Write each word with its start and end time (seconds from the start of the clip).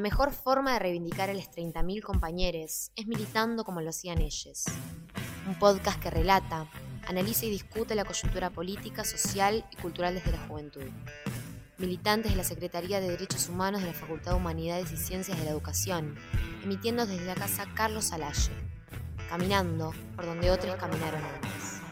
La 0.00 0.04
mejor 0.04 0.32
forma 0.32 0.72
de 0.72 0.78
reivindicar 0.78 1.28
a 1.28 1.34
los 1.34 1.50
30.000 1.50 2.00
compañeros 2.00 2.90
es 2.96 3.06
militando 3.06 3.64
como 3.64 3.82
lo 3.82 3.90
hacían 3.90 4.22
ellos. 4.22 4.64
Un 5.46 5.58
podcast 5.58 6.00
que 6.00 6.08
relata, 6.08 6.70
analiza 7.06 7.44
y 7.44 7.50
discute 7.50 7.94
la 7.94 8.06
coyuntura 8.06 8.48
política, 8.48 9.04
social 9.04 9.62
y 9.70 9.76
cultural 9.76 10.14
desde 10.14 10.32
la 10.32 10.38
juventud. 10.48 10.86
Militantes 11.76 12.32
de 12.32 12.38
la 12.38 12.44
Secretaría 12.44 12.98
de 12.98 13.10
Derechos 13.10 13.50
Humanos 13.50 13.82
de 13.82 13.88
la 13.88 13.92
Facultad 13.92 14.30
de 14.30 14.38
Humanidades 14.38 14.90
y 14.90 14.96
Ciencias 14.96 15.38
de 15.38 15.44
la 15.44 15.50
Educación, 15.50 16.16
emitiendo 16.64 17.04
desde 17.04 17.26
la 17.26 17.34
casa 17.34 17.66
Carlos 17.74 18.06
Salaye, 18.06 18.52
caminando 19.28 19.92
por 20.16 20.24
donde 20.24 20.50
otros 20.50 20.76
caminaron 20.76 21.22
antes. 21.22 21.82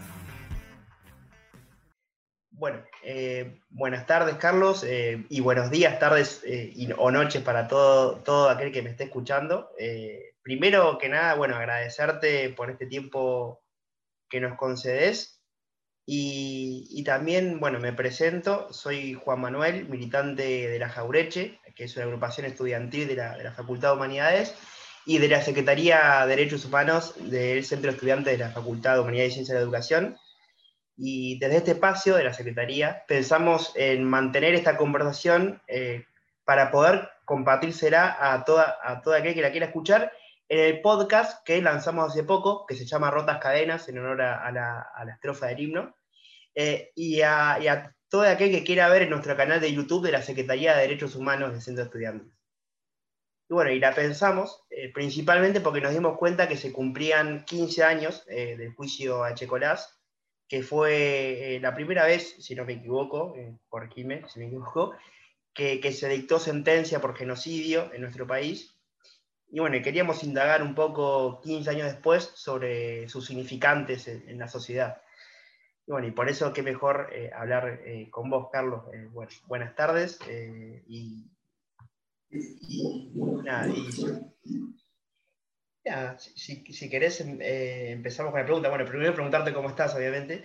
Bueno, 2.52 2.82
eh, 3.10 3.62
buenas 3.70 4.06
tardes, 4.06 4.36
Carlos, 4.36 4.84
eh, 4.84 5.24
y 5.30 5.40
buenos 5.40 5.70
días, 5.70 5.98
tardes 5.98 6.42
eh, 6.44 6.94
o 6.98 7.10
noches 7.10 7.42
para 7.42 7.66
todo, 7.66 8.16
todo 8.16 8.50
aquel 8.50 8.70
que 8.70 8.82
me 8.82 8.90
esté 8.90 9.04
escuchando. 9.04 9.70
primero 10.42 10.98
que 10.98 11.08
nada, 11.08 11.34
bueno, 11.34 11.56
agradecerte 11.56 12.50
por 12.50 12.70
este 12.70 12.84
tiempo 12.84 13.62
que 14.28 14.42
nos 14.42 14.58
concedes. 14.58 15.40
Y, 16.04 17.02
también, 17.04 17.60
bueno, 17.60 17.80
me 17.80 17.94
presento, 17.94 18.70
soy 18.74 19.14
Juan 19.14 19.40
Manuel, 19.40 19.88
militante 19.88 20.68
de 20.68 20.78
la 20.78 20.90
Jaureche, 20.90 21.60
que 21.74 21.84
es 21.84 21.96
una 21.96 22.04
agrupación 22.04 22.44
estudiantil 22.44 23.08
de 23.08 23.16
la, 23.16 23.38
de 23.38 23.44
la 23.44 23.52
Facultad 23.52 23.92
de 23.92 23.96
Humanidades, 23.96 24.54
y 25.06 25.16
de 25.16 25.28
la 25.28 25.40
Secretaría 25.40 26.26
de 26.26 26.36
Derechos 26.36 26.66
Humanos 26.66 27.14
del 27.16 27.64
Centro 27.64 27.90
Estudiante 27.90 28.32
de 28.32 28.38
la 28.38 28.50
Facultad 28.50 28.94
de 28.94 29.00
Humanidades 29.00 29.32
y 29.32 29.34
Ciencias 29.36 29.54
de 29.54 29.60
la 29.60 29.64
Educación 29.64 30.18
y 31.00 31.38
desde 31.38 31.58
este 31.58 31.70
espacio 31.70 32.16
de 32.16 32.24
la 32.24 32.32
Secretaría 32.32 33.04
pensamos 33.06 33.72
en 33.76 34.02
mantener 34.02 34.54
esta 34.54 34.76
conversación 34.76 35.62
eh, 35.68 36.04
para 36.44 36.72
poder 36.72 37.08
compartírsela 37.24 38.16
a 38.18 38.44
toda, 38.44 38.78
a 38.82 39.00
toda 39.00 39.18
aquel 39.18 39.34
que 39.34 39.42
la 39.42 39.52
quiera 39.52 39.66
escuchar 39.66 40.12
en 40.48 40.58
el 40.58 40.80
podcast 40.80 41.44
que 41.44 41.62
lanzamos 41.62 42.10
hace 42.10 42.24
poco, 42.24 42.66
que 42.66 42.74
se 42.74 42.84
llama 42.84 43.12
Rotas 43.12 43.38
Cadenas, 43.38 43.88
en 43.88 43.98
honor 43.98 44.22
a, 44.22 44.50
la, 44.50 45.12
estrofa 45.14 45.46
del 45.46 45.60
himno, 45.60 45.94
eh, 46.54 46.90
y, 46.96 47.20
a, 47.20 47.94
todo 48.08 48.22
aquel 48.22 48.50
que 48.50 48.64
quiera 48.64 48.88
ver 48.88 49.02
en 49.02 49.10
nuestro 49.10 49.36
canal 49.36 49.60
de 49.60 49.72
YouTube 49.72 50.06
de 50.06 50.12
la 50.12 50.22
Secretaría 50.22 50.74
de 50.74 50.80
Derechos 50.80 51.14
Humanos 51.14 51.52
del 51.52 51.60
Centro 51.60 51.84
de 51.84 51.88
Estudiantes. 51.88 52.32
Y 53.50 53.54
bueno, 53.54 53.70
y 53.70 53.78
la 53.78 53.94
pensamos 53.94 54.64
eh, 54.70 54.90
principalmente 54.92 55.60
porque 55.60 55.82
nos 55.82 55.92
dimos 55.92 56.16
cuenta 56.16 56.48
que 56.48 56.56
se 56.56 56.72
cumplían 56.72 57.44
15 57.44 57.84
años 57.84 58.24
del 58.26 58.74
juicio 58.74 59.22
a 59.22 59.34
Checolás, 59.34 59.97
que 60.48 60.62
fue 60.62 61.56
eh, 61.56 61.60
la 61.60 61.74
primera 61.74 62.06
vez, 62.06 62.36
si 62.38 62.54
no 62.54 62.64
me 62.64 62.74
equivoco, 62.74 63.34
eh, 63.36 63.54
por 63.68 63.92
si 63.92 64.04
me 64.04 64.22
equivoco, 64.46 64.94
que, 65.52 65.92
se 65.92 66.08
dictó 66.08 66.38
sentencia 66.38 67.00
por 67.00 67.16
genocidio 67.16 67.92
en 67.92 68.00
nuestro 68.00 68.26
país. 68.26 68.74
Y 69.50 69.60
bueno, 69.60 69.76
queríamos 69.82 70.24
indagar 70.24 70.62
un 70.62 70.74
poco 70.74 71.40
15 71.42 71.70
años 71.70 71.92
después 71.92 72.32
sobre 72.34 73.08
sus 73.08 73.26
significantes 73.26 74.08
en, 74.08 74.38
la 74.38 74.48
sociedad. 74.48 75.02
Y 75.86 75.92
bueno, 75.92 76.06
y 76.06 76.12
por 76.12 76.28
eso 76.28 76.52
qué 76.52 76.62
mejor 76.62 77.10
eh, 77.12 77.30
hablar 77.34 77.80
con 78.10 78.30
vos, 78.30 78.48
Carlos. 78.52 78.84
buenas 79.46 79.74
tardes. 79.74 80.18
y, 80.86 81.24
nada, 83.42 83.68
y 83.68 83.88
si, 86.18 86.64
si, 86.72 86.90
querés, 86.90 87.20
em, 87.20 87.38
eh, 87.40 87.90
empezamos 87.92 88.32
con 88.32 88.40
la 88.40 88.46
pregunta. 88.46 88.68
Bueno, 88.68 88.84
primero 88.84 89.14
preguntarte 89.14 89.52
cómo 89.52 89.68
estás, 89.68 89.94
obviamente. 89.94 90.44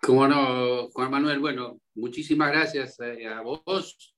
Cómo 0.00 0.26
no, 0.26 0.88
Juan 0.90 1.10
Manuel. 1.10 1.38
Bueno, 1.38 1.80
muchísimas 1.94 2.50
gracias 2.50 2.98
eh, 3.00 3.26
a, 3.26 3.42
vos 3.42 4.14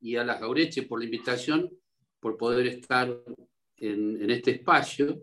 y 0.00 0.16
a 0.16 0.24
la 0.24 0.38
Jaureche 0.38 0.82
por 0.82 1.00
la 1.00 1.06
invitación, 1.06 1.70
por 2.20 2.36
poder 2.36 2.66
estar 2.66 3.08
en, 3.76 4.30
este 4.30 4.52
espacio 4.52 5.22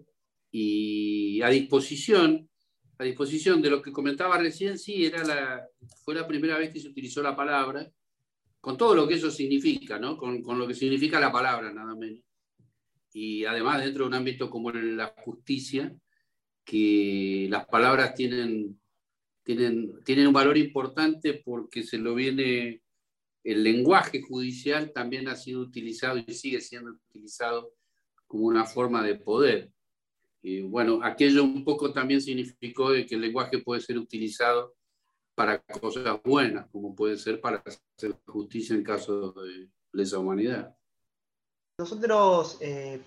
y 0.52 1.42
a 1.42 1.50
disposición, 1.50 2.50
a 2.97 3.03
disposición 3.03 3.62
de 3.62 3.69
lo 3.69 3.81
que 3.81 3.92
comentaba 3.92 4.38
recién, 4.38 4.78
sí, 4.78 5.06
era 5.06 5.24
la, 5.24 5.68
fue 6.03 6.16
la 6.16 6.28
primera 6.28 6.57
vez 6.57 6.72
que 6.72 6.80
se 6.80 6.90
utilizó 6.90 7.22
la 7.22 7.36
palabra, 7.36 7.90
con 8.59 8.78
todo 8.78 8.96
lo 8.96 9.07
que 9.07 9.16
eso 9.16 9.30
significa, 9.30 10.00
¿no? 10.00 10.18
con, 10.18 10.42
con 10.42 10.57
lo 10.57 10.68
que 10.68 10.74
significa 10.74 11.19
la 11.19 11.31
palabra, 11.31 11.72
nada 11.72 11.96
menos 11.96 12.25
y 13.16 13.46
además 13.46 13.81
dentro 13.81 14.03
de 14.03 14.09
un 14.09 14.14
ámbito 14.14 14.50
como 14.50 14.72
la 14.72 15.16
justicia, 15.24 15.96
que 16.66 17.48
las 17.50 17.66
palabras 17.66 18.14
tienen, 18.14 18.78
tienen, 19.42 20.03
tienen 20.03 20.28
un 20.28 20.34
valor 20.34 20.58
importante 20.58 21.42
porque 21.46 21.84
se 21.84 21.98
lo 21.98 22.14
viene, 22.14 22.81
el 23.42 23.64
lenguaje 23.64 24.22
judicial 24.22 24.92
también 24.92 25.30
ha 25.30 25.38
sido 25.38 25.62
utilizado 25.62 26.18
y 26.18 26.34
sigue 26.34 26.59
siendo 26.59 26.92
utilizado 26.92 27.72
como 28.28 28.48
una 28.48 28.66
forma 28.66 29.02
de 29.02 29.16
poder. 29.16 29.72
Y 30.42 30.64
bueno, 30.64 31.00
aquello 31.02 31.46
un 31.46 31.64
poco 31.64 31.94
también 31.94 32.20
significó 32.20 32.90
que 32.90 33.16
el 33.16 33.22
lenguaje 33.22 33.59
puede 33.59 33.80
ser 33.80 33.98
utilizado 33.98 34.75
para 35.36 35.59
cosas 35.59 36.22
buenas, 36.22 36.68
como 36.70 36.94
puede 36.94 37.16
ser 37.16 37.40
para 37.40 37.64
hacer 37.66 38.20
justicia 38.25 38.75
en 38.75 38.84
caso 38.84 39.31
de 39.31 39.70
lesa 39.94 40.20
humanidad. 40.20 40.75
Nosotros 41.78 42.58
eh, 42.62 43.02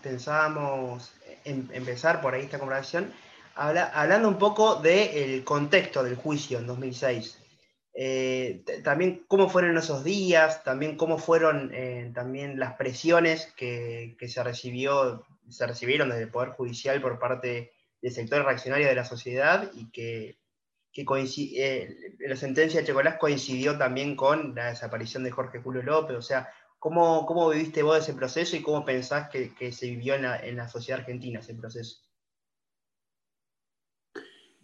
pensábamos 0.00 1.12
empezar 1.44 2.20
por 2.20 2.34
ahí 2.34 2.44
esta 2.44 2.60
conversación 2.60 3.12
hablando 3.56 4.28
un 4.28 4.38
poco 4.38 4.76
del 4.76 5.42
contexto 5.42 6.04
del 6.04 6.14
juicio 6.14 6.60
en 6.60 6.68
2006. 6.68 7.38
Eh, 7.94 8.64
también 8.84 9.24
cómo 9.26 9.48
fueron 9.50 9.76
esos 9.76 10.04
días, 10.04 10.62
también 10.62 10.96
cómo 10.96 11.18
fueron 11.18 11.72
eh, 11.74 12.12
también 12.14 12.60
las 12.60 12.74
presiones 12.74 13.52
que, 13.56 14.16
se, 14.28 14.44
recibió, 14.44 15.26
se 15.48 15.66
recibieron 15.66 16.08
desde 16.08 16.22
el 16.22 16.30
Poder 16.30 16.50
Judicial 16.50 17.02
por 17.02 17.18
parte 17.18 17.72
del 18.00 18.12
sector 18.12 18.44
reaccionario 18.44 18.86
de 18.86 18.94
la 18.94 19.04
sociedad 19.04 19.68
y 19.74 19.90
que, 19.90 20.38
la 20.94 22.36
sentencia 22.36 22.80
de 22.80 22.86
Checolás 22.86 23.16
coincidió 23.18 23.76
también 23.78 24.14
con 24.14 24.54
la 24.54 24.68
desaparición 24.68 25.24
de 25.24 25.30
Jorge 25.32 25.58
Julio 25.58 25.82
López, 25.82 26.16
o 26.16 26.22
sea, 26.22 26.48
¿Cómo, 26.82 27.24
¿Cómo, 27.26 27.48
viviste 27.48 27.80
vos 27.84 27.96
ese 27.96 28.12
proceso 28.12 28.56
y 28.56 28.60
cómo 28.60 28.84
pensás 28.84 29.30
que, 29.30 29.54
que 29.54 29.70
se 29.70 29.88
vivió 29.88 30.16
en 30.16 30.22
la, 30.22 30.44
en 30.44 30.56
la, 30.56 30.68
sociedad 30.68 30.98
argentina 30.98 31.38
ese 31.38 31.54
proceso? 31.54 32.00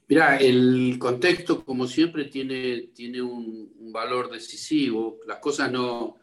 Mira, 0.08 0.36
el 0.36 0.98
contexto, 0.98 1.64
como 1.64 1.86
siempre, 1.86 2.24
tiene, 2.24 2.88
tiene 2.92 3.22
un, 3.22 3.92
valor 3.92 4.32
decisivo. 4.32 5.20
Las 5.28 5.38
cosas 5.38 5.70
no, 5.70 6.16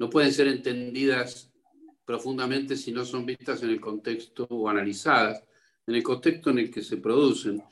no 0.00 0.10
pueden 0.10 0.32
ser 0.32 0.48
entendidas 0.48 1.52
profundamente 2.04 2.76
si 2.76 2.90
no 2.90 3.04
son 3.04 3.24
vistas 3.24 3.62
en 3.62 3.70
el 3.70 3.80
contexto 3.80 4.48
o 4.50 4.68
analizadas 4.68 5.44
en 5.86 5.94
el 5.94 6.02
contexto 6.02 6.50
en 6.50 6.58
el 6.58 6.72
que 6.72 6.82
se 6.82 6.96
producen. 6.96 7.62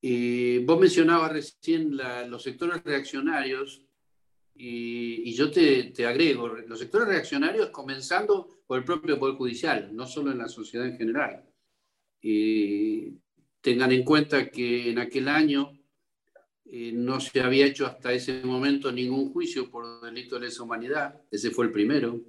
Y 0.00 0.58
vos 0.64 0.80
mencionabas 0.80 1.34
recién 1.34 1.96
los 2.26 2.42
sectores 2.42 2.82
reaccionarios 2.82 3.86
y, 4.54 5.32
yo 5.34 5.50
te, 5.50 6.06
agrego, 6.06 6.48
los 6.48 6.78
sectores 6.78 7.08
reaccionarios 7.08 7.70
comenzando 7.70 8.48
por 8.66 8.78
el 8.78 8.84
propio 8.84 9.18
Poder 9.18 9.36
Judicial, 9.36 9.94
no 9.94 10.06
solo 10.06 10.30
en 10.30 10.38
la 10.38 10.48
sociedad 10.48 10.86
en 10.86 10.96
general. 10.96 11.44
tengan 13.60 13.92
en 13.92 14.04
cuenta 14.04 14.50
que 14.50 14.90
en 14.90 14.98
aquel 14.98 15.28
año 15.28 15.72
eh, 16.64 16.92
no 16.92 17.20
se 17.20 17.40
había 17.40 17.66
hecho 17.66 17.86
hasta 17.86 18.12
ese 18.12 18.44
momento 18.44 18.92
ningún 18.92 19.32
juicio 19.32 19.70
por 19.70 20.00
delito 20.00 20.36
de 20.36 20.46
lesa 20.46 20.62
humanidad, 20.62 21.20
ese 21.30 21.50
fue 21.50 21.66
el 21.66 21.72
primero, 21.72 22.20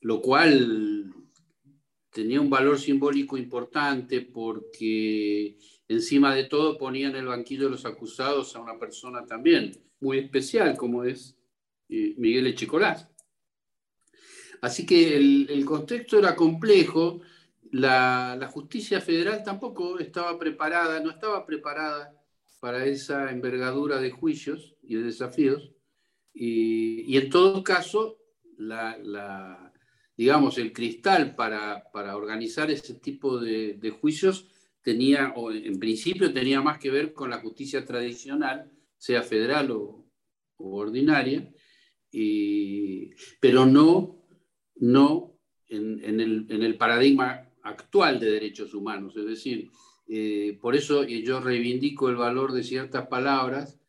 lo 0.00 0.20
cual 0.20 1.12
tenía 2.10 2.40
un 2.40 2.50
valor 2.50 2.78
simbólico 2.78 3.38
importante 3.38 4.20
porque 4.20 5.56
encima 5.88 6.34
de 6.34 6.44
todo 6.44 6.76
ponía 6.76 7.08
en 7.08 7.16
el 7.16 7.26
banquillo 7.26 7.64
de 7.64 7.70
los 7.70 7.86
acusados 7.86 8.54
a 8.54 8.60
una 8.60 8.78
persona 8.78 9.24
también 9.24 9.72
muy 10.02 10.18
especial 10.18 10.76
como 10.76 11.04
es 11.04 11.38
eh, 11.88 12.14
Miguel 12.18 12.48
Echecolás. 12.48 13.08
Así 14.60 14.84
que 14.84 15.16
el, 15.16 15.64
contexto 15.64 16.18
era 16.18 16.36
complejo, 16.36 17.20
la, 17.70 18.48
justicia 18.52 19.00
federal 19.00 19.42
tampoco 19.42 19.98
estaba 19.98 20.38
preparada, 20.38 21.00
no 21.00 21.10
estaba 21.10 21.44
preparada 21.46 22.14
para 22.60 22.84
esa 22.86 23.32
envergadura 23.32 24.00
de 24.00 24.10
juicios 24.10 24.76
y 24.82 24.94
de 24.94 25.02
desafíos, 25.02 25.72
y, 26.34 27.16
en 27.16 27.28
todo 27.28 27.62
caso, 27.64 28.18
la, 28.56 29.72
digamos, 30.16 30.58
el 30.58 30.72
cristal 30.72 31.34
para, 31.34 31.84
organizar 32.14 32.70
ese 32.70 32.94
tipo 32.94 33.38
de, 33.38 33.74
de 33.74 33.90
juicios 33.90 34.48
tenía, 34.80 35.32
o 35.36 35.50
en 35.50 35.78
principio 35.78 36.32
tenía 36.32 36.60
más 36.60 36.78
que 36.78 36.90
ver 36.90 37.12
con 37.12 37.30
la 37.30 37.40
justicia 37.40 37.84
tradicional, 37.84 38.71
sea 39.02 39.22
federal 39.24 39.72
o, 39.72 40.06
ordinaria, 40.58 41.52
pero 43.40 43.66
no, 43.66 44.24
no 44.76 45.40
en, 45.68 46.20
el, 46.20 46.76
paradigma 46.76 47.50
actual 47.64 48.20
de 48.20 48.30
derechos 48.30 48.74
humanos. 48.74 49.16
Es 49.16 49.26
decir, 49.26 49.72
eh, 50.06 50.56
por 50.60 50.76
eso 50.76 51.02
yo 51.02 51.40
reivindico 51.40 52.10
el 52.10 52.14
valor 52.14 52.52
de 52.52 52.62
ciertas 52.62 53.08
palabras 53.08 53.80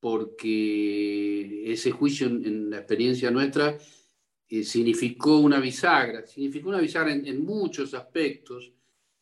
porque 0.00 1.72
ese 1.72 1.90
juicio 1.90 2.26
en, 2.26 2.68
la 2.68 2.76
experiencia 2.76 3.30
nuestra 3.30 3.78
eh, 4.50 4.64
significó 4.64 5.38
una 5.38 5.60
bisagra, 5.60 6.26
significó 6.26 6.68
una 6.68 6.80
bisagra 6.80 7.14
en, 7.14 7.42
muchos 7.42 7.94
aspectos. 7.94 8.70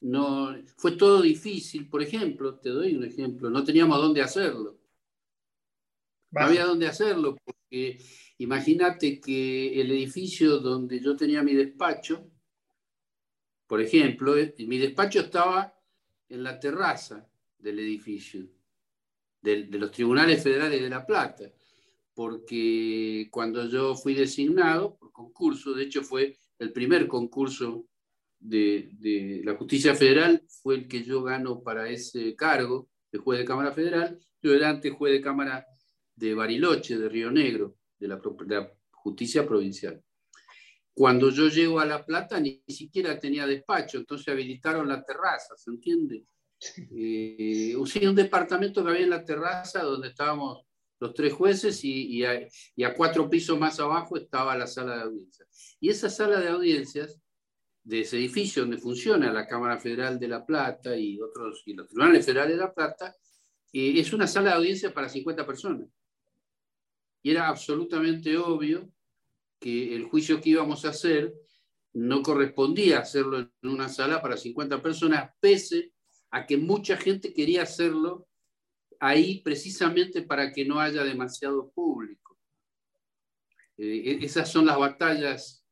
No, 0.01 0.57
fue 0.77 0.93
todo 0.97 1.23
difícil, 1.23 1.89
por 1.89 2.03
ejemplo, 2.03 2.57
te 2.57 2.71
doy 2.71 2.97
un 2.97 3.05
ejemplo, 3.05 3.49
no 3.49 3.63
teníamos 3.63 3.97
dónde 3.99 4.23
hacerlo. 4.23 4.76
No 6.31 6.41
había 6.41 6.65
dónde 6.65 6.87
hacerlo, 6.87 7.37
porque 7.45 7.99
imagínate 8.39 9.21
que 9.21 9.81
el 9.81 9.91
edificio 9.91 10.59
donde 10.59 11.01
yo 11.01 11.17
tenía 11.17 11.43
mi 11.43 11.55
despacho, 11.55 12.31
por 13.67 13.81
ejemplo, 13.81 14.37
eh, 14.37 14.55
mi 14.67 14.79
despacho 14.79 15.21
estaba 15.21 15.75
en 16.29 16.43
la 16.43 16.59
terraza 16.59 17.29
del 17.59 17.79
edificio 17.81 18.47
de, 19.43 19.67
los 19.79 19.91
tribunales 19.91 20.43
federales 20.43 20.81
de 20.81 20.91
La 20.91 21.07
Plata, 21.07 21.53
porque 22.15 23.29
cuando 23.31 23.69
yo 23.69 23.95
fui 23.95 24.15
designado 24.15 24.97
por 24.97 25.13
concurso, 25.13 25.75
de 25.75 25.85
hecho 25.85 26.03
fue 26.03 26.37
el 26.59 26.73
primer 26.73 27.07
concurso 27.07 27.87
de, 28.39 29.41
la 29.45 29.55
justicia 29.55 29.95
federal, 29.95 30.43
fue 30.63 30.77
el 30.77 30.89
que 30.89 31.05
yo 31.05 31.23
gano 31.23 31.63
para 31.63 31.89
ese 31.89 32.35
cargo 32.35 32.89
de 33.13 33.19
juez 33.19 33.41
de 33.41 33.45
Cámara 33.45 33.73
Federal, 33.73 34.19
yo 34.43 34.55
era 34.55 34.71
antes 34.71 34.93
juez 34.93 35.13
de 35.13 35.21
Cámara 35.21 35.67
de 36.17 36.35
Bariloche, 36.35 36.99
de 36.99 37.09
Río 37.09 37.31
Negro, 37.31 37.77
de 37.99 38.09
la, 38.09 38.21
justicia 38.91 39.47
provincial. 39.47 40.03
Cuando 40.93 41.31
yo 41.31 41.49
llego 41.49 41.79
a 41.79 41.85
La 41.85 42.05
Plata 42.05 42.41
ni 42.41 42.65
siquiera 42.67 43.21
tenía 43.21 43.47
despacho, 43.47 43.99
entonces 43.99 44.27
habilitaron 44.29 44.89
la 44.89 45.05
terraza, 45.05 45.55
¿se 45.57 45.71
entiende? 45.71 46.25
Eh, 46.91 47.77
un 47.77 48.15
departamento 48.15 48.83
que 48.83 48.91
había 48.91 49.05
en 49.05 49.11
la 49.11 49.25
terraza 49.25 49.83
donde 49.83 50.09
estábamos 50.09 50.67
los 50.99 51.15
tres 51.15 51.33
jueces 51.33 51.81
y, 51.85 52.25
a, 52.25 52.49
cuatro 52.97 53.29
pisos 53.29 53.59
más 53.59 53.79
abajo 53.79 54.17
estaba 54.17 54.57
la 54.57 54.67
sala 54.67 54.97
de 54.97 55.03
audiencias. 55.03 55.77
Y 55.79 55.91
esa 55.91 56.09
sala 56.09 56.41
de 56.41 56.49
audiencias 56.49 57.21
de 57.85 58.01
ese 58.01 58.17
edificio 58.17 58.63
donde 58.63 58.79
funciona 58.79 59.33
la 59.33 59.47
Cámara 59.47 59.79
Federal 59.79 60.19
de 60.19 60.29
La 60.29 60.45
Plata 60.45 60.97
y, 60.97 61.21
otros, 61.21 61.63
y 61.67 61.75
los 61.75 61.87
tribunales 61.87 62.25
federales 62.25 62.57
de 62.57 62.63
La 62.63 62.75
Plata, 62.75 63.15
eh, 63.73 64.01
es 64.01 64.13
una 64.13 64.27
sala 64.27 64.51
de 64.51 64.57
audiencias 64.57 64.93
para 64.93 65.09
50 65.09 65.47
personas. 65.47 65.89
Y 67.27 67.33
era 67.33 67.49
absolutamente 67.49 68.39
obvio 68.39 68.89
que 69.59 69.97
el 69.97 70.05
juicio 70.05 70.41
que 70.41 70.51
íbamos 70.51 70.85
a 70.85 70.91
hacer 70.91 71.35
no 71.93 72.23
correspondía 72.23 73.01
hacerlo 73.01 73.41
en 73.41 73.69
una 73.69 73.89
sala 73.89 74.23
para 74.23 74.37
50 74.37 74.81
personas, 74.81 75.33
pese 75.41 75.93
a 76.31 76.47
que 76.47 76.57
mucha 76.57 76.97
gente 76.97 77.35
quería 77.35 77.65
hacerlo 77.65 78.29
ahí 79.01 79.41
precisamente 79.41 80.23
para 80.23 80.53
que 80.53 80.65
no 80.65 80.79
haya 80.79 81.03
demasiado 81.03 81.73
público. 81.73 82.39
Eh, 83.77 84.03
e-, 84.21 84.25
esas 84.25 84.49
son 84.49 84.65
las 84.65 84.79
batallas 84.79 85.67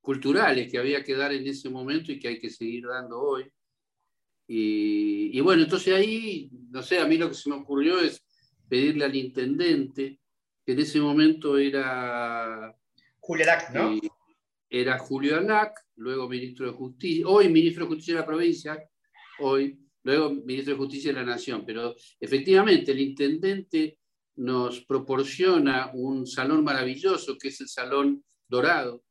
culturales 0.00 0.72
que 0.72 0.78
había 0.78 1.04
que 1.04 1.14
dar 1.14 1.34
en 1.34 1.46
ese 1.46 1.68
momento 1.68 2.12
y 2.12 2.18
que 2.18 2.28
hay 2.28 2.40
que 2.40 2.48
seguir 2.48 2.86
dando 2.86 3.20
hoy. 3.20 3.44
Y, 4.48 5.38
bueno, 5.42 5.64
entonces 5.64 5.92
ahí, 5.92 6.48
no 6.70 6.82
sé, 6.82 6.98
a 6.98 7.06
mí 7.06 7.18
lo 7.18 7.28
que 7.28 7.34
se 7.34 7.50
me 7.50 7.56
ocurrió 7.56 8.00
es 8.00 8.24
pedirle 8.70 9.04
al 9.04 9.14
intendente, 9.14 10.21
que 10.64 10.72
en 10.72 10.80
ese 10.80 11.00
momento 11.00 11.58
era... 11.58 12.74
Julio 13.18 13.44
Alac, 13.44 13.70
¿no? 13.70 13.92
Eh, 13.92 14.00
era 14.68 14.98
Julio 14.98 15.36
Alac, 15.36 15.74
luego 15.96 16.28
ministro 16.28 16.66
de 16.66 16.72
Justicia, 16.72 17.26
hoy 17.26 17.48
ministro 17.48 17.84
de 17.84 17.88
Justicia 17.88 18.14
de 18.14 18.20
la 18.20 18.26
provincia, 18.26 18.82
hoy, 19.40 19.78
luego 20.02 20.30
ministro 20.30 20.72
de 20.74 20.78
Justicia 20.78 21.12
de 21.12 21.20
la 21.20 21.26
Nación, 21.26 21.64
pero 21.66 21.94
efectivamente 22.18 22.92
el 22.92 23.00
intendente 23.00 23.98
nos 24.36 24.80
proporciona 24.84 25.90
un 25.92 26.26
salón 26.26 26.64
maravilloso, 26.64 27.36
que 27.38 27.48
es 27.48 27.60
el 27.60 27.68
Salón 27.68 28.24
Dorado 28.48 29.04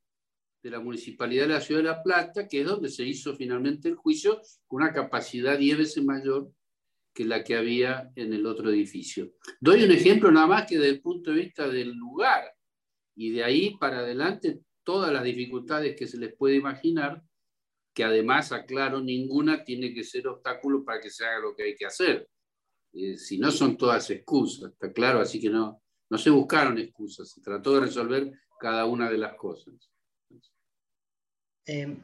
de 0.64 0.70
la 0.72 0.80
Municipalidad 0.80 1.44
de 1.44 1.54
la 1.54 1.62
Ciudad 1.62 1.82
de 1.82 1.88
La 1.88 2.04
Plata, 2.04 2.48
que 2.48 2.62
es 2.62 2.68
donde 2.68 2.90
se 2.90 3.04
hizo 3.04 3.36
finalmente 3.36 3.90
el 3.90 3.96
juicio, 3.96 4.42
con 4.68 4.82
una 4.82 4.94
capacidad 4.94 5.58
10 5.58 5.78
veces 5.78 6.04
mayor 6.04 6.52
que 7.14 7.26
la 7.26 7.44
que 7.44 7.56
había 7.56 8.12
en 8.16 8.34
el 8.34 8.46
otro 8.46 8.70
edificio. 8.70 9.34
Doy 9.60 9.84
un 9.84 9.92
ejemplo 9.92 10.32
nada 10.32 10.48
más 10.48 10.68
que 10.68 10.78
desde 10.78 10.92
el 10.92 11.02
punto 11.02 11.32
de 11.32 11.42
vista 11.42 11.68
del 11.68 11.92
lugar, 11.92 12.44
y 13.16 13.32
de 13.32 13.44
ahí 13.44 13.78
para 13.78 14.00
adelante 14.00 14.62
todas 14.84 15.12
las 15.12 15.24
dificultades 15.24 15.96
que 15.96 16.08
se 16.08 16.18
les 16.18 16.36
puede 16.36 16.56
imaginar, 16.56 17.24
que 17.94 18.04
además, 18.04 18.52
aclaro, 18.52 19.02
ninguna 19.02 19.64
tiene 19.64 19.94
que 19.94 20.04
ser 20.04 20.28
obstáculo 20.28 20.84
para 20.84 21.02
que 21.02 21.10
se 21.10 21.26
haga 21.26 21.40
lo 21.40 21.56
que 21.56 21.64
hay 21.64 21.76
que 21.76 21.86
hacer. 21.86 22.28
Eh, 22.94 23.18
si 23.18 23.38
no, 23.38 23.52
son 23.52 23.78
todas 23.78 24.10
excusas, 24.10 24.72
está 24.72 24.92
claro, 24.92 25.20
así 25.20 25.40
que 25.40 25.50
no, 25.50 25.82
no 26.10 26.18
se 26.18 26.30
buscaron 26.30 26.78
excusas, 26.78 27.32
se 27.32 27.42
trató 27.42 27.76
de 27.76 27.82
resolver 27.82 28.32
cada 28.60 28.86
una 28.86 29.10
de 29.10 29.18
las 29.18 29.36
cosas. 29.36 29.74
Em, 31.66 32.02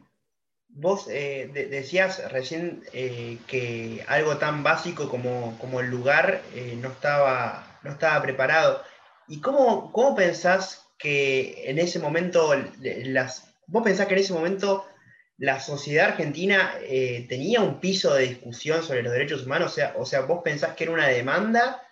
vos 0.77 1.07
eh, 1.09 1.49
decías 1.69 2.31
recién 2.31 2.83
eh, 2.93 3.37
que 3.47 4.05
algo 4.07 4.37
tan 4.37 4.63
básico 4.63 5.09
como, 5.09 5.57
como 5.59 5.79
el 5.79 5.89
lugar 5.89 6.41
no, 6.77 6.89
estaba, 6.89 7.79
no 7.83 7.91
estaba 7.91 8.21
preparado. 8.21 8.83
¿Y 9.27 9.41
cómo, 9.41 9.91
cómo 9.91 10.15
pensás 10.15 10.87
que 10.97 11.69
en 11.69 11.79
ese 11.79 11.99
momento, 11.99 12.53
las, 12.81 13.53
vos 13.67 13.83
pensás 13.83 14.07
que 14.07 14.13
en 14.13 14.19
ese 14.21 14.33
momento 14.33 14.85
la 15.37 15.59
sociedad 15.59 16.07
argentina 16.07 16.73
eh, 16.81 17.25
tenía 17.29 17.61
un 17.61 17.79
piso 17.79 18.13
de 18.13 18.27
discusión 18.27 18.83
sobre 18.83 19.03
los 19.03 19.13
derechos 19.13 19.45
humanos? 19.45 19.71
O 19.71 19.75
sea, 19.75 19.93
o 19.97 20.05
sea, 20.05 20.21
¿vos 20.21 20.41
pensás 20.43 20.75
que 20.75 20.85
era 20.85 20.93
una 20.93 21.07
demanda 21.07 21.83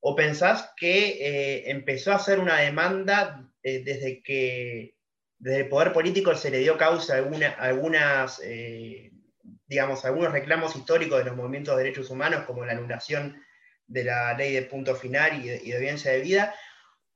o 0.00 0.14
pensás 0.14 0.72
que 0.76 1.08
eh, 1.20 1.70
empezó 1.70 2.12
a 2.12 2.18
ser 2.18 2.40
una 2.40 2.58
demanda 2.60 3.48
eh, 3.62 3.82
desde 3.84 4.22
que 4.22 4.96
desde 5.42 5.60
el 5.62 5.68
poder 5.68 5.92
político 5.92 6.34
se 6.34 6.50
le 6.50 6.58
dio 6.58 6.78
causa 6.78 7.14
a 7.14 7.16
alguna, 7.16 7.50
algunas, 7.50 8.40
digamos, 9.66 10.04
algunos 10.04 10.32
reclamos 10.32 10.76
históricos 10.76 11.18
de 11.18 11.24
los 11.24 11.36
movimientos 11.36 11.76
de 11.76 11.82
derechos 11.82 12.10
humanos, 12.10 12.44
como 12.44 12.64
la 12.64 12.72
anulación 12.72 13.42
de 13.86 14.04
la 14.04 14.34
ley 14.34 14.52
de 14.52 14.62
punto 14.62 14.94
final 14.94 15.44
y 15.44 15.48
de, 15.48 15.60
y 15.64 15.70
de 15.70 15.76
audiencia 15.76 16.12
de 16.12 16.20
vida? 16.20 16.54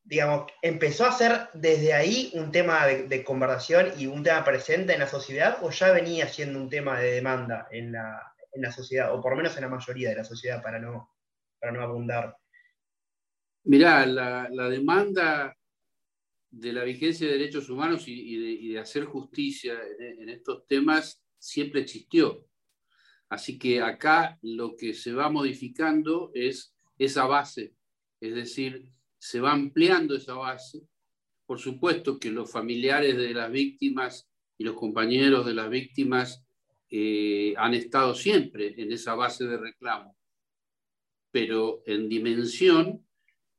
digamos, 0.06 0.46
empezó 0.62 1.04
a 1.04 1.12
ser 1.12 1.48
desde 1.52 1.92
ahí 1.92 2.30
un 2.34 2.52
tema 2.52 2.86
de, 2.86 3.24
conversación 3.24 3.92
y 3.98 4.06
un 4.06 4.22
tema 4.22 4.44
presente 4.44 4.92
en 4.92 5.00
la 5.00 5.08
sociedad 5.08 5.58
o 5.62 5.70
ya 5.70 5.90
venía 5.90 6.28
siendo 6.28 6.60
un 6.60 6.70
tema 6.70 7.00
de 7.00 7.12
demanda 7.12 7.66
en 7.72 7.92
la, 7.92 8.32
sociedad, 8.72 9.12
o 9.12 9.20
por 9.20 9.32
lo 9.32 9.36
menos 9.36 9.56
en 9.56 9.62
la 9.62 9.68
mayoría 9.68 10.10
de 10.10 10.16
la 10.16 10.24
sociedad, 10.24 10.62
para 10.62 10.78
no, 10.78 11.12
para 11.60 11.72
no 11.72 11.82
abundar? 11.82 12.36
Mirá, 13.64 14.06
la, 14.06 14.68
demanda 14.68 15.56
de 16.58 16.72
la 16.72 16.84
vigencia 16.84 17.26
de 17.26 17.34
derechos 17.34 17.68
humanos 17.68 18.04
y, 18.06 18.68
de, 18.68 18.78
hacer 18.78 19.04
justicia 19.04 19.78
en, 19.98 20.22
en 20.22 20.28
estos 20.30 20.66
temas 20.66 21.22
siempre 21.38 21.82
existió. 21.82 22.46
Así 23.28 23.58
que 23.58 23.82
acá 23.82 24.38
lo 24.42 24.76
que 24.76 24.94
se 24.94 25.12
va 25.12 25.28
modificando 25.28 26.30
es 26.34 26.74
esa 26.98 27.26
base, 27.26 27.74
es 28.20 28.34
decir, 28.34 28.90
se 29.18 29.40
va 29.40 29.52
ampliando 29.52 30.14
esa 30.14 30.34
base. 30.34 30.86
Por 31.44 31.58
supuesto 31.58 32.18
que 32.18 32.30
los 32.30 32.50
familiares 32.50 33.16
de 33.16 33.34
las 33.34 33.50
víctimas 33.50 34.28
y 34.56 34.64
los 34.64 34.76
compañeros 34.76 35.44
de 35.44 35.54
las 35.54 35.68
víctimas 35.68 36.44
eh, 36.88 37.54
han 37.58 37.74
estado 37.74 38.14
siempre 38.14 38.74
en 38.80 38.92
esa 38.92 39.14
base 39.14 39.44
de 39.44 39.58
reclamo, 39.58 40.16
pero 41.30 41.82
en 41.84 42.08
dimensión 42.08 43.05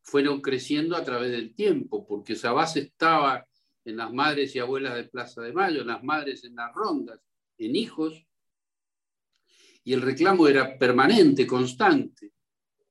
fueron 0.08 0.40
creciendo 0.40 0.96
a 0.96 1.04
través 1.04 1.32
del 1.32 1.54
tiempo, 1.54 2.08
porque 2.08 2.34
esa 2.34 2.54
base 2.54 2.80
estaba 2.80 3.46
en 3.84 3.98
las 3.98 4.14
madres 4.14 4.56
y 4.56 4.60
abuelas 4.60 4.96
de 4.96 5.04
Plaza 5.04 5.42
de 5.42 5.52
Mayo, 5.52 5.82
en 5.82 5.88
las 5.88 6.02
madres 6.02 6.46
en 6.46 6.56
las 6.56 6.74
rondas, 6.74 7.20
en 7.58 7.76
hijos, 7.76 8.26
y 9.84 9.92
el 9.92 10.02
reclamo 10.02 10.48
era 10.48 10.78
permanente, 10.78 11.46
constante. 11.46 12.32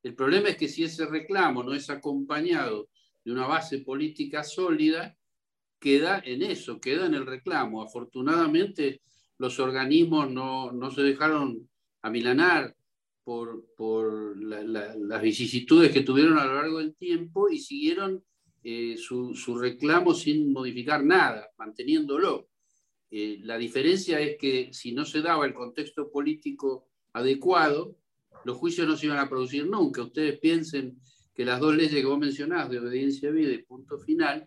El 0.03 0.15
problema 0.15 0.51
es 0.51 0.59
que 0.59 0.69
si 0.69 0.85
ese 0.85 1.07
reclamo 1.07 1.63
no 1.63 1.73
es 1.73 1.89
acompañado 1.89 2.91
de 3.25 3.33
una 3.33 3.47
base 3.47 3.79
política 3.79 4.45
sólida, 4.45 5.17
queda 5.79 6.23
en 6.23 6.43
eso, 6.43 6.79
queda 6.79 7.07
en 7.07 7.15
el 7.15 7.25
reclamo. 7.25 7.83
Afortunadamente, 7.83 9.01
los 9.39 9.59
organismos 9.59 10.31
no, 10.31 10.91
se 10.91 11.03
dejaron 11.03 11.67
amilanar 12.03 12.76
por, 13.27 14.37
las 14.39 15.21
vicisitudes 15.23 15.91
que 15.91 16.03
tuvieron 16.03 16.39
a 16.39 16.45
lo 16.45 16.55
largo 16.55 16.79
del 16.79 16.95
tiempo 16.95 17.49
y 17.49 17.59
siguieron 17.59 18.23
eh, 18.63 18.97
su, 18.97 19.59
reclamo 19.59 20.15
sin 20.15 20.53
modificar 20.53 21.05
nada, 21.05 21.51
manteniéndolo. 21.59 22.49
Eh, 23.11 23.41
la 23.43 23.59
diferencia 23.59 24.21
es 24.21 24.37
que 24.39 24.73
si 24.73 24.93
no 24.93 25.05
se 25.05 25.23
daba 25.23 25.45
el 25.45 25.55
contexto 25.55 26.09
político 26.09 26.89
adecuado, 27.15 27.97
los 28.45 28.57
juicios 28.59 28.87
no 28.87 28.97
se 28.97 29.07
iban 29.07 29.19
a 29.19 29.29
producir 29.29 29.67
nunca. 29.67 30.03
Ustedes 30.03 30.39
piensen 30.39 31.01
que 31.35 31.45
las 31.45 31.59
dos 31.59 31.75
leyes 31.75 31.95
que 31.95 32.07
vos 32.07 32.21
mencionás, 32.21 32.71
de 32.71 32.79
obediencia 32.79 33.31
a 33.31 33.33
vida 33.33 33.53
y 33.53 33.65
punto 33.65 33.99
final, 33.99 34.47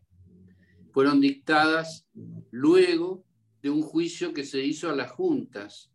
fueron 0.93 1.19
dictadas 1.19 2.07
luego 2.51 3.25
de 3.61 3.71
un 3.71 3.81
juicio 3.81 4.33
que 4.33 4.45
se 4.45 4.63
hizo 4.63 4.89
a 4.89 4.95
las 4.95 5.11
juntas. 5.11 5.91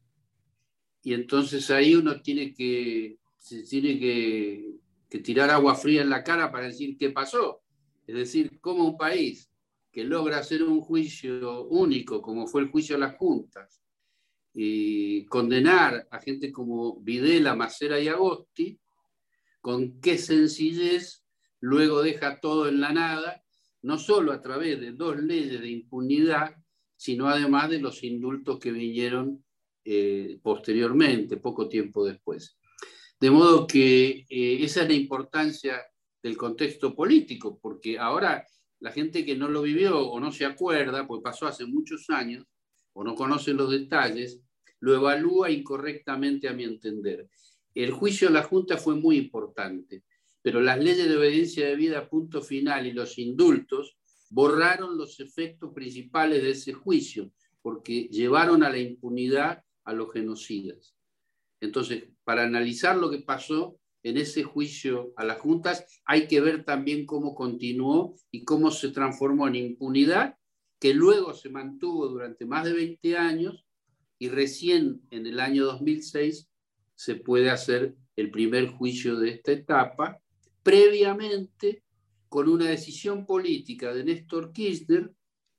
Y 1.04 1.12
entonces 1.12 1.70
ahí 1.70 1.94
uno 1.94 2.22
tiene 2.22 2.54
que, 2.54 3.18
tiene 3.68 4.00
que, 4.00 5.20
tirar 5.22 5.50
agua 5.50 5.76
fría 5.76 6.00
en 6.02 6.08
la 6.08 6.24
cara 6.24 6.50
para 6.50 6.66
decir 6.66 6.96
qué 6.96 7.10
pasó. 7.10 7.60
Es 8.06 8.16
decir, 8.16 8.58
cómo 8.60 8.84
un 8.84 8.96
país 8.96 9.50
que 9.92 10.02
logra 10.02 10.38
hacer 10.38 10.62
un 10.62 10.80
juicio 10.80 11.66
único, 11.66 12.22
como 12.22 12.46
fue 12.46 12.62
el 12.62 12.68
juicio 12.68 12.96
de 12.96 13.00
las 13.00 13.16
juntas, 13.16 13.82
y 14.54 15.26
condenar 15.26 16.08
a 16.10 16.20
gente 16.20 16.50
como 16.50 16.98
Videla, 17.00 17.54
Macera 17.54 18.00
y 18.00 18.08
Agosti, 18.08 18.78
con 19.60 20.00
qué 20.00 20.16
sencillez 20.16 21.22
luego 21.60 22.02
deja 22.02 22.40
todo 22.40 22.66
en 22.66 22.80
la 22.80 22.92
nada, 22.92 23.44
no 23.82 23.98
solo 23.98 24.32
a 24.32 24.40
través 24.40 24.80
de 24.80 24.92
dos 24.92 25.18
leyes 25.18 25.60
de 25.60 25.68
impunidad, 25.68 26.56
sino 26.96 27.28
además 27.28 27.68
de 27.68 27.80
los 27.80 28.02
indultos 28.02 28.58
que 28.58 28.72
vinieron 28.72 29.43
eh, 29.84 30.38
posteriormente, 30.42 31.36
poco 31.36 31.68
tiempo 31.68 32.04
después. 32.04 32.56
De 33.20 33.30
modo 33.30 33.66
que 33.66 34.26
eh, 34.28 34.58
esa 34.64 34.82
es 34.82 34.88
la 34.88 34.94
importancia 34.94 35.82
del 36.22 36.36
contexto 36.36 36.94
político, 36.94 37.58
porque 37.60 37.98
ahora 37.98 38.44
la 38.80 38.92
gente 38.92 39.24
que 39.24 39.36
no 39.36 39.48
lo 39.48 39.62
vivió 39.62 39.98
o 39.98 40.20
no 40.20 40.32
se 40.32 40.44
acuerda, 40.44 41.06
pues 41.06 41.22
pasó 41.22 41.46
hace 41.46 41.66
muchos 41.66 42.10
años, 42.10 42.46
o 42.92 43.04
no 43.04 43.14
conoce 43.14 43.52
los 43.52 43.70
detalles, 43.70 44.40
lo 44.80 44.94
evalúa 44.94 45.50
incorrectamente 45.50 46.48
a 46.48 46.52
mi 46.52 46.64
entender. 46.64 47.28
El 47.74 47.90
juicio 47.90 48.28
de 48.28 48.34
la 48.34 48.42
Junta 48.42 48.76
fue 48.76 48.94
muy 48.94 49.16
importante, 49.16 50.04
pero 50.42 50.60
las 50.60 50.78
leyes 50.78 51.08
de 51.08 51.16
obediencia 51.16 51.66
de 51.66 51.76
vida, 51.76 52.08
punto 52.08 52.42
final, 52.42 52.86
y 52.86 52.92
los 52.92 53.18
indultos 53.18 53.96
borraron 54.30 54.98
los 54.98 55.18
efectos 55.20 55.72
principales 55.72 56.42
de 56.42 56.50
ese 56.50 56.72
juicio, 56.72 57.32
porque 57.62 58.08
llevaron 58.10 58.62
a 58.62 58.68
la 58.68 58.78
impunidad 58.78 59.63
a 59.84 59.92
los 59.92 60.12
genocidas. 60.12 60.94
Entonces, 61.60 62.04
para 62.24 62.44
analizar 62.44 62.96
lo 62.96 63.10
que 63.10 63.20
pasó 63.20 63.78
en 64.02 64.18
ese 64.18 64.42
juicio 64.42 65.12
a 65.16 65.24
las 65.24 65.40
juntas, 65.40 65.86
hay 66.04 66.28
que 66.28 66.40
ver 66.40 66.64
también 66.64 67.06
cómo 67.06 67.34
continuó 67.34 68.16
y 68.30 68.44
cómo 68.44 68.70
se 68.70 68.90
transformó 68.90 69.48
en 69.48 69.56
impunidad, 69.56 70.36
que 70.78 70.92
luego 70.92 71.32
se 71.32 71.48
mantuvo 71.48 72.08
durante 72.08 72.44
más 72.44 72.64
de 72.64 72.74
20 72.74 73.16
años 73.16 73.64
y 74.18 74.28
recién 74.28 75.00
en 75.10 75.26
el 75.26 75.40
año 75.40 75.64
2006 75.64 76.50
se 76.94 77.14
puede 77.16 77.50
hacer 77.50 77.96
el 78.16 78.30
primer 78.30 78.68
juicio 78.68 79.16
de 79.16 79.30
esta 79.30 79.52
etapa, 79.52 80.20
previamente 80.62 81.82
con 82.28 82.48
una 82.48 82.66
decisión 82.66 83.26
política 83.26 83.94
de 83.94 84.04
Néstor 84.04 84.52
Kirchner, 84.52 85.12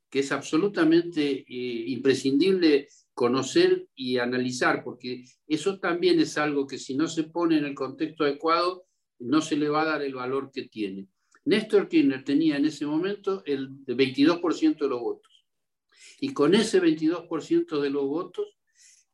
que 0.08 0.20
es 0.20 0.32
absolutamente 0.32 1.40
eh, 1.40 1.44
imprescindible 1.88 2.88
conocer 3.16 3.88
y 3.94 4.18
analizar, 4.18 4.84
porque 4.84 5.24
eso 5.48 5.78
también 5.78 6.20
es 6.20 6.36
algo 6.36 6.66
que 6.66 6.76
si 6.76 6.94
no 6.94 7.08
se 7.08 7.24
pone 7.24 7.56
en 7.56 7.64
el 7.64 7.74
contexto 7.74 8.24
adecuado, 8.24 8.84
no 9.18 9.40
se 9.40 9.56
le 9.56 9.70
va 9.70 9.82
a 9.82 9.86
dar 9.86 10.02
el 10.02 10.14
valor 10.14 10.50
que 10.52 10.64
tiene. 10.68 11.08
Néstor 11.46 11.88
Kirchner 11.88 12.24
tenía 12.24 12.58
en 12.58 12.66
ese 12.66 12.84
momento 12.84 13.42
el 13.46 13.70
22% 13.86 14.76
de 14.76 14.88
los 14.88 15.00
votos. 15.00 15.46
Y 16.20 16.34
con 16.34 16.54
ese 16.54 16.78
22% 16.78 17.80
de 17.80 17.88
los 17.88 18.04
votos 18.04 18.58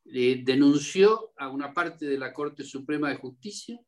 eh, 0.06 0.42
denunció 0.44 1.32
a 1.36 1.48
una 1.48 1.72
parte 1.72 2.04
de 2.04 2.18
la 2.18 2.32
Corte 2.32 2.64
Suprema 2.64 3.08
de 3.08 3.18
Justicia. 3.18 3.78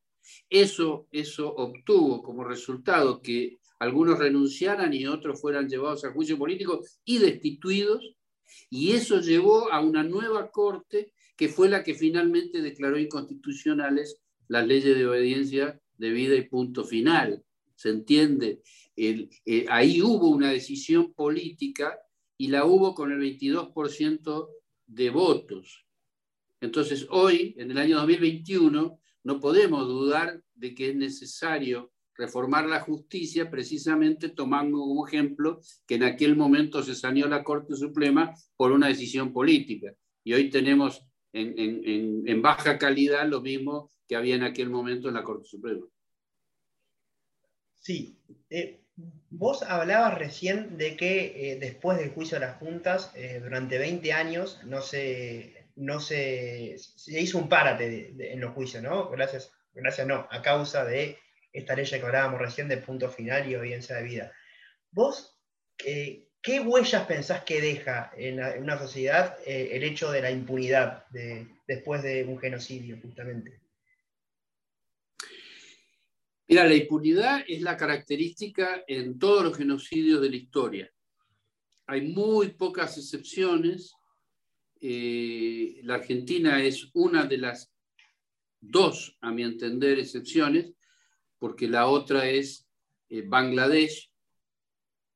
Eso, 0.48 1.08
eso 1.10 1.52
obtuvo 1.52 2.22
como 2.22 2.44
resultado 2.44 3.20
que 3.20 3.58
algunos 3.80 4.20
renunciaran 4.20 4.94
y 4.94 5.08
otros 5.08 5.40
fueran 5.40 5.68
llevados 5.68 6.04
a 6.04 6.12
juicio 6.12 6.38
político 6.38 6.84
y 7.04 7.18
destituidos. 7.18 8.14
Y 8.70 8.92
eso 8.92 9.20
llevó 9.20 9.72
a 9.72 9.80
una 9.80 10.02
nueva 10.02 10.50
Corte 10.50 11.12
que 11.36 11.48
fue 11.48 11.68
la 11.68 11.82
que 11.82 11.94
finalmente 11.94 12.62
declaró 12.62 12.98
inconstitucionales 12.98 14.20
las 14.48 14.66
leyes 14.66 14.96
de 14.96 15.06
obediencia 15.06 15.80
de 15.96 16.10
vida 16.10 16.34
y 16.34 16.48
punto 16.48 16.84
final. 16.84 17.44
¿Se 17.74 17.90
entiende? 17.90 18.62
Eh, 18.96 19.66
ahí 19.68 20.00
hubo 20.00 20.28
una 20.28 20.50
decisión 20.50 21.12
política 21.12 21.98
y 22.36 22.48
la 22.48 22.64
hubo 22.64 22.94
con 22.94 23.12
el 23.12 23.20
22% 23.20 24.48
de 24.86 25.10
votos. 25.10 25.86
Entonces, 26.60 27.06
hoy, 27.10 27.54
en 27.58 27.70
el 27.70 27.78
año 27.78 27.96
2021, 27.96 29.00
no 29.24 29.40
podemos 29.40 29.86
dudar 29.86 30.42
de 30.54 30.74
que 30.74 30.90
es 30.90 30.96
necesario 30.96 31.92
reformar 32.16 32.66
la 32.66 32.80
justicia 32.80 33.50
precisamente 33.50 34.28
tomando 34.28 34.78
como 34.78 35.06
ejemplo 35.06 35.60
que 35.86 35.96
en 35.96 36.04
aquel 36.04 36.36
momento 36.36 36.82
se 36.82 36.94
saneó 36.94 37.28
la 37.28 37.42
Corte 37.42 37.74
Suprema 37.74 38.34
por 38.56 38.72
una 38.72 38.88
decisión 38.88 39.32
política. 39.32 39.94
Y 40.22 40.32
hoy 40.32 40.50
tenemos 40.50 41.04
en, 41.32 42.42
baja 42.42 42.78
calidad 42.78 43.26
lo 43.26 43.40
mismo 43.40 43.90
que 44.06 44.16
había 44.16 44.36
en 44.36 44.44
aquel 44.44 44.70
momento 44.70 45.08
en 45.08 45.14
la 45.14 45.24
Corte 45.24 45.46
Suprema. 45.46 45.86
Sí. 47.80 48.18
Eh, 48.48 48.80
vos 49.30 49.62
hablabas 49.62 50.16
recién 50.16 50.78
de 50.78 50.96
que 50.96 51.52
eh, 51.52 51.58
después 51.58 51.98
del 51.98 52.10
juicio 52.10 52.38
de 52.38 52.46
las 52.46 52.58
juntas, 52.58 53.12
eh, 53.16 53.40
durante 53.42 53.78
20 53.78 54.12
años 54.12 54.60
no 54.64 54.80
se 54.80 55.64
no 55.76 55.98
se, 55.98 56.76
se 56.78 57.20
hizo 57.20 57.38
un 57.38 57.48
párate 57.48 58.14
en 58.32 58.40
los 58.40 58.54
juicios, 58.54 58.82
¿no? 58.82 59.10
Gracias, 59.10 59.52
gracias 59.72 60.06
no, 60.06 60.26
a 60.30 60.40
causa 60.40 60.84
de 60.84 61.18
esta 61.54 61.74
ley 61.74 61.86
que 61.86 61.96
hablábamos 61.96 62.40
recién 62.40 62.68
de 62.68 62.76
punto 62.76 63.08
final 63.08 63.48
y 63.48 63.54
audiencia 63.54 63.96
de 63.96 64.02
vida. 64.02 64.32
¿Vos 64.90 65.38
eh, 65.84 66.28
qué 66.42 66.60
huellas 66.60 67.06
pensás 67.06 67.44
que 67.44 67.62
deja 67.62 68.12
en, 68.16 68.40
una 68.62 68.78
sociedad 68.78 69.38
eh, 69.46 69.70
el 69.72 69.84
hecho 69.84 70.12
de 70.12 70.20
la 70.20 70.30
impunidad 70.30 71.06
después 71.66 72.02
de 72.02 72.24
un 72.24 72.38
genocidio, 72.38 72.98
justamente? 73.00 73.60
Mira, 76.46 76.64
la 76.64 76.74
impunidad 76.74 77.42
es 77.48 77.62
la 77.62 77.78
característica 77.78 78.84
en 78.86 79.18
todos 79.18 79.42
los 79.42 79.56
genocidios 79.56 80.20
de 80.20 80.28
la 80.28 80.36
historia. 80.36 80.90
Hay 81.86 82.02
muy 82.02 82.48
pocas 82.48 82.98
excepciones 82.98 83.94
eh, 84.86 85.80
la 85.84 85.94
Argentina 85.94 86.62
es 86.62 86.90
una 86.92 87.24
de 87.24 87.38
las 87.38 87.72
dos, 88.60 89.16
a 89.22 89.32
mi 89.32 89.42
entender, 89.42 89.98
excepciones, 89.98 90.74
porque 91.44 91.68
la 91.68 91.88
otra 91.88 92.26
es 92.26 92.66
eh, 93.10 93.22
Bangladesh, 93.26 94.10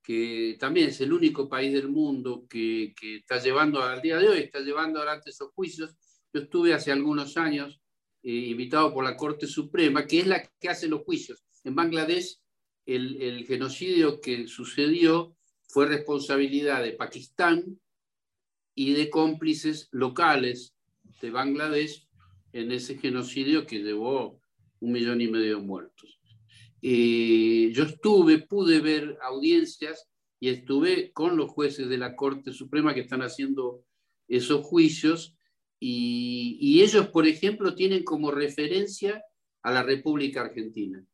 que 0.03 0.59
también 0.61 0.91
es 0.91 1.01
el 1.01 1.15
único 1.15 1.49
país 1.49 1.73
del 1.73 1.89
mundo 1.89 2.45
que, 2.47 2.93
está 3.01 3.43
llevando 3.43 3.83
al 3.83 4.03
día 4.03 4.19
de 4.19 4.29
hoy, 4.29 4.41
está 4.41 4.61
llevando 4.61 4.99
adelante 4.99 5.31
esos 5.31 5.53
juicios. 5.55 5.97
Yo 6.35 6.43
estuve 6.43 6.75
hace 6.75 6.93
algunos 6.93 7.39
años 7.39 7.81
eh, 8.23 8.31
invitado 8.31 8.93
por 8.93 9.05
la 9.05 9.17
Corte 9.17 9.47
Suprema, 9.47 10.07
que 10.07 10.21
es 10.21 10.27
la 10.27 10.47
que 10.61 10.69
hace 10.69 10.87
los 10.87 11.01
juicios. 11.01 11.43
En 11.65 11.75
Bangladesh, 11.75 12.39
el, 12.85 13.23
el 13.23 13.47
genocidio 13.47 14.21
que 14.21 14.49
sucedió 14.49 15.35
fue 15.67 15.87
responsabilidad 15.87 16.83
de 16.83 16.93
Pakistán, 16.93 17.81
y 18.75 18.93
de 18.93 19.09
cómplices 19.09 19.89
locales 19.93 20.75
de 21.23 21.31
Bangladesh 21.31 22.07
en 22.53 22.71
ese 22.71 22.99
genocidio 22.99 23.67
que 23.67 23.79
llevó 23.79 24.43
un 24.81 24.93
millón 24.93 25.21
y 25.21 25.29
medio 25.29 25.57
de 25.57 25.63
muertos. 25.63 26.18
Eh, 26.83 27.71
yo 27.73 27.85
estuve, 27.85 28.39
pude 28.39 28.81
ver 28.81 29.19
audiencias 29.23 30.09
y 30.41 30.49
estuve 30.51 31.13
con 31.13 31.37
los 31.37 31.51
jueces 31.51 31.89
de 31.89 31.99
la 31.99 32.15
Corte 32.15 32.53
Suprema 32.53 32.95
que 32.95 33.01
están 33.01 33.23
haciendo 33.23 33.85
esos 34.29 34.65
juicios 34.65 35.35
y, 35.81 36.81
ellos, 36.83 37.09
por 37.09 37.27
ejemplo, 37.27 37.75
tienen 37.75 38.03
como 38.03 38.31
referencia 38.31 39.23
a 39.63 39.73
la 39.73 39.83
República 39.83 40.41
Argentina. 40.41 41.05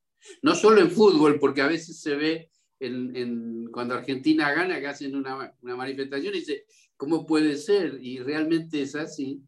No 0.42 0.54
solo 0.54 0.80
en 0.80 0.90
fútbol, 0.90 1.38
porque 1.38 1.60
a 1.60 1.68
veces 1.68 2.00
se 2.00 2.14
ve 2.16 2.50
en, 2.80 3.66
cuando 3.70 3.94
Argentina 3.94 4.52
gana 4.52 4.80
que 4.80 4.86
hacen 4.86 5.14
una, 5.14 5.54
una 5.60 5.76
manifestación 5.76 6.34
y 6.34 6.38
dice, 6.38 6.64
¿Cómo 6.96 7.26
puede 7.26 7.56
ser? 7.56 7.98
Y 8.02 8.18
realmente 8.18 8.82
es 8.82 8.94
así. 8.94 9.42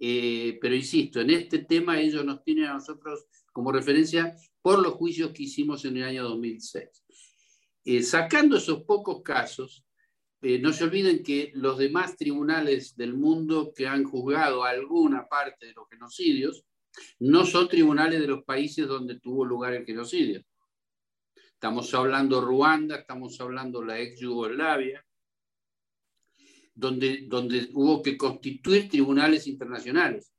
Eh, 0.00 0.58
pero 0.60 0.74
insisto, 0.74 1.20
en 1.20 1.30
este 1.30 1.60
tema 1.60 2.00
ellos 2.00 2.24
nos 2.24 2.42
tienen 2.44 2.66
a 2.66 2.74
nosotros 2.74 3.26
como 3.52 3.72
referencia 3.72 4.36
por 4.68 4.82
los 4.82 4.96
juicios 4.96 5.30
que 5.30 5.44
hicimos 5.44 5.82
en 5.86 5.96
el 5.96 6.02
año 6.02 6.24
2006. 6.24 7.02
Eh, 7.86 8.02
sacando 8.02 8.58
esos 8.58 8.82
pocos 8.82 9.22
casos, 9.22 9.82
eh, 10.42 10.58
no 10.58 10.74
se 10.74 10.84
olviden 10.84 11.22
que 11.22 11.52
los 11.54 11.78
demás 11.78 12.18
tribunales 12.18 12.94
del 12.94 13.14
mundo 13.14 13.72
que 13.74 13.86
han 13.86 14.04
juzgado 14.04 14.64
alguna 14.64 15.26
parte 15.26 15.68
de 15.68 15.72
los 15.72 15.88
genocidios 15.88 16.66
no 17.18 17.46
son 17.46 17.66
tribunales 17.66 18.20
de 18.20 18.26
los 18.26 18.44
países 18.44 18.86
donde 18.86 19.18
tuvo 19.18 19.42
lugar 19.42 19.72
el 19.72 19.86
genocidio. 19.86 20.44
Estamos 21.34 21.94
hablando 21.94 22.42
Ruanda, 22.42 22.96
estamos 22.96 23.40
hablando 23.40 23.82
la 23.82 23.98
ex 23.98 24.20
Yugoslavia, 24.20 25.02
donde, 26.74 27.22
donde 27.26 27.70
hubo 27.72 28.02
que 28.02 28.18
constituir 28.18 28.90
tribunales 28.90 29.46
internacionales 29.46 30.30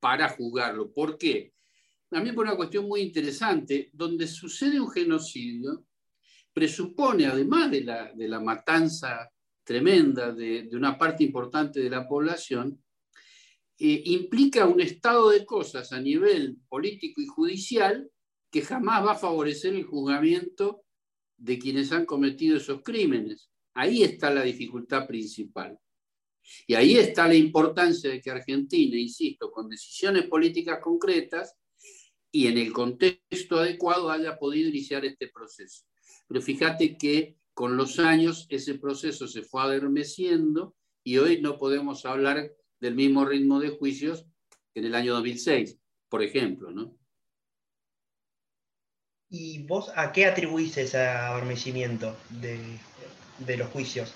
para 0.00 0.30
juzgarlo. 0.30 0.90
¿Por 0.90 1.18
qué? 1.18 1.52
También 2.12 2.34
por 2.34 2.44
una 2.44 2.56
cuestión 2.56 2.86
muy 2.86 3.00
interesante, 3.00 3.88
donde 3.94 4.26
sucede 4.26 4.78
un 4.78 4.90
genocidio, 4.90 5.86
presupone, 6.52 7.24
además 7.24 7.70
de 7.70 7.84
la, 7.84 8.12
de 8.12 8.28
la 8.28 8.38
matanza 8.38 9.30
tremenda 9.64 10.30
de, 10.30 10.64
de, 10.64 10.76
una 10.76 10.98
parte 10.98 11.24
importante 11.24 11.80
de 11.80 11.88
la 11.88 12.06
población, 12.06 12.78
eh, 13.78 14.02
implica 14.04 14.66
un 14.66 14.82
estado 14.82 15.30
de 15.30 15.46
cosas 15.46 15.90
a 15.94 16.00
nivel 16.02 16.58
político 16.68 17.22
y 17.22 17.26
judicial 17.26 18.10
que 18.50 18.60
jamás 18.60 19.06
va 19.06 19.12
a 19.12 19.18
favorecer 19.18 19.74
el 19.74 19.84
juzgamiento 19.84 20.82
de 21.38 21.58
quienes 21.58 21.92
han 21.92 22.04
cometido 22.04 22.58
esos 22.58 22.82
crímenes. 22.82 23.48
Ahí 23.72 24.02
está 24.02 24.30
la 24.30 24.42
dificultad 24.42 25.06
principal. 25.06 25.78
Y 26.66 26.74
ahí 26.74 26.98
está 26.98 27.26
la 27.26 27.36
importancia 27.36 28.10
de 28.10 28.20
que 28.20 28.30
Argentina, 28.30 28.98
insisto, 28.98 29.50
con 29.50 29.70
decisiones 29.70 30.26
políticas 30.26 30.78
concretas 30.82 31.56
y 32.32 32.46
en 32.46 32.56
el 32.56 32.72
contexto 32.72 33.60
adecuado 33.60 34.10
haya 34.10 34.38
podido 34.38 34.70
iniciar 34.70 35.04
este 35.04 35.28
proceso. 35.28 35.84
Pero 36.26 36.40
fíjate 36.40 36.96
que 36.96 37.36
con 37.52 37.76
los 37.76 37.98
años 37.98 38.46
ese 38.48 38.74
proceso 38.78 39.28
se 39.28 39.42
fue 39.42 39.62
adormeciendo 39.62 40.74
y 41.04 41.18
hoy 41.18 41.42
no 41.42 41.58
podemos 41.58 42.06
hablar 42.06 42.50
del 42.80 42.94
mismo 42.94 43.26
ritmo 43.26 43.60
de 43.60 43.68
juicios 43.68 44.24
que 44.72 44.80
en 44.80 44.86
el 44.86 44.94
año 44.94 45.12
2006, 45.14 45.78
por 46.08 46.22
ejemplo, 46.22 46.70
¿no? 46.70 46.96
¿Y 49.28 49.62
vos 49.64 49.90
a 49.94 50.12
qué 50.12 50.26
atribuís 50.26 50.76
ese 50.78 50.98
adormecimiento 50.98 52.16
de, 52.30 52.58
de 53.38 53.56
los 53.56 53.68
juicios? 53.70 54.14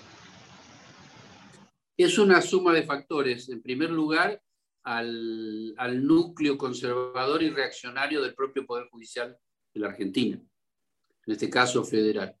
Es 1.97 2.17
una 2.17 2.41
suma 2.41 2.73
de 2.73 2.83
factores. 2.83 3.49
En 3.49 3.61
primer 3.61 3.89
lugar, 3.89 4.41
al, 4.87 5.73
al, 5.77 6.05
núcleo 6.05 6.57
conservador 6.57 7.43
y 7.43 7.49
reaccionario 7.49 8.21
del 8.21 8.33
propio 8.33 8.65
Poder 8.65 8.87
Judicial 8.89 9.37
de 9.73 9.79
la 9.79 9.87
Argentina, 9.89 10.37
en 10.37 11.33
este 11.33 11.49
caso 11.49 11.83
federal. 11.83 12.35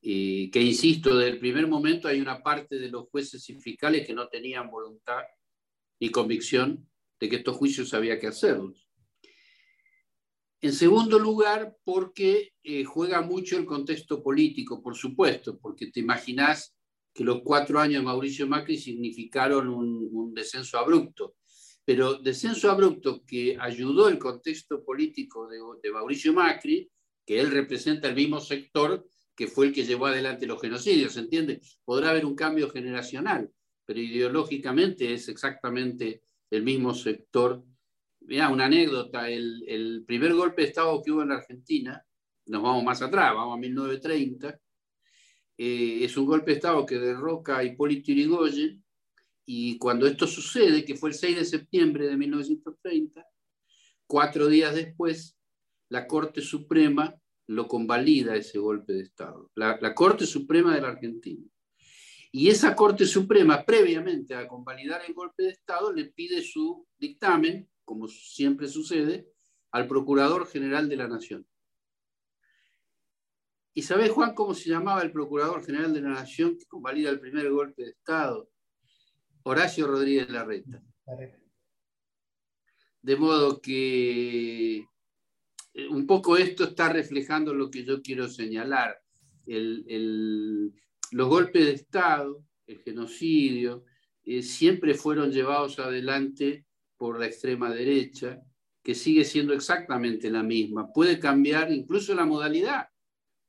Eh, 0.00 0.50
que 0.50 0.60
insisto, 0.60 1.16
desde 1.16 1.32
el 1.32 1.38
primer 1.38 1.68
momento 1.68 2.08
hay 2.08 2.20
una 2.20 2.42
parte 2.42 2.78
de 2.78 2.88
los 2.88 3.08
jueces 3.08 3.48
y 3.50 3.54
fiscales 3.54 4.06
que 4.06 4.14
no 4.14 4.28
tenían 4.28 4.70
voluntad 4.70 5.22
ni 6.00 6.10
convicción 6.10 6.88
de 7.20 7.28
que 7.28 7.36
estos 7.36 7.56
juicios 7.56 7.94
había 7.94 8.18
que 8.18 8.26
hacerlos. 8.26 8.88
En 10.60 10.72
segundo 10.72 11.18
lugar, 11.18 11.76
porque 11.84 12.54
eh, 12.62 12.84
juega 12.84 13.20
mucho 13.20 13.56
el 13.58 13.66
contexto 13.66 14.22
político, 14.22 14.82
por 14.82 14.96
supuesto, 14.96 15.58
porque 15.58 15.88
te 15.88 16.00
imaginás 16.00 16.74
que 17.12 17.24
los 17.24 17.42
cuatro 17.42 17.78
años 17.78 18.00
de 18.00 18.06
Mauricio 18.06 18.46
Macri 18.46 18.78
significaron 18.78 19.68
un, 19.68 20.32
descenso 20.34 20.78
abrupto, 20.78 21.34
pero 21.84 22.14
descenso 22.14 22.70
abrupto 22.70 23.24
que 23.26 23.56
ayudó 23.58 24.08
el 24.08 24.18
contexto 24.18 24.84
político 24.84 25.48
de, 25.48 25.58
de, 25.82 25.90
Mauricio 25.90 26.32
Macri, 26.32 26.90
que 27.26 27.40
él 27.40 27.50
representa 27.50 28.08
el 28.08 28.14
mismo 28.14 28.40
sector 28.40 29.06
que 29.34 29.46
fue 29.46 29.66
el 29.66 29.72
que 29.72 29.84
llevó 29.84 30.06
adelante 30.06 30.46
los 30.46 30.60
genocidios, 30.60 31.16
¿entiende? 31.16 31.60
Podrá 31.84 32.10
haber 32.10 32.26
un 32.26 32.34
cambio 32.34 32.68
generacional, 32.70 33.50
pero 33.84 34.00
ideológicamente 34.00 35.12
es 35.12 35.28
exactamente 35.28 36.22
el 36.50 36.62
mismo 36.62 36.94
sector 36.94 37.64
Mira, 38.26 38.48
una 38.48 38.66
anécdota, 38.66 39.28
el, 39.28 39.64
el, 39.66 40.04
primer 40.06 40.34
golpe 40.34 40.62
de 40.62 40.68
Estado 40.68 41.02
que 41.02 41.10
hubo 41.10 41.22
en 41.22 41.30
la 41.30 41.36
Argentina, 41.36 42.04
nos 42.46 42.62
vamos 42.62 42.84
más 42.84 43.02
atrás, 43.02 43.34
vamos 43.34 43.56
a 43.56 43.60
1930, 43.60 44.60
eh, 45.58 45.98
es 46.04 46.16
un 46.16 46.26
golpe 46.26 46.52
de 46.52 46.56
Estado 46.56 46.86
que 46.86 46.98
derroca 46.98 47.58
a 47.58 47.64
Hipólito 47.64 48.12
Yrigoyen, 48.12 48.81
y 49.44 49.78
cuando 49.78 50.06
esto 50.06 50.26
sucede, 50.26 50.84
que 50.84 50.94
fue 50.94 51.10
el 51.10 51.14
6 51.14 51.36
de 51.36 51.44
septiembre 51.44 52.06
de 52.06 52.16
1930, 52.16 53.26
cuatro 54.06 54.46
días 54.46 54.74
después, 54.74 55.36
la 55.88 56.06
Corte 56.06 56.40
Suprema 56.40 57.14
lo 57.48 57.66
convalida 57.66 58.36
ese 58.36 58.58
golpe 58.58 58.92
de 58.92 59.02
Estado, 59.02 59.50
la, 59.54 59.94
Corte 59.94 60.26
Suprema 60.26 60.74
de 60.74 60.80
la 60.80 60.88
Argentina. 60.88 61.44
Y 62.30 62.48
esa 62.48 62.74
Corte 62.74 63.04
Suprema, 63.04 63.64
previamente 63.64 64.34
a 64.34 64.48
convalidar 64.48 65.02
el 65.06 65.12
golpe 65.12 65.42
de 65.42 65.50
Estado, 65.50 65.92
le 65.92 66.06
pide 66.06 66.40
su 66.40 66.86
dictamen 66.98 67.68
como 67.84 68.08
siempre 68.08 68.68
sucede, 68.68 69.28
al 69.70 69.86
Procurador 69.86 70.46
General 70.46 70.88
de 70.88 70.96
la 70.96 71.08
Nación. 71.08 71.46
¿Y 73.74 73.82
sabés, 73.82 74.10
Juan, 74.10 74.34
cómo 74.34 74.54
se 74.54 74.68
llamaba 74.68 75.02
el 75.02 75.12
Procurador 75.12 75.64
General 75.64 75.92
de 75.94 76.02
la 76.02 76.10
Nación 76.10 76.58
que 76.58 76.66
convalida 76.66 77.10
el 77.10 77.20
primer 77.20 77.50
golpe 77.50 77.82
de 77.82 77.90
Estado? 77.90 78.50
Horacio 79.44 79.86
Rodríguez 79.86 80.28
Larreta. 80.30 80.82
De 83.00 83.16
modo 83.16 83.60
que 83.60 84.76
eh, 85.74 85.88
un 85.88 86.06
poco 86.06 86.36
esto 86.36 86.64
está 86.64 86.92
reflejando 86.92 87.54
lo 87.54 87.70
que 87.70 87.84
yo 87.84 88.02
quiero 88.02 88.28
señalar. 88.28 89.00
los 89.46 91.28
golpes 91.28 91.66
de 91.66 91.72
Estado, 91.72 92.44
el 92.66 92.78
genocidio, 92.78 93.84
eh, 94.24 94.42
siempre 94.42 94.94
fueron 94.94 95.32
llevados 95.32 95.78
adelante 95.78 96.64
por 96.96 97.18
la 97.18 97.26
extrema 97.26 97.74
derecha, 97.74 98.40
que 98.82 98.94
sigue 98.94 99.24
siendo 99.24 99.52
exactamente 99.52 100.30
la 100.30 100.42
misma. 100.42 100.92
Puede 100.92 101.18
cambiar 101.18 101.72
incluso 101.72 102.14
la 102.14 102.24
modalidad, 102.24 102.88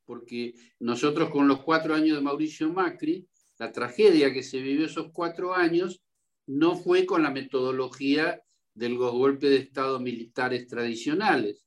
porque 0.04 0.54
nosotros 0.80 1.30
con 1.30 1.46
los 1.46 1.62
cuatro 1.62 1.94
años 1.94 2.16
de 2.16 2.22
Mauricio 2.22 2.72
Macri, 2.72 3.26
la 3.58 3.72
tragedia 3.72 4.32
que 4.32 4.42
se 4.42 4.60
vivió 4.60 4.86
esos 4.86 5.10
cuatro 5.12 5.54
años 5.54 6.02
no 6.46 6.76
fue 6.76 7.06
con 7.06 7.22
la 7.22 7.30
metodología 7.30 8.42
de 8.74 8.88
los 8.88 9.12
golpes 9.12 9.50
de 9.50 9.56
Estado 9.56 10.00
militares 10.00 10.66
tradicionales. 10.66 11.64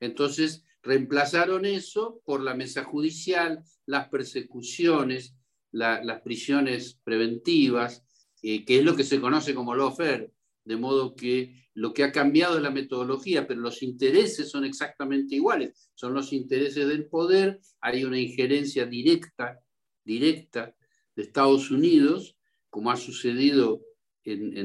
Entonces, 0.00 0.64
reemplazaron 0.82 1.64
eso 1.64 2.20
por 2.24 2.42
la 2.42 2.54
mesa 2.54 2.84
judicial, 2.84 3.64
las 3.86 4.08
persecuciones, 4.08 5.34
las 5.70 6.20
prisiones 6.22 7.00
preventivas, 7.02 8.04
eh, 8.42 8.64
que 8.64 8.78
es 8.78 8.84
lo 8.84 8.94
que 8.94 9.04
se 9.04 9.20
conoce 9.20 9.54
como 9.54 9.74
lawfare, 9.74 10.32
de 10.64 10.76
modo 10.76 11.14
que 11.14 11.62
lo 11.74 11.94
que 11.94 12.04
ha 12.04 12.12
cambiado 12.12 12.56
es 12.56 12.62
la 12.62 12.70
metodología, 12.70 13.46
pero 13.46 13.60
los 13.60 13.82
intereses 13.82 14.50
son 14.50 14.64
exactamente 14.64 15.36
iguales. 15.36 15.90
Son 15.94 16.12
los 16.12 16.32
intereses 16.32 16.86
del 16.86 17.06
poder, 17.06 17.60
hay 17.80 18.04
una 18.04 18.18
injerencia 18.18 18.84
directa, 18.84 19.58
directa 20.04 20.74
de 21.14 21.22
Estados 21.22 21.70
Unidos, 21.70 22.36
como 22.70 22.90
ha 22.90 22.96
sucedido 22.96 23.82
en, 24.24 24.56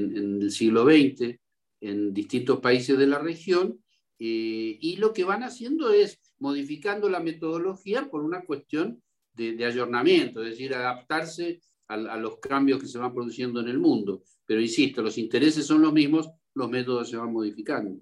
el 0.41 0.51
siglo 0.51 0.85
XX 0.85 1.39
en 1.81 2.13
distintos 2.13 2.59
países 2.59 2.97
de 2.97 3.07
la 3.07 3.19
región, 3.19 3.83
eh, 4.19 4.77
y 4.81 4.97
lo 4.97 5.13
que 5.13 5.23
van 5.23 5.43
haciendo 5.43 5.91
es 5.91 6.19
modificando 6.39 7.09
la 7.09 7.19
metodología 7.19 8.09
por 8.09 8.23
una 8.23 8.43
cuestión 8.43 9.01
de, 9.33 9.53
de 9.53 9.65
ayornamiento, 9.65 10.43
es 10.43 10.51
decir, 10.51 10.73
adaptarse 10.73 11.61
a, 11.87 12.17
los 12.17 12.39
cambios 12.39 12.81
que 12.81 12.87
se 12.87 12.97
van 12.97 13.13
produciendo 13.13 13.61
en 13.61 13.69
el 13.69 13.79
mundo. 13.79 14.23
Pero 14.45 14.61
insisto, 14.61 15.01
los 15.01 15.17
intereses 15.17 15.65
son 15.65 15.81
los 15.81 15.93
mismos, 15.93 16.29
los 16.53 16.69
métodos 16.69 17.09
se 17.09 17.17
van 17.17 17.31
modificando. 17.31 17.99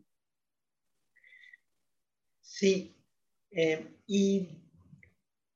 Sí, 2.42 2.96
eh, 3.52 3.98
y 4.08 4.48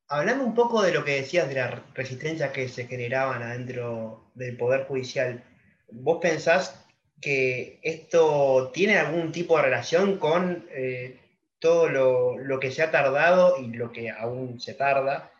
hablando 0.10 0.44
un 0.44 0.56
poco 0.56 0.82
de 0.82 0.92
lo 0.92 1.06
que 1.06 1.22
decías 1.22 1.48
de 1.48 1.56
la 1.56 1.84
resistencia 1.94 2.52
que 2.52 2.68
se 2.68 2.88
generaban 2.88 3.44
adentro 3.44 4.32
del 4.34 4.58
Poder 4.58 4.86
Judicial, 4.86 5.44
¿vos 5.92 6.20
pensás 6.22 6.86
que 7.22 7.80
esto 7.84 8.72
tiene 8.74 8.98
algún 8.98 9.32
tipo 9.32 9.56
de 9.58 9.64
relación 9.64 10.18
con 10.18 10.68
eh, 10.72 11.20
todo 11.60 11.90
lo, 11.90 12.38
lo, 12.38 12.60
que 12.60 12.72
se 12.72 12.82
ha 12.82 12.92
tardado 12.92 13.58
y 13.62 13.68
lo 13.74 13.92
que 13.92 14.10
aún 14.10 14.60
se 14.60 14.74
tarda 14.74 15.32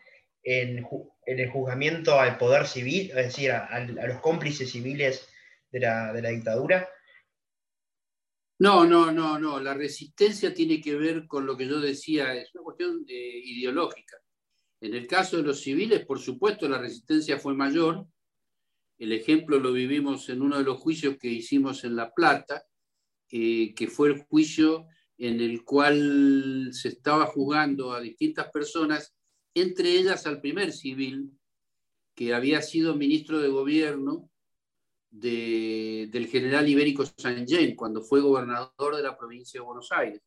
en, 0.42 0.86
el 1.26 1.50
juzgamiento 1.50 2.18
al 2.18 2.38
poder 2.38 2.66
civil, 2.66 3.10
es 3.10 3.16
decir, 3.16 3.52
a, 3.52 3.80
los 3.80 4.20
cómplices 4.20 4.70
civiles 4.70 5.28
de 5.70 5.80
la, 5.80 6.12
dictadura? 6.12 6.88
No, 8.58 8.84
no, 8.84 9.10
no, 9.10 9.38
no. 9.38 9.58
La 9.58 9.74
resistencia 9.74 10.52
tiene 10.52 10.80
que 10.80 10.94
ver 10.94 11.26
con 11.26 11.46
lo 11.46 11.56
que 11.56 11.66
yo 11.66 11.80
decía, 11.80 12.34
es 12.34 12.54
una 12.54 12.64
cuestión 12.64 13.04
ideológica. 13.06 14.19
En 14.80 14.94
el 14.94 15.06
caso 15.06 15.36
de 15.36 15.42
los 15.42 15.60
civiles, 15.60 16.06
por 16.06 16.18
supuesto, 16.18 16.68
la 16.68 16.78
resistencia 16.78 17.38
fue 17.38 17.54
mayor. 17.54 18.06
El 18.98 19.12
ejemplo 19.12 19.58
lo 19.58 19.72
vivimos 19.72 20.28
en 20.28 20.42
uno 20.42 20.58
de 20.58 20.64
los 20.64 20.78
juicios 20.78 21.16
que 21.18 21.28
hicimos 21.28 21.84
en 21.84 21.96
La 21.96 22.12
Plata, 22.12 22.64
eh, 23.30 23.74
que 23.74 23.88
fue 23.88 24.08
el 24.08 24.22
juicio 24.22 24.86
en 25.18 25.40
el 25.40 25.64
cual 25.64 26.70
se 26.72 26.88
estaba 26.88 27.26
juzgando 27.26 27.92
a 27.92 28.00
distintas 28.00 28.50
personas 28.50 29.14
entre 29.54 29.90
ellas 29.90 30.26
al 30.26 30.40
primer 30.40 30.72
civil, 30.72 31.32
que 32.14 32.34
había 32.34 32.62
sido 32.62 32.96
ministro 32.96 33.40
de 33.40 33.48
gobierno 33.48 34.30
del 35.10 36.28
general 36.30 36.68
Ibérico 36.68 37.04
Jean 37.16 37.74
cuando 37.74 38.00
fue 38.00 38.20
gobernador 38.20 38.96
de 38.96 39.02
la 39.02 39.16
provincia 39.16 39.60
de 39.60 39.66
Buenos 39.66 39.90
Aires. 39.90 40.22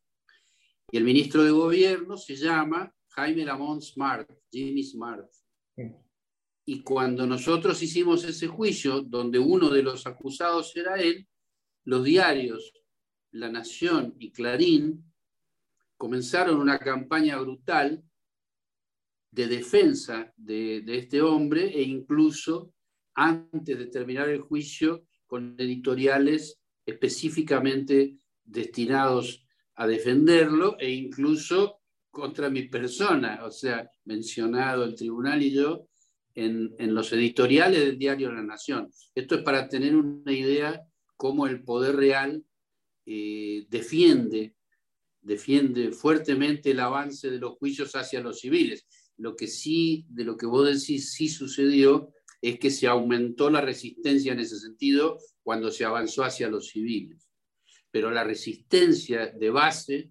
Y 0.90 0.96
el 0.96 1.04
ministro 1.04 1.42
de 1.42 1.50
gobierno 1.50 2.16
se 2.16 2.36
llama 2.36 2.94
Jaime 3.16 3.44
Lamont 3.44 3.80
Smart, 3.80 4.28
Jimmy 4.50 4.82
Smart. 4.82 5.30
Y 6.66 6.82
cuando 6.82 7.26
nosotros 7.26 7.82
hicimos 7.82 8.24
ese 8.24 8.48
juicio, 8.48 9.02
donde 9.02 9.38
uno 9.38 9.70
de 9.70 9.82
los 9.82 10.06
acusados 10.06 10.74
era 10.76 10.96
él, 10.96 11.28
los 11.84 12.02
diarios 12.02 12.72
La 13.32 13.50
Nación 13.50 14.14
y 14.18 14.30
Clarín 14.32 15.04
comenzaron 15.96 16.58
una 16.58 16.78
campaña 16.78 17.38
brutal 17.38 18.02
de 19.30 19.46
defensa 19.48 20.32
de, 20.36 20.84
este 20.86 21.20
hombre 21.20 21.66
e 21.66 21.82
incluso 21.82 22.72
antes 23.14 23.78
de 23.78 23.86
terminar 23.86 24.28
el 24.28 24.40
juicio 24.40 25.06
con 25.26 25.56
editoriales 25.58 26.60
específicamente 26.86 28.16
destinados 28.44 29.46
a 29.74 29.86
defenderlo 29.86 30.76
e 30.78 30.90
incluso 30.92 31.80
contra 32.14 32.48
mi 32.48 32.68
persona, 32.68 33.44
o 33.44 33.50
sea, 33.50 33.90
mencionado 34.06 34.84
el 34.84 34.94
tribunal 34.94 35.42
y 35.42 35.50
yo 35.50 35.88
en, 36.34 36.94
los 36.94 37.12
editoriales 37.12 37.80
del 37.80 37.98
diario 37.98 38.32
La 38.32 38.42
Nación. 38.42 38.90
Esto 39.14 39.34
es 39.34 39.42
para 39.42 39.68
tener 39.68 39.94
una 39.94 40.32
idea 40.32 40.82
cómo 41.16 41.46
el 41.46 41.62
poder 41.62 41.96
real 41.96 42.42
eh, 43.04 43.66
defiende, 43.68 44.54
defiende 45.20 45.92
fuertemente 45.92 46.70
el 46.70 46.80
avance 46.80 47.30
de 47.30 47.38
los 47.38 47.58
juicios 47.58 47.94
hacia 47.94 48.20
los 48.20 48.40
civiles. 48.40 48.86
Lo 49.16 49.36
que 49.36 49.46
sí, 49.46 50.06
de 50.08 50.24
lo 50.24 50.36
que 50.36 50.46
vos 50.46 50.66
decís, 50.66 51.12
sí 51.12 51.28
sucedió 51.28 52.10
es 52.40 52.58
que 52.58 52.70
se 52.70 52.86
aumentó 52.86 53.50
la 53.50 53.60
resistencia 53.60 54.32
en 54.32 54.40
ese 54.40 54.58
sentido 54.58 55.18
cuando 55.42 55.70
se 55.70 55.84
avanzó 55.84 56.24
hacia 56.24 56.48
los 56.48 56.68
civiles. 56.68 57.28
Pero 57.90 58.10
la 58.10 58.24
resistencia 58.24 59.26
de 59.26 59.50
base 59.50 60.10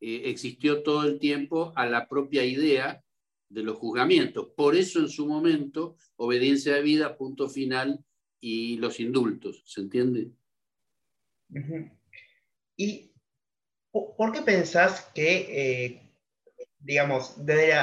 eh, 0.00 0.22
existió 0.26 0.82
todo 0.82 1.04
el 1.04 1.18
tiempo 1.18 1.72
a 1.74 1.86
la 1.86 2.08
propia 2.08 2.44
idea 2.44 3.02
de 3.48 3.62
los 3.62 3.76
juzgamientos. 3.76 4.48
Por 4.56 4.76
eso 4.76 5.00
en 5.00 5.08
su 5.08 5.26
momento, 5.26 5.96
obediencia 6.16 6.74
de 6.74 6.82
vida, 6.82 7.16
punto 7.16 7.48
final 7.48 8.04
y 8.40 8.76
los 8.76 9.00
indultos, 9.00 9.62
¿se 9.66 9.80
entiende? 9.80 10.30
¿Y 12.76 13.10
por 13.90 14.32
qué 14.32 14.42
pensás 14.42 15.10
que, 15.14 15.88
eh, 15.88 16.02
digamos, 16.78 17.44
desde, 17.44 17.74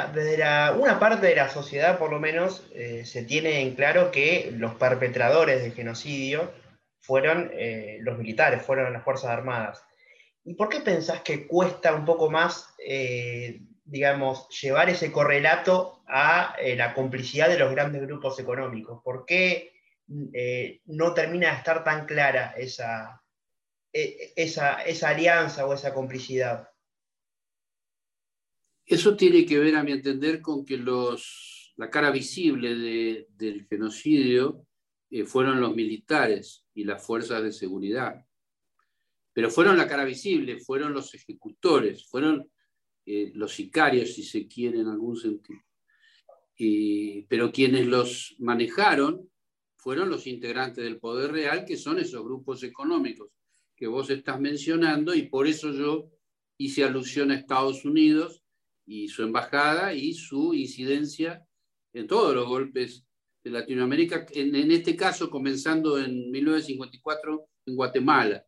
una 0.79 0.99
parte 0.99 1.27
de 1.27 1.35
la 1.35 1.49
sociedad 1.49 1.99
por 1.99 2.11
lo 2.11 2.19
menos 2.19 2.65
eh, 2.73 3.05
se 3.05 3.23
tiene 3.23 3.61
en 3.61 3.75
claro 3.75 4.11
que 4.11 4.53
los 4.55 4.75
perpetradores 4.75 5.61
del 5.61 5.73
genocidio 5.73 6.53
fueron 6.99 7.51
los 7.99 8.17
militares, 8.17 8.63
fueron 8.63 8.93
las 8.93 9.03
Fuerzas 9.03 9.29
Armadas? 9.31 9.85
¿Y 10.45 10.53
por 10.53 10.69
qué 10.69 10.79
pensás 10.79 11.21
que 11.21 11.47
cuesta 11.47 11.93
un 11.93 12.05
poco 12.05 12.29
más 12.29 12.75
digamos, 13.85 14.49
llevar 14.49 14.89
ese 14.89 15.11
correlato 15.11 16.03
a 16.07 16.55
eh, 16.59 16.75
la 16.75 16.93
complicidad 16.93 17.47
de 17.47 17.59
los 17.59 17.71
grandes 17.71 18.01
grupos 18.01 18.39
económicos? 18.39 19.01
¿Por 19.03 19.25
qué 19.25 19.73
eh, 20.33 20.81
no 20.85 21.13
termina 21.13 21.51
de 21.51 21.57
estar 21.57 21.83
tan 21.83 22.05
clara 22.05 22.55
esa, 22.57 23.23
e, 23.93 24.33
esa, 24.35 24.79
alianza 25.07 25.65
o 25.67 25.73
esa 25.73 25.93
complicidad? 25.93 26.67
Eso 28.85 29.15
tiene 29.15 29.45
que 29.45 29.59
ver, 29.59 29.75
a 29.75 29.83
mi 29.83 29.93
entender, 29.93 30.41
con 30.41 30.65
que 30.65 30.77
los, 30.77 31.73
la 31.77 31.89
cara 31.89 32.09
visible 32.11 33.25
del 33.29 33.67
genocidio 33.69 34.65
eh, 35.11 35.25
fueron 35.25 35.61
los 35.61 35.75
militares 35.75 36.65
y 36.73 36.83
las 36.83 37.03
fuerzas 37.03 37.43
de 37.43 37.51
seguridad. 37.51 38.25
Pero 39.35 39.51
fueron 39.51 39.75
la 39.75 39.85
cara 39.85 40.05
visible, 40.05 40.61
fueron 40.61 40.93
los 40.93 41.13
ejecutores, 41.13 42.05
fueron 42.07 42.49
eh, 43.05 43.33
los 43.35 43.51
sicarios, 43.53 44.13
si 44.13 44.23
se 44.23 44.47
quiere, 44.47 44.79
en 44.79 44.87
algún 44.87 45.17
sentido. 45.17 45.59
pero 47.27 47.51
quienes 47.51 47.85
los 47.85 48.37
manejaron 48.39 49.29
fueron 49.75 50.09
los 50.09 50.25
integrantes 50.25 50.81
del 50.85 50.99
poder 50.99 51.33
real, 51.33 51.65
que 51.65 51.75
son 51.75 51.99
esos 51.99 52.23
grupos 52.23 52.63
económicos 52.63 53.29
que 53.75 53.87
vos 53.87 54.09
estás 54.09 54.39
mencionando, 54.39 55.13
y 55.13 55.23
por 55.23 55.47
eso 55.47 55.73
yo 55.73 56.09
hice 56.57 56.85
alusión 56.85 57.29
a 57.31 57.35
Estados 57.35 57.83
Unidos 57.83 58.41
y 58.85 59.09
su 59.09 59.21
embajada 59.23 59.93
y 59.93 60.13
su 60.13 60.53
incidencia 60.53 61.45
en 61.91 62.07
todos 62.07 62.33
los 62.33 62.47
golpes 62.47 63.05
de 63.43 63.51
Latinoamérica, 63.51 64.25
en, 64.31 64.55
en 64.55 64.71
este 64.71 64.95
caso 64.95 65.29
comenzando 65.29 65.99
en 65.99 66.31
1954 66.31 67.49
en 67.65 67.75
Guatemala 67.75 68.45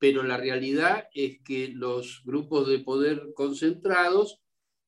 pero 0.00 0.22
la 0.22 0.38
realidad 0.38 1.04
es 1.14 1.40
que 1.42 1.68
los 1.68 2.22
grupos 2.24 2.66
de 2.66 2.78
poder 2.78 3.32
concentrados 3.34 4.40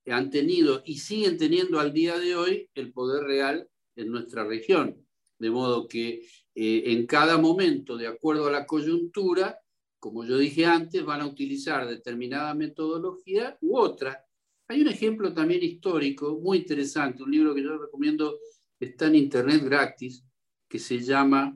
han 0.06 0.30
tenido 0.30 0.82
y 0.86 0.98
siguen 0.98 1.36
teniendo 1.36 1.78
al 1.78 1.92
día 1.92 2.18
de 2.18 2.34
hoy 2.34 2.70
el 2.74 2.92
poder 2.92 3.24
real 3.24 3.68
en 3.94 4.10
nuestra 4.10 4.44
región. 4.44 5.06
De 5.38 5.50
modo 5.50 5.86
que 5.86 6.26
eh, 6.54 6.82
en 6.86 7.06
cada 7.06 7.36
momento, 7.36 7.98
de 7.98 8.06
acuerdo 8.06 8.46
a 8.48 8.52
la 8.52 8.64
coyuntura, 8.64 9.58
como 9.98 10.24
yo 10.24 10.38
dije 10.38 10.64
antes, 10.64 11.04
van 11.04 11.20
a 11.20 11.26
utilizar 11.26 11.86
determinada 11.86 12.54
metodología 12.54 13.58
u 13.60 13.76
otra. 13.76 14.24
Hay 14.68 14.80
un 14.80 14.88
ejemplo 14.88 15.34
también 15.34 15.62
histórico 15.62 16.40
muy 16.40 16.58
interesante, 16.58 17.22
un 17.22 17.30
libro 17.30 17.54
que 17.54 17.62
yo 17.62 17.76
recomiendo, 17.76 18.38
está 18.80 19.08
en 19.08 19.16
internet 19.16 19.62
gratis, 19.62 20.24
que 20.66 20.78
se 20.78 21.00
llama 21.00 21.54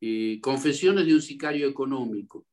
eh, 0.00 0.40
Confesiones 0.40 1.04
de 1.04 1.14
un 1.14 1.22
sicario 1.22 1.68
económico. 1.68 2.46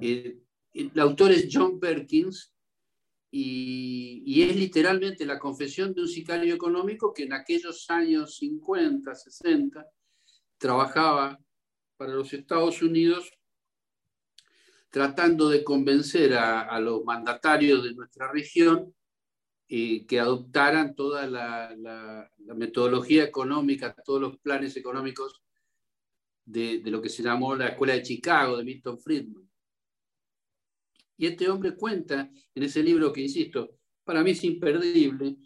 Eh, 0.00 0.38
el 0.72 1.00
autor 1.00 1.32
es 1.32 1.48
John 1.52 1.78
Perkins 1.78 2.54
y, 3.30 4.42
es 4.42 4.56
literalmente 4.56 5.26
la 5.26 5.38
confesión 5.38 5.92
de 5.94 6.02
un 6.02 6.08
sicario 6.08 6.54
económico 6.54 7.12
que 7.12 7.24
en 7.24 7.32
aquellos 7.32 7.88
años 7.90 8.36
50, 8.36 9.14
60 9.14 9.86
trabajaba 10.58 11.38
para 11.96 12.14
los 12.14 12.32
Estados 12.32 12.82
Unidos 12.82 13.30
tratando 14.88 15.48
de 15.48 15.62
convencer 15.62 16.34
a, 16.34 16.78
los 16.80 17.04
mandatarios 17.04 17.84
de 17.84 17.94
nuestra 17.94 18.30
región 18.32 18.92
eh, 19.68 20.04
que 20.06 20.18
adoptaran 20.18 20.96
toda 20.96 21.26
la, 21.26 22.28
metodología 22.56 23.22
económica, 23.22 23.94
todos 24.04 24.20
los 24.20 24.38
planes 24.38 24.76
económicos 24.76 25.42
de, 26.44 26.82
lo 26.86 27.00
que 27.00 27.08
se 27.08 27.22
llamó 27.22 27.54
la 27.54 27.68
Escuela 27.68 27.92
de 27.92 28.02
Chicago 28.02 28.56
de 28.56 28.64
Milton 28.64 28.98
Friedman. 28.98 29.49
Y 31.20 31.26
este 31.26 31.50
hombre 31.50 31.76
cuenta 31.76 32.30
en 32.54 32.62
ese 32.62 32.82
libro 32.82 33.12
que, 33.12 33.20
insisto, 33.20 33.76
para 34.04 34.24
mí 34.24 34.30
es 34.30 34.42
imperdible, 34.42 35.36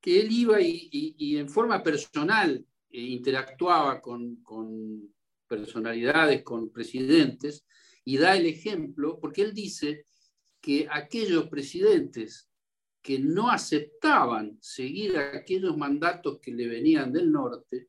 que 0.00 0.20
él 0.20 0.30
iba 0.30 0.60
y, 0.60 1.36
en 1.36 1.48
forma 1.48 1.82
personal 1.82 2.64
eh, 2.88 3.00
interactuaba 3.00 4.00
con, 4.00 4.40
personalidades, 5.48 6.44
con 6.44 6.70
presidentes, 6.70 7.66
y 8.04 8.16
da 8.16 8.36
el 8.36 8.46
ejemplo, 8.46 9.18
porque 9.20 9.42
él 9.42 9.52
dice 9.52 10.04
que 10.60 10.86
aquellos 10.88 11.48
presidentes 11.48 12.48
que 13.02 13.18
no 13.18 13.50
aceptaban 13.50 14.56
seguir 14.60 15.18
aquellos 15.18 15.76
mandatos 15.76 16.38
que 16.38 16.52
le 16.52 16.68
venían 16.68 17.12
del 17.12 17.32
norte, 17.32 17.88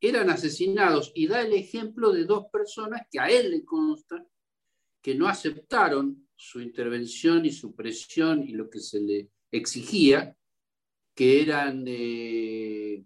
eran 0.00 0.28
asesinados. 0.28 1.12
Y 1.14 1.28
da 1.28 1.42
el 1.42 1.52
ejemplo 1.52 2.10
de 2.10 2.24
dos 2.24 2.46
personas 2.50 3.02
que 3.12 3.20
a 3.20 3.28
él 3.28 3.52
le 3.52 3.64
consta 3.64 4.26
que 5.06 5.14
no 5.14 5.28
aceptaron 5.28 6.28
su 6.34 6.60
intervención 6.60 7.46
y 7.46 7.52
su 7.52 7.76
presión 7.76 8.42
y 8.42 8.54
lo 8.54 8.68
que 8.68 8.80
se 8.80 9.00
le 9.00 9.30
exigía, 9.52 10.36
que 11.14 11.42
eran 11.42 11.84
eh, 11.86 13.04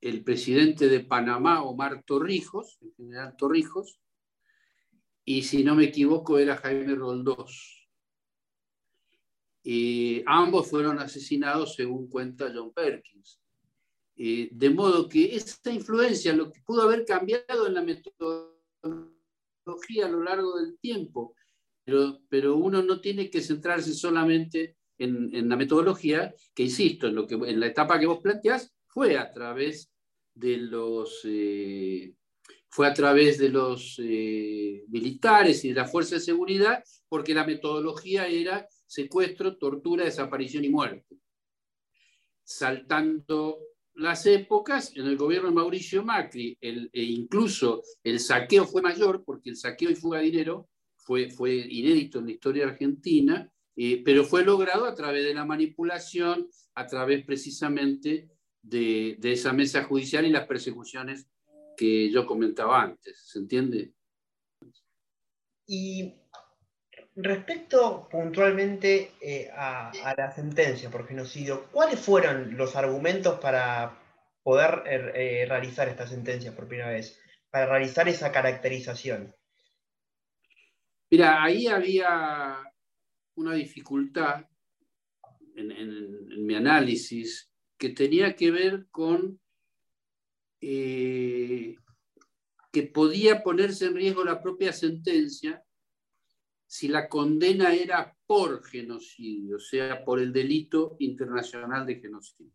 el 0.00 0.24
presidente 0.24 0.88
de 0.88 1.00
Panamá, 1.00 1.62
Omar 1.62 2.04
Torrijos, 2.04 2.78
el 2.80 2.94
general 2.94 3.36
Torrijos, 3.36 4.00
y 5.26 5.42
si 5.42 5.62
no 5.62 5.74
me 5.74 5.84
equivoco 5.84 6.38
era 6.38 6.56
Jaime 6.56 6.94
Roldós. 6.94 7.86
ambos 10.24 10.70
fueron 10.70 11.00
asesinados 11.00 11.74
según 11.74 12.08
cuenta 12.08 12.50
John 12.54 12.72
Perkins. 12.72 13.38
Eh, 14.16 14.48
de 14.52 14.70
modo 14.70 15.06
que 15.06 15.36
esta 15.36 15.70
influencia, 15.70 16.32
lo 16.32 16.50
que 16.50 16.62
pudo 16.62 16.80
haber 16.80 17.04
cambiado 17.04 17.66
en 17.66 17.74
la 17.74 17.82
metodología, 17.82 18.47
a 20.02 20.08
lo 20.08 20.22
largo 20.22 20.58
del 20.58 20.78
tiempo, 20.78 21.34
pero, 21.84 22.20
pero 22.28 22.56
uno 22.56 22.82
no 22.82 23.00
tiene 23.00 23.30
que 23.30 23.40
centrarse 23.40 23.92
solamente 23.94 24.76
en, 24.98 25.48
la 25.48 25.56
metodología, 25.56 26.34
que 26.54 26.64
insisto, 26.64 27.06
en, 27.06 27.14
lo 27.14 27.26
que, 27.26 27.34
en 27.34 27.60
la 27.60 27.66
etapa 27.66 27.98
que 27.98 28.06
vos 28.06 28.20
planteás, 28.20 28.72
fue 28.86 29.16
a 29.16 29.30
través 29.32 29.90
de 30.34 30.56
los, 30.56 31.20
eh, 31.24 32.14
fue 32.68 32.86
a 32.86 32.94
través 32.94 33.38
de 33.38 33.48
los 33.48 33.98
eh, 34.02 34.84
militares 34.88 35.64
y 35.64 35.68
de 35.68 35.74
la 35.74 35.86
fuerza 35.86 36.16
de 36.16 36.20
seguridad, 36.20 36.82
porque 37.08 37.34
la 37.34 37.46
metodología 37.46 38.26
era 38.26 38.66
secuestro, 38.86 39.56
tortura, 39.56 40.04
desaparición 40.04 40.64
y 40.64 40.68
muerte. 40.68 41.18
Saltando 42.42 43.58
las 43.98 44.26
épocas, 44.26 44.92
en 44.96 45.06
el 45.06 45.16
gobierno 45.16 45.48
de 45.48 45.54
Mauricio 45.54 46.04
Macri, 46.04 46.56
e 46.60 47.02
incluso 47.02 47.82
el 48.04 48.20
saqueo 48.20 48.64
fue 48.64 48.80
mayor, 48.80 49.24
porque 49.24 49.50
el 49.50 49.56
saqueo 49.56 49.90
y 49.90 49.96
fuga 49.96 50.18
de 50.18 50.26
dinero 50.26 50.68
fue, 50.96 51.30
fue 51.30 51.56
inédito 51.56 52.20
en 52.20 52.26
la 52.26 52.32
historia 52.32 52.66
argentina, 52.66 53.50
eh, 53.76 54.02
pero 54.04 54.24
fue 54.24 54.44
logrado 54.44 54.86
a 54.86 54.94
través 54.94 55.24
de 55.24 55.34
la 55.34 55.44
manipulación, 55.44 56.48
a 56.74 56.86
través 56.86 57.24
precisamente 57.24 58.28
de, 58.62 59.16
de, 59.18 59.32
esa 59.32 59.52
mesa 59.52 59.84
judicial 59.84 60.26
y 60.26 60.30
las 60.30 60.46
persecuciones 60.46 61.28
que 61.76 62.10
yo 62.10 62.24
comentaba 62.24 62.82
antes. 62.82 63.22
¿Se 63.26 63.38
entiende? 63.38 63.92
Y 65.66 66.14
Respecto 67.20 68.08
puntualmente 68.08 69.14
eh, 69.20 69.50
a, 69.52 69.90
la 70.16 70.30
sentencia 70.30 70.88
por 70.88 71.04
genocidio, 71.04 71.64
¿cuáles 71.72 71.98
fueron 71.98 72.56
los 72.56 72.76
argumentos 72.76 73.40
para 73.40 73.98
poder 74.44 74.84
er, 74.86 75.12
eh, 75.16 75.44
realizar 75.48 75.88
esta 75.88 76.06
sentencia 76.06 76.54
por 76.54 76.68
primera 76.68 76.90
vez? 76.90 77.18
Para 77.50 77.66
realizar 77.66 78.08
esa 78.08 78.30
caracterización. 78.30 79.34
Mira, 81.10 81.42
ahí 81.42 81.66
había 81.66 82.62
una 83.34 83.54
dificultad 83.54 84.44
en, 85.56 86.46
mi 86.46 86.54
análisis 86.54 87.50
que 87.76 87.88
tenía 87.88 88.36
que 88.36 88.52
ver 88.52 88.86
con 88.92 89.40
eh, 90.60 91.74
que 92.70 92.82
podía 92.84 93.42
ponerse 93.42 93.86
en 93.86 93.96
riesgo 93.96 94.22
la 94.22 94.40
propia 94.40 94.72
sentencia 94.72 95.64
si 96.68 96.86
la 96.86 97.08
condena 97.08 97.74
era 97.74 98.14
por 98.26 98.62
genocidio, 98.62 99.56
o 99.56 99.60
sea, 99.60 100.04
por 100.04 100.20
el 100.20 100.32
delito 100.34 100.96
internacional 100.98 101.86
de 101.86 101.98
genocidio. 101.98 102.52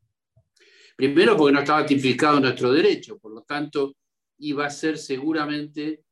Primero 0.96 1.36
porque 1.36 1.54
no 1.54 1.60
estaba 1.62 1.84
tipificado 1.84 2.40
nuestro 2.40 2.72
derecho, 2.72 3.18
por 3.18 3.34
lo 3.34 3.42
tanto 3.42 3.96
iba 4.38 4.68
a 4.68 4.70
ser 4.70 5.00
seguramente 5.00 6.04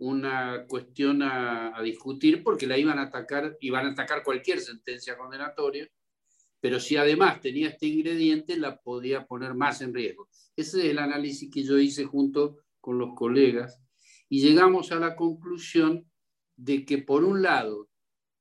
una 0.00 0.66
cuestión 0.68 1.22
a, 1.22 1.76
a, 1.76 1.82
discutir 1.82 2.44
porque 2.44 2.66
la 2.66 2.76
iban 2.76 2.98
a 2.98 3.04
atacar, 3.04 3.56
iban 3.60 3.86
a 3.86 3.92
atacar 3.92 4.22
cualquier 4.22 4.60
sentencia 4.60 5.16
condenatoria, 5.16 5.88
pero 6.60 6.78
si 6.78 6.96
además 6.96 7.40
tenía 7.40 7.70
este 7.70 7.86
ingrediente, 7.86 8.58
la 8.58 8.76
podía 8.76 9.24
poner 9.24 9.54
más 9.54 9.80
en 9.80 9.94
riesgo. 9.94 10.28
Ese 10.54 10.80
es 10.80 10.84
el 10.90 10.98
análisis 10.98 11.50
que 11.50 11.62
yo 11.62 11.78
hice 11.78 12.04
junto 12.04 12.58
con 12.78 12.98
los 12.98 13.14
colegas 13.14 13.80
y 14.28 14.42
llegamos 14.42 14.92
a 14.92 14.96
la 14.96 15.16
conclusión 15.16 16.07
de 16.58 16.84
que, 16.84 16.98
por 16.98 17.24
un 17.24 17.40
lado, 17.40 17.88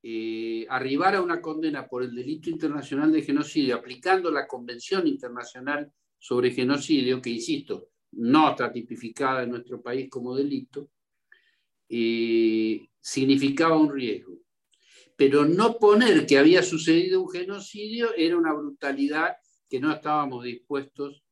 eh, 0.01 0.65
arribar 0.69 1.15
a 1.15 1.21
una 1.21 1.39
condena 1.39 1.87
por 1.87 2.03
el 2.03 2.15
delito 2.15 2.49
internacional 2.49 3.11
de 3.11 3.21
genocidio 3.21 3.75
aplicando 3.75 4.31
la 4.31 4.47
Convención 4.47 5.07
Internacional 5.07 5.91
sobre 6.17 6.51
Genocidio, 6.51 7.21
que, 7.21 7.29
insisto, 7.29 7.89
no 8.13 8.49
está 8.49 8.71
tipificada 8.71 9.43
en 9.43 9.51
nuestro 9.51 9.81
país 9.81 10.09
como 10.09 10.35
delito, 10.35 10.89
eh, 11.89 12.87
significaba 12.99 13.77
un 13.77 13.93
riesgo. 13.93 14.39
Pero 15.15 15.45
no 15.45 15.77
poner 15.77 16.25
que 16.25 16.39
había 16.39 16.63
sucedido 16.63 17.21
un 17.21 17.29
genocidio 17.29 18.15
era 18.15 18.37
una 18.37 18.53
brutalidad 18.53 19.35
que 19.69 19.79
no 19.79 19.91
estábamos 19.91 20.43
dispuestos 20.43 21.23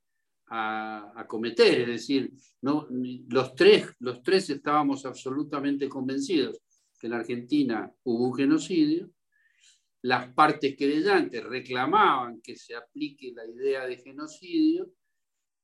a, 0.48 1.26
cometer. 1.28 1.82
Es 1.82 1.88
decir, 1.88 2.32
no, 2.62 2.88
los, 3.28 3.56
tres, 3.56 3.88
los 4.00 4.22
tres 4.22 4.50
estábamos 4.52 5.06
absolutamente 5.06 5.90
convencidos 5.90 6.62
que 7.00 7.08
en 7.08 7.14
Argentina 7.14 7.92
hubo 8.04 8.28
un 8.28 8.36
genocidio. 8.36 9.12
Las 10.02 10.34
partes 10.34 10.76
querellantes 10.76 11.44
reclamaban 11.44 12.42
que 12.42 12.56
se 12.56 12.76
aplique 12.76 13.34
la 13.34 13.46
idea 13.46 13.86
de 13.86 13.98
genocidio 13.98 14.92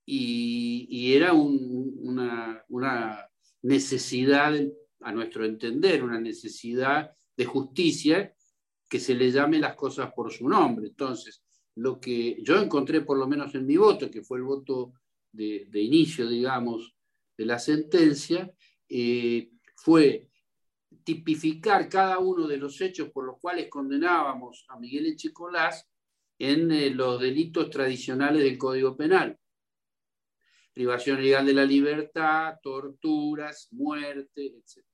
y, 0.05 1.13
era 1.13 1.33
una, 1.33 2.63
una 2.69 3.27
necesidad, 3.61 4.53
a 5.01 5.11
nuestro 5.11 5.45
entender, 5.45 6.03
una 6.03 6.19
necesidad 6.19 7.11
de 7.37 7.45
justicia 7.45 8.35
que 8.89 8.99
se 8.99 9.15
le 9.15 9.31
llame 9.31 9.59
las 9.59 9.75
cosas 9.75 10.11
por 10.13 10.31
su 10.31 10.49
nombre. 10.49 10.87
Entonces, 10.87 11.43
lo 11.75 11.99
que 11.99 12.37
yo 12.41 12.59
encontré, 12.59 13.01
por 13.01 13.17
lo 13.17 13.27
menos 13.27 13.55
en 13.55 13.65
mi 13.65 13.77
voto, 13.77 14.11
que 14.11 14.21
fue 14.21 14.37
el 14.37 14.43
voto 14.43 14.93
de, 15.31 15.67
inicio, 15.73 16.27
digamos, 16.27 16.93
de 17.37 17.45
la 17.45 17.57
sentencia, 17.57 18.51
eh, 18.89 19.51
fue 19.75 20.30
tipificar 21.03 21.89
cada 21.89 22.19
uno 22.19 22.47
de 22.47 22.57
los 22.57 22.79
hechos 22.81 23.09
por 23.09 23.25
los 23.25 23.39
cuales 23.39 23.69
condenábamos 23.69 24.65
a 24.69 24.79
Miguel 24.79 25.07
Echecolás 25.07 25.87
en 26.39 26.71
eh, 26.71 26.89
los 26.89 27.19
delitos 27.21 27.69
tradicionales 27.69 28.43
del 28.43 28.57
Código 28.57 28.95
Penal. 28.95 29.37
Privación 30.73 31.21
legal 31.21 31.45
de 31.45 31.53
la 31.53 31.65
libertad, 31.65 32.55
torturas, 32.63 33.67
muerte, 33.71 34.47
etc. 34.47 34.85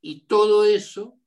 Y 0.00 0.26
todo 0.26 0.64
eso 0.64 1.18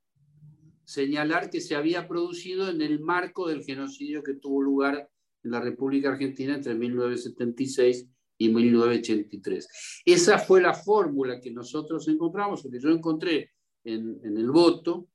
señalar 0.84 1.50
que 1.50 1.60
se 1.60 1.76
había 1.76 2.08
producido 2.08 2.68
en 2.68 2.80
el 2.80 3.00
marco 3.00 3.48
del 3.48 3.62
genocidio 3.62 4.22
que 4.22 4.34
tuvo 4.34 4.62
lugar 4.62 5.08
en 5.44 5.50
la 5.50 5.60
República 5.60 6.10
Argentina 6.10 6.54
entre 6.54 6.74
1976 6.74 8.08
y 8.40 8.48
1983. 8.48 10.02
Esa 10.06 10.38
fue 10.38 10.62
la 10.62 10.72
fórmula 10.72 11.38
que 11.38 11.50
nosotros 11.50 12.08
encontramos, 12.08 12.62
que 12.62 12.80
yo 12.80 12.88
encontré 12.88 13.52
en, 13.84 14.18
en 14.24 14.36
el 14.38 14.50
voto, 14.50 15.08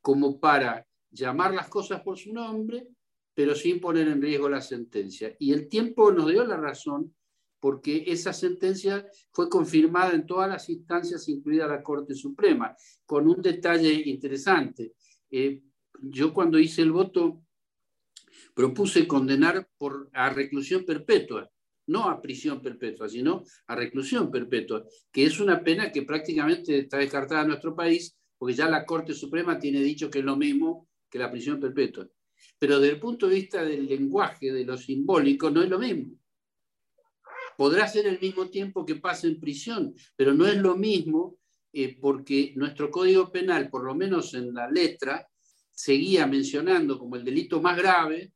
como 0.00 0.40
para 0.40 0.86
llamar 1.10 1.52
las 1.52 1.68
cosas 1.68 2.00
por 2.00 2.16
su 2.16 2.32
nombre, 2.32 2.88
pero 3.34 3.54
sin 3.54 3.80
poner 3.80 4.08
en 4.08 4.22
riesgo 4.22 4.48
la 4.48 4.62
sentencia. 4.62 5.36
Y 5.38 5.52
el 5.52 5.68
tiempo 5.68 6.10
nos 6.10 6.30
dio 6.30 6.42
la 6.46 6.56
razón 6.56 7.14
porque 7.60 8.04
esa 8.06 8.32
sentencia 8.32 9.06
fue 9.30 9.50
confirmada 9.50 10.14
en 10.14 10.24
todas 10.24 10.48
las 10.48 10.70
instancias, 10.70 11.28
incluida 11.28 11.66
la 11.66 11.82
Corte 11.82 12.14
Suprema, 12.14 12.74
con 13.04 13.28
un 13.28 13.42
detalle 13.42 13.92
interesante. 14.06 14.94
Eh, 15.30 15.62
yo 16.00 16.32
cuando 16.32 16.58
hice 16.58 16.80
el 16.80 16.92
voto 16.92 17.42
propuse 18.54 19.06
condenar 19.06 19.68
por, 19.76 20.08
a 20.14 20.30
reclusión 20.30 20.86
perpetua, 20.86 21.50
no 21.90 22.08
a 22.08 22.20
prisión 22.22 22.62
perpetua, 22.62 23.08
sino 23.08 23.44
a 23.66 23.74
reclusión 23.74 24.30
perpetua, 24.30 24.84
que 25.10 25.24
es 25.24 25.40
una 25.40 25.62
pena 25.62 25.90
que 25.90 26.02
prácticamente 26.02 26.78
está 26.78 26.98
descartada 26.98 27.42
en 27.42 27.48
nuestro 27.48 27.74
país, 27.74 28.16
porque 28.38 28.54
ya 28.54 28.68
la 28.68 28.86
Corte 28.86 29.12
Suprema 29.12 29.58
tiene 29.58 29.80
dicho 29.80 30.08
que 30.08 30.20
es 30.20 30.24
lo 30.24 30.36
mismo 30.36 30.88
que 31.10 31.18
la 31.18 31.30
prisión 31.30 31.58
perpetua. 31.58 32.08
Pero 32.58 32.78
desde 32.78 32.94
el 32.94 33.00
punto 33.00 33.28
de 33.28 33.34
vista 33.34 33.64
del 33.64 33.86
lenguaje, 33.86 34.52
de 34.52 34.64
lo 34.64 34.76
simbólico, 34.78 35.50
no 35.50 35.62
es 35.62 35.68
lo 35.68 35.78
mismo. 35.78 36.14
Podrá 37.56 37.86
ser 37.88 38.06
el 38.06 38.18
mismo 38.20 38.48
tiempo 38.48 38.86
que 38.86 38.96
pase 38.96 39.26
en 39.26 39.40
prisión, 39.40 39.94
pero 40.16 40.32
no 40.32 40.46
es 40.46 40.56
lo 40.56 40.76
mismo 40.76 41.36
eh, 41.72 41.98
porque 42.00 42.52
nuestro 42.56 42.90
Código 42.90 43.30
Penal, 43.30 43.68
por 43.68 43.84
lo 43.84 43.94
menos 43.94 44.32
en 44.34 44.54
la 44.54 44.70
letra, 44.70 45.28
seguía 45.70 46.26
mencionando 46.26 46.98
como 46.98 47.16
el 47.16 47.24
delito 47.24 47.60
más 47.60 47.76
grave, 47.76 48.32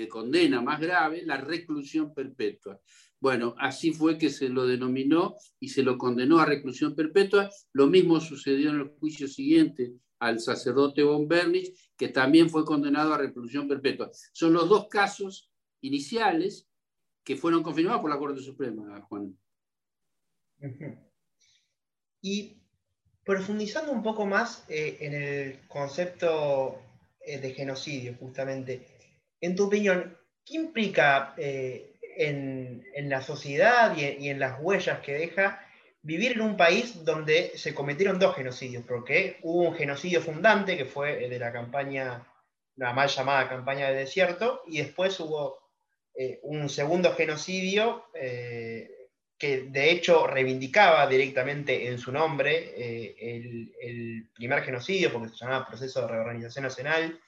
de 0.00 0.08
condena 0.08 0.60
más 0.60 0.80
grave, 0.80 1.22
la 1.24 1.36
reclusión 1.36 2.12
perpetua. 2.12 2.80
Bueno, 3.20 3.54
así 3.58 3.92
fue 3.92 4.18
que 4.18 4.28
se 4.28 4.48
lo 4.48 4.66
denominó 4.66 5.36
y 5.60 5.68
se 5.68 5.82
lo 5.82 5.96
condenó 5.96 6.38
a 6.38 6.46
reclusión 6.46 6.94
perpetua. 6.94 7.48
Lo 7.72 7.86
mismo 7.86 8.20
sucedió 8.20 8.70
en 8.70 8.80
el 8.80 8.88
juicio 8.88 9.28
siguiente 9.28 9.94
al 10.18 10.40
sacerdote 10.40 11.02
von 11.02 11.28
Bernich, 11.28 11.72
que 11.96 12.08
también 12.08 12.50
fue 12.50 12.64
condenado 12.64 13.14
a 13.14 13.18
reclusión 13.18 13.68
perpetua. 13.68 14.10
Son 14.32 14.52
los 14.52 14.68
dos 14.68 14.88
casos 14.88 15.50
iniciales 15.80 16.68
que 17.22 17.36
fueron 17.36 17.62
confirmados 17.62 18.00
por 18.00 18.10
la 18.10 18.18
Corte 18.18 18.40
Suprema, 18.40 19.00
Juan. 19.02 19.38
Y 22.20 22.56
profundizando 23.24 23.92
un 23.92 24.02
poco 24.02 24.26
más 24.26 24.64
eh, 24.68 24.96
en 25.00 25.14
el 25.14 25.68
concepto 25.68 26.80
eh, 27.20 27.38
de 27.38 27.54
genocidio, 27.54 28.16
justamente, 28.18 28.93
en 29.44 29.56
tu 29.56 29.66
opinión, 29.66 30.16
¿qué 30.44 30.56
implica 30.56 31.34
eh, 31.36 31.94
en, 32.16 32.84
la 33.08 33.22
sociedad 33.22 33.96
y 33.96 34.28
en, 34.28 34.38
las 34.38 34.58
huellas 34.60 35.00
que 35.00 35.14
deja 35.14 35.66
vivir 36.02 36.32
en 36.32 36.42
un 36.42 36.56
país 36.56 37.04
donde 37.04 37.52
se 37.56 37.74
cometieron 37.74 38.18
dos 38.18 38.36
genocidios? 38.36 38.84
Porque 38.86 39.38
hubo 39.42 39.68
un 39.68 39.74
genocidio 39.74 40.20
fundante, 40.20 40.76
que 40.76 40.84
fue 40.84 41.24
el 41.24 41.30
de 41.30 41.38
la 41.38 41.52
campaña, 41.52 42.26
la 42.76 42.92
mal 42.92 43.08
llamada 43.08 43.48
campaña 43.48 43.88
de 43.88 43.96
desierto, 43.96 44.62
y 44.66 44.78
después 44.78 45.18
hubo 45.20 45.62
un 46.42 46.68
segundo 46.68 47.12
genocidio 47.14 48.04
que 49.38 49.62
de 49.62 49.90
hecho 49.90 50.26
reivindicaba 50.26 51.06
directamente 51.06 51.88
en 51.88 51.98
su 51.98 52.12
nombre 52.12 52.72
eh, 52.76 53.14
el, 53.18 54.28
primer 54.34 54.62
genocidio, 54.62 55.12
porque 55.12 55.28
se 55.28 55.36
llamaba 55.36 55.66
Proceso 55.66 56.02
de 56.02 56.08
Reorganización 56.08 56.64
Nacional, 56.64 57.20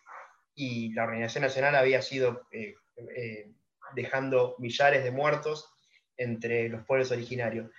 y 0.56 0.92
la 0.92 1.04
Organización 1.04 1.42
Nacional 1.42 1.76
había 1.76 2.02
sido 2.02 2.48
eh, 2.50 2.74
eh, 3.16 3.52
dejando 3.94 4.56
millares 4.58 5.04
de 5.04 5.12
muertos 5.12 5.72
entre 6.16 6.68
los 6.68 6.84
pueblos 6.84 7.12
originarios. 7.12 7.70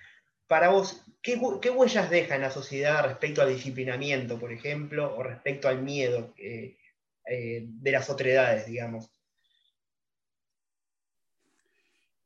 Para 0.48 0.70
vos, 0.70 1.04
¿qué, 1.22 1.38
¿qué, 1.62 1.70
huellas 1.70 2.10
deja 2.10 2.36
en 2.36 2.42
la 2.42 2.52
sociedad 2.52 3.04
respecto 3.04 3.42
al 3.42 3.50
disciplinamiento, 3.50 4.40
por 4.40 4.54
ejemplo, 4.54 5.13
o 5.18 5.24
respecto 5.24 5.68
al 5.68 5.82
miedo 5.82 6.34
de 6.38 7.92
las 7.92 8.10
otredades, 8.10 8.66
digamos? 8.66 9.12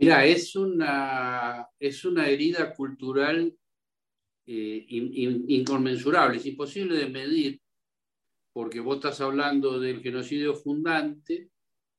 Mira, 0.02 0.26
es 0.26 0.56
una, 0.56 1.70
es 1.80 2.04
una 2.06 2.28
herida 2.28 2.74
cultural 2.74 3.56
eh, 4.48 4.86
inconmensurable, 4.90 6.38
es 6.38 6.46
imposible 6.48 6.98
de 6.98 7.08
medir, 7.08 7.61
porque 8.54 8.80
vos 8.80 8.98
estás 8.98 9.22
hablando 9.22 9.80
del 9.80 10.02
genocidio 10.02 10.56
fundante 10.56 11.50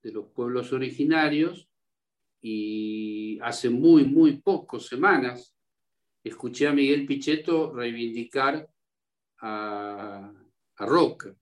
de 0.03 0.13
los 0.13 0.27
pueblos 0.27 0.73
originarios 0.73 1.69
y 2.41 3.39
hace 3.41 3.71
muy, 3.71 4.05
muy 4.05 4.39
pocas 4.41 4.87
semanas 4.87 5.55
escuché 6.25 6.67
a 6.67 6.73
Miguel 6.73 7.07
Pichetto 7.07 7.73
reivindicar 7.73 8.69
a, 9.41 10.33
Roca. 10.79 11.33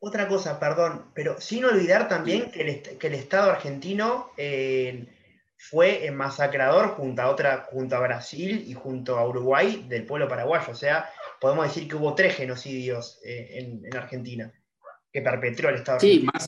Otra 0.00 0.28
cosa, 0.28 0.60
perdón, 0.60 1.12
pero 1.14 1.40
sin 1.40 1.64
olvidar 1.64 2.08
también 2.08 2.50
que, 2.50 2.60
el, 2.60 3.14
Estado 3.14 3.50
argentino... 3.50 4.32
Eh, 4.36 5.15
fue 5.58 6.10
masacrador 6.10 6.88
junto 6.90 7.22
a 7.22 7.30
otra, 7.30 7.66
junto 7.70 7.96
a 7.96 8.00
Brasil 8.00 8.64
y 8.66 8.74
junto 8.74 9.16
a 9.18 9.26
Uruguay 9.26 9.86
del 9.88 10.04
pueblo 10.04 10.28
paraguayo. 10.28 10.70
O 10.70 10.74
sea, 10.74 11.08
podemos 11.40 11.66
decir 11.66 11.88
que 11.88 11.96
hubo 11.96 12.14
tres 12.14 12.36
genocidios 12.36 13.20
eh, 13.24 13.58
en, 13.58 13.96
Argentina 13.96 14.52
que 15.12 15.22
perpetró 15.22 15.70
el 15.70 15.76
Estado. 15.76 16.00
Sí, 16.00 16.20
más, 16.20 16.46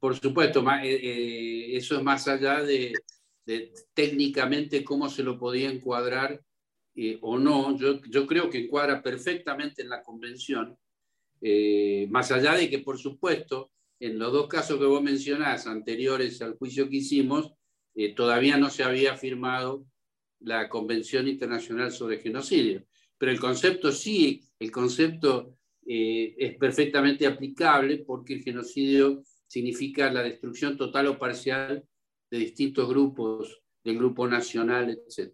por 0.00 0.16
supuesto, 0.16 0.64
eh, 0.82 1.00
eh, 1.02 1.76
eso 1.76 1.96
es 1.96 2.02
más 2.02 2.26
allá 2.26 2.62
de, 2.62 2.92
técnicamente 3.94 4.82
cómo 4.82 5.08
se 5.08 5.22
lo 5.22 5.38
podía 5.38 5.70
encuadrar 5.70 6.40
o 7.20 7.38
no. 7.38 7.76
Yo, 7.78 8.00
yo, 8.02 8.26
creo 8.26 8.50
que 8.50 8.58
encuadra 8.58 9.02
perfectamente 9.02 9.82
en 9.82 9.88
la 9.88 10.02
convención, 10.02 10.76
más 12.08 12.32
allá 12.32 12.54
de 12.54 12.68
que, 12.68 12.80
por 12.80 12.98
supuesto, 12.98 13.70
en 14.00 14.18
los 14.18 14.32
dos 14.32 14.48
casos 14.48 14.78
que 14.78 14.84
vos 14.84 15.02
mencionás, 15.02 15.66
anteriores 15.66 16.40
al 16.42 16.56
juicio 16.56 16.88
que 16.88 16.96
hicimos, 16.96 17.52
eh, 17.94 18.14
todavía 18.14 18.56
no 18.56 18.70
se 18.70 18.82
había 18.82 19.16
firmado 19.16 19.86
la 20.40 20.68
Convención 20.68 21.28
Internacional 21.28 21.92
sobre 21.92 22.18
Genocidio. 22.18 22.84
Pero 23.16 23.32
el 23.32 23.40
concepto 23.40 23.92
sí, 23.92 24.42
el 24.58 24.70
concepto 24.70 25.56
eh, 25.86 26.34
es 26.38 26.56
perfectamente 26.56 27.26
aplicable 27.26 27.98
porque 27.98 28.34
el 28.34 28.42
genocidio 28.42 29.22
significa 29.46 30.10
la 30.10 30.22
destrucción 30.22 30.76
total 30.76 31.08
o 31.08 31.18
parcial 31.18 31.84
de 32.30 32.38
distintos 32.38 32.88
grupos, 32.88 33.62
del 33.82 33.98
grupo 33.98 34.26
nacional, 34.26 34.90
etc. 34.90 35.32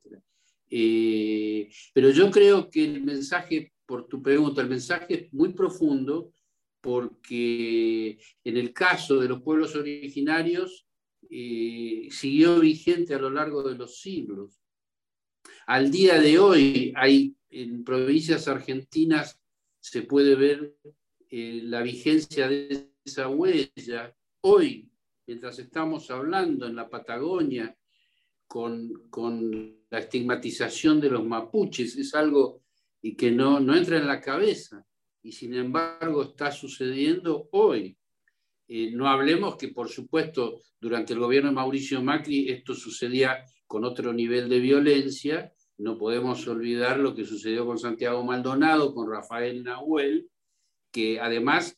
Eh, 0.68 1.70
pero 1.94 2.10
yo 2.10 2.30
creo 2.30 2.68
que 2.68 2.84
el 2.84 3.02
mensaje, 3.02 3.72
por 3.86 4.06
tu 4.08 4.22
pregunta, 4.22 4.60
el 4.60 4.68
mensaje 4.68 5.14
es 5.14 5.32
muy 5.32 5.52
profundo 5.52 6.32
porque 6.80 8.18
en 8.44 8.56
el 8.56 8.72
caso 8.72 9.18
de 9.18 9.28
los 9.28 9.42
pueblos 9.42 9.74
originarios 9.76 10.86
eh, 11.28 12.08
siguió 12.10 12.60
vigente 12.60 13.14
a 13.14 13.18
lo 13.18 13.30
largo 13.30 13.62
de 13.62 13.76
los 13.76 14.00
siglos. 14.00 14.60
Al 15.66 15.90
día 15.90 16.20
de 16.20 16.38
hoy 16.38 16.92
hay 16.96 17.36
en 17.50 17.84
provincias 17.84 18.48
argentinas 18.48 19.40
se 19.80 20.02
puede 20.02 20.34
ver 20.34 20.76
eh, 21.30 21.62
la 21.64 21.82
vigencia 21.82 22.48
de 22.48 22.92
esa 23.04 23.28
huella. 23.28 24.14
Hoy, 24.42 24.90
mientras 25.26 25.58
estamos 25.58 26.10
hablando 26.10 26.66
en 26.66 26.76
la 26.76 26.88
Patagonia, 26.88 27.76
con, 28.46 28.92
la 29.90 29.98
estigmatización 29.98 31.00
de 31.00 31.10
los 31.10 31.24
mapuches, 31.24 31.96
es 31.96 32.14
algo 32.14 32.62
que 33.16 33.30
no, 33.30 33.58
no 33.58 33.74
entra 33.74 33.98
en 33.98 34.06
la 34.06 34.20
cabeza 34.20 34.84
y 35.22 35.32
sin 35.32 35.54
embargo 35.54 36.22
está 36.22 36.52
sucediendo 36.52 37.48
hoy. 37.52 37.96
Eh, 38.72 38.92
no 38.92 39.08
hablemos 39.08 39.56
que, 39.56 39.66
por 39.68 39.88
supuesto, 39.88 40.60
durante 40.80 41.12
el 41.12 41.18
gobierno 41.18 41.48
de 41.48 41.56
Mauricio 41.56 42.00
Macri 42.04 42.50
esto 42.50 42.72
sucedía 42.72 43.44
con 43.66 43.84
otro 43.84 44.12
nivel 44.12 44.48
de 44.48 44.60
violencia. 44.60 45.52
No 45.78 45.98
podemos 45.98 46.46
olvidar 46.46 47.00
lo 47.00 47.12
que 47.12 47.24
sucedió 47.24 47.66
con 47.66 47.80
Santiago 47.80 48.22
Maldonado, 48.22 48.94
con 48.94 49.10
Rafael 49.10 49.64
Nahuel, 49.64 50.30
que 50.92 51.18
además 51.18 51.76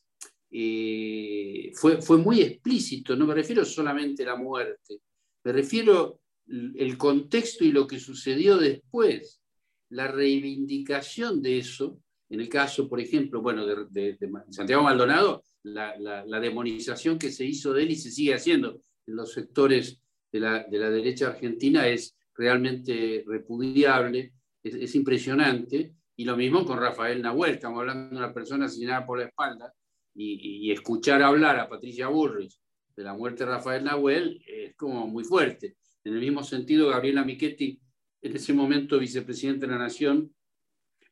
eh, 0.51 1.73
fue, 1.77 2.03
fue 2.03 2.19
muy 2.19 2.43
explícito. 2.43 3.17
No 3.17 3.27
me 3.27 3.37
refiero 3.37 3.65
solamente 3.65 4.25
a 4.25 4.27
la 4.27 4.37
muerte, 4.37 5.01
me 5.45 5.53
refiero 5.53 6.21
el 6.47 6.99
contexto 6.99 7.65
y 7.65 7.73
lo 7.73 7.87
que 7.87 7.99
sucedió 7.99 8.59
después, 8.59 9.41
la 9.89 10.09
reivindicación 10.09 11.41
de 11.41 11.57
eso 11.57 12.03
en 12.33 12.41
el 12.41 12.49
caso, 12.49 12.89
por 12.89 12.99
ejemplo, 12.99 13.43
bueno, 13.43 13.67
de, 13.67 14.19
Santiago 14.49 14.83
Maldonado, 14.83 15.45
la, 15.65 16.41
demonización 16.41 17.19
que 17.19 17.31
se 17.31 17.45
hizo 17.45 17.73
de 17.73 17.83
él 17.83 17.91
y 17.93 17.97
se 17.97 18.11
sigue 18.11 18.35
haciendo 18.35 18.81
en 19.07 19.17
los 19.17 19.33
sectores 19.33 20.01
de 20.31 20.41
la, 20.41 20.65
derecha 20.69 21.29
argentina 21.29 21.87
es 21.87 22.17
realmente 22.35 23.25
repudiable, 23.27 24.33
es, 24.63 24.95
impresionante. 24.95 25.95
Y 26.17 26.25
lo 26.25 26.37
mismo 26.37 26.65
con 26.65 26.79
Rafael 26.79 27.23
Nahuel, 27.23 27.55
estamos 27.55 27.81
hablando 27.81 28.11
de 28.11 28.25
una 28.25 28.35
persona 28.35 28.67
asesinada 28.67 29.07
por 29.07 29.19
la 29.19 29.27
espalda, 29.27 29.73
y, 30.15 30.71
escuchar 30.71 31.23
hablar 31.23 31.59
a 31.59 31.69
Patricia 31.69 32.09
Bullrich 32.09 32.59
de 32.95 33.03
la 33.03 33.15
muerte 33.15 33.45
de 33.45 33.51
Rafael 33.51 33.83
Nahuel 33.85 34.43
es 34.47 34.77
como 34.77 35.07
muy 35.07 35.25
fuerte. 35.25 35.77
En 36.05 36.15
el 36.15 36.21
mismo 36.21 36.43
sentido, 36.43 36.91
Gabriela 36.91 37.25
Michetti, 37.25 37.81
en 38.21 38.37
ese 38.37 38.53
momento 38.53 38.99
vicepresidente 38.99 39.67
de 39.67 39.73
la 39.73 39.79
Nación, 39.79 40.35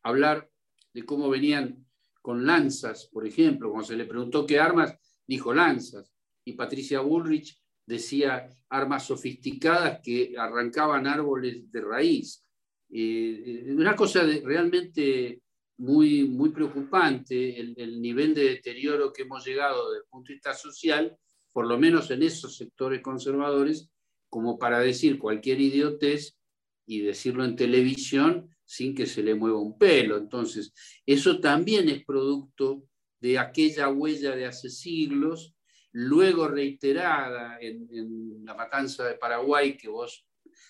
hablar 0.02 0.50
de 0.92 1.04
cómo 1.04 1.30
venían 1.30 1.86
con 2.20 2.46
lanzas, 2.46 3.08
por 3.12 3.26
ejemplo, 3.26 3.70
cuando 3.70 3.88
se 3.88 3.96
le 3.96 4.04
preguntó 4.04 4.46
qué 4.46 4.58
armas, 4.58 4.94
dijo 5.26 5.54
lanzas, 5.54 6.12
y 6.44 6.52
Patricia 6.52 7.00
Bullrich 7.00 7.60
decía 7.86 8.48
armas 8.68 9.06
sofisticadas 9.06 10.00
que 10.02 10.34
arrancaban 10.36 11.06
árboles 11.06 11.70
de 11.70 11.80
raíz. 11.80 12.44
Eh, 12.90 13.66
una 13.76 13.94
cosa 13.94 14.22
realmente 14.44 15.40
muy, 15.78 16.24
muy 16.24 16.50
preocupante, 16.50 17.58
el, 17.58 17.74
el, 17.76 18.00
nivel 18.00 18.34
de 18.34 18.44
deterioro 18.50 19.12
que 19.12 19.22
hemos 19.22 19.44
llegado 19.44 19.90
desde 19.90 20.02
el 20.04 20.08
punto 20.10 20.28
de 20.28 20.34
vista 20.34 20.54
social, 20.54 21.16
por 21.52 21.66
lo 21.66 21.78
menos 21.78 22.10
en 22.10 22.22
esos 22.22 22.56
sectores 22.56 23.00
conservadores, 23.00 23.88
como 24.28 24.58
para 24.58 24.78
decir 24.80 25.18
cualquier 25.18 25.60
idiotez 25.60 26.36
y 26.86 27.00
decirlo 27.00 27.44
en 27.44 27.56
televisión 27.56 28.54
sin 28.70 28.94
que 28.94 29.04
se 29.04 29.20
le 29.20 29.34
mueva 29.34 29.58
un 29.58 29.76
pelo. 29.76 30.16
Entonces, 30.16 30.72
eso 31.04 31.40
también 31.40 31.88
es 31.88 32.04
producto 32.04 32.84
de 33.20 33.36
aquella 33.36 33.88
huella 33.88 34.36
de 34.36 34.46
hace 34.46 34.70
siglos, 34.70 35.56
luego 35.90 36.46
reiterada 36.46 37.58
en, 37.60 38.44
la 38.44 38.54
matanza 38.54 39.08
de 39.08 39.16
Paraguay 39.16 39.76
que 39.76 39.88
vos 39.88 40.24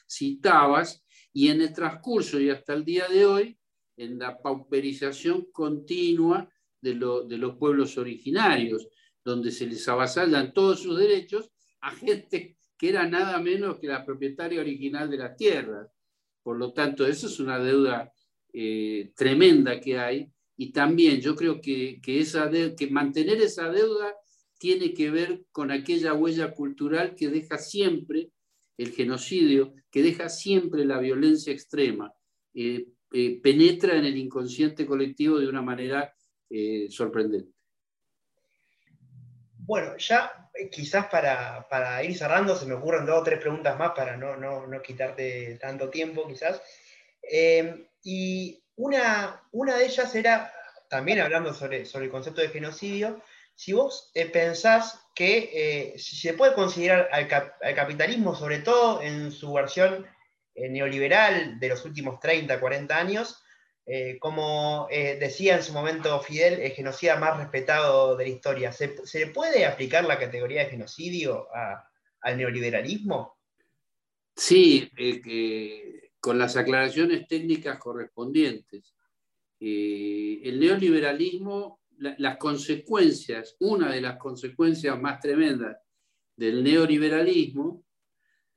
citabas, 0.09 1.05
y 1.35 1.49
en 1.49 1.61
el 1.61 1.75
transcurso 1.75 2.41
y 2.41 2.49
hasta 2.49 2.73
el 2.73 2.87
día 2.87 3.07
de 3.07 3.27
hoy, 3.27 3.59
en 3.99 4.19
la 4.19 4.41
pauperización 4.41 5.49
continua 5.53 6.49
de, 6.81 6.95
los 6.95 7.57
pueblos 7.59 7.99
originarios, 7.99 8.89
donde 9.23 9.51
se 9.51 9.67
les 9.67 9.87
avasallan 9.87 10.55
todos 10.55 10.81
sus 10.81 10.99
derechos 10.99 11.51
a 11.83 11.91
gente 11.91 12.57
que 12.79 12.89
era 12.89 13.07
nada 13.07 13.39
menos 13.41 13.79
que 13.79 13.89
la 13.89 14.07
propietaria 14.07 14.63
original 14.63 15.11
de 15.11 15.19
las 15.19 15.37
tierras. 15.37 15.91
Por 16.43 16.57
lo 16.59 16.73
tanto, 16.73 17.07
eso 17.07 17.27
es 17.27 17.39
una 17.41 17.59
deuda 17.59 18.13
eh, 18.53 19.13
tremenda 19.15 19.81
que 19.81 19.99
hay 19.99 20.31
y 20.57 20.73
también 20.73 21.21
yo 21.21 21.35
creo 21.35 21.61
que, 21.61 22.01
esa 22.07 22.51
que 22.51 22.91
mantener 22.91 23.41
esa 23.41 23.71
deuda 23.71 24.15
tiene 24.59 24.93
que 24.93 25.11
ver 25.11 25.45
con 25.53 25.71
aquella 25.71 26.15
huella 26.15 26.53
cultural 26.53 27.15
que 27.15 27.29
deja 27.29 27.57
siempre 27.59 28.31
el 28.77 28.93
genocidio, 28.93 29.75
que 29.91 30.03
deja 30.03 30.29
siempre 30.29 30.85
la 30.85 30.99
violencia 30.99 31.53
extrema, 31.53 32.13
eh, 32.55 32.89
eh, 33.13 33.41
penetra 33.43 33.97
en 33.97 34.05
el 34.05 34.17
inconsciente 34.17 34.87
colectivo 34.87 35.39
de 35.39 35.49
una 35.49 35.63
manera 35.63 36.15
sorprendente. 36.89 37.53
Bueno, 39.57 39.97
ya 39.99 40.40
quizás 40.71 41.07
para, 41.07 42.05
ir 42.05 42.17
cerrando, 42.17 42.57
se 42.57 42.67
me 42.67 42.75
ocurren 42.75 43.07
dos 43.07 43.21
o 43.21 43.25
tres 43.25 43.41
preguntas 43.41 43.79
más 43.79 43.93
para 43.93 44.17
no, 44.17 44.37
no, 44.37 44.83
quitarte 44.83 45.59
tanto 45.61 45.91
tiempo, 45.91 46.27
quizás. 46.27 46.61
Eh, 47.23 47.87
y 48.03 48.63
una, 48.77 49.43
una 49.53 49.77
de 49.77 49.87
ellas 49.87 50.15
era, 50.15 50.53
también 50.89 51.21
hablando 51.21 51.55
sobre, 51.55 51.85
sobre 51.85 52.07
el 52.07 52.11
concepto 52.11 52.41
de 52.41 52.49
genocidio, 52.49 53.23
si 53.55 53.73
vos 53.73 54.11
eh, 54.15 54.27
pensás 54.27 55.01
que 55.15 55.51
eh, 55.53 55.99
si 55.99 56.17
se 56.17 56.35
puede 56.35 56.55
considerar 56.55 57.09
al, 57.13 57.29
capitalismo, 57.75 58.35
sobre 58.35 58.61
todo 58.61 59.03
en 59.03 59.33
su 59.33 59.53
versión 59.53 60.07
neoliberal 60.55 61.59
de 61.59 61.69
los 61.69 61.85
últimos 61.85 62.21
30, 62.21 62.59
40 62.59 62.97
años, 62.97 63.43
como 64.21 64.87
decía 64.91 65.57
en 65.57 65.63
su 65.63 65.73
momento 65.73 66.21
Fidel, 66.21 66.61
el 66.61 66.73
genocida 66.73 67.17
más 67.17 67.39
respetado 67.39 68.17
de 68.17 68.25
la 68.25 68.31
historia, 68.31 68.73
¿se, 68.73 68.89
puede 69.35 69.67
aplicar 69.67 70.05
la 70.05 70.19
categoría 70.19 70.65
de 70.65 70.71
genocidio 70.71 71.49
al 72.21 72.37
neoliberalismo? 72.37 73.37
Sí, 74.37 74.91
con 76.21 76.39
las 76.39 76.57
aclaraciones 76.57 77.27
técnicas 77.27 77.79
correspondientes. 77.79 78.95
Eh, 79.59 80.41
el 80.45 80.59
neoliberalismo, 80.59 81.81
las 81.99 82.39
consecuencias, 82.39 83.57
una 83.61 83.93
de 83.93 84.01
las 84.01 84.17
consecuencias 84.17 84.99
más 85.01 85.21
tremendas 85.21 85.77
del 86.35 86.63
neoliberalismo, 86.63 87.85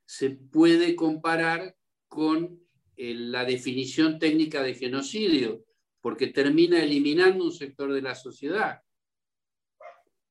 se 0.06 0.30
puede 0.30 0.96
comparar 0.96 1.76
con 2.08 2.44
eh, 2.44 2.63
la 2.96 3.44
definición 3.44 4.18
técnica 4.18 4.62
de 4.62 4.74
genocidio, 4.74 5.64
porque 6.00 6.28
termina 6.28 6.82
eliminando 6.82 7.44
un 7.44 7.52
sector 7.52 7.92
de 7.92 8.02
la 8.02 8.14
sociedad. 8.14 8.80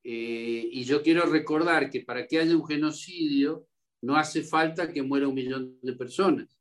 Eh, 0.04 0.70
y 0.72 0.84
yo 0.84 1.02
quiero 1.02 1.26
recordar 1.26 1.90
que 1.90 2.02
para 2.02 2.28
que 2.28 2.40
haya 2.40 2.56
un 2.56 2.66
genocidio 2.66 3.68
no 4.02 4.18
hace 4.18 4.44
falta 4.44 4.92
que 4.92 5.02
muera 5.02 5.28
un 5.28 5.36
millón 5.36 5.80
de 5.82 5.94
personas. 5.94 6.60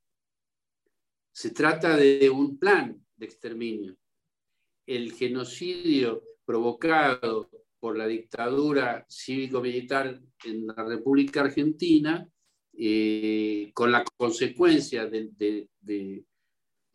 Se 1.33 1.51
trata 1.51 1.97
de 1.97 2.31
un 2.31 2.59
plan 2.59 3.05
de 3.17 3.27
exterminio. 3.27 3.97
El 4.87 5.13
genocidio 5.13 6.23
provocado 6.45 7.51
por 7.81 7.99
la 7.99 8.07
dictadura 8.07 9.05
cívico-militar 9.09 10.21
en 10.45 10.67
la 10.69 10.85
República 10.85 11.41
Argentina 11.41 12.29
eh, 12.75 13.71
con 13.75 13.93
la 13.93 14.05
consecuencia 14.17 15.07
de, 15.07 15.67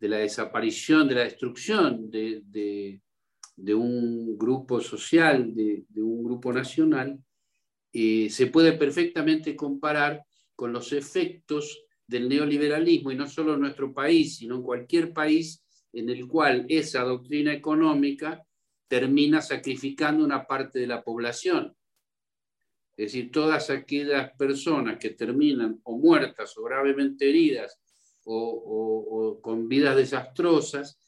la 0.00 0.18
desaparición, 0.18 1.08
de 1.08 1.14
la 1.14 1.24
destrucción 1.24 2.10
de, 2.10 3.00
un 3.74 4.36
grupo 4.36 4.80
social, 4.80 5.54
de, 5.54 5.84
un 5.96 6.24
grupo 6.24 6.52
nacional, 6.52 7.18
eh, 7.92 8.28
se 8.30 8.46
puede 8.48 8.72
perfectamente 8.72 9.56
comparar 9.56 10.24
con 10.54 10.72
los 10.72 10.92
efectos 10.92 11.84
del 12.06 12.28
neoliberalismo, 12.28 13.12
y 13.12 13.16
no 13.16 13.28
solo 13.28 13.54
en 13.54 13.60
nuestro 13.60 13.92
país, 13.92 14.36
sino 14.36 14.56
en 14.56 14.62
cualquier 14.62 15.12
país 15.12 15.62
en 15.92 16.08
el 16.08 16.26
cual 16.26 16.66
esa 16.68 17.02
doctrina 17.02 17.52
económica 17.52 18.42
termina 18.88 19.40
sacrificando 19.42 20.24
una 20.24 20.46
parte 20.46 20.80
de 20.80 20.86
la 20.86 21.02
población. 21.02 21.76
Es 22.98 23.12
decir, 23.12 23.30
todas 23.30 23.70
aquellas 23.70 24.32
personas 24.36 24.98
que 24.98 25.10
terminan 25.10 25.80
o 25.84 25.96
muertas 25.96 26.58
o 26.58 26.64
gravemente 26.64 27.28
heridas 27.28 27.80
o, 28.24 29.38
con 29.40 29.68
vidas 29.68 29.94
desastrosas 29.94 31.00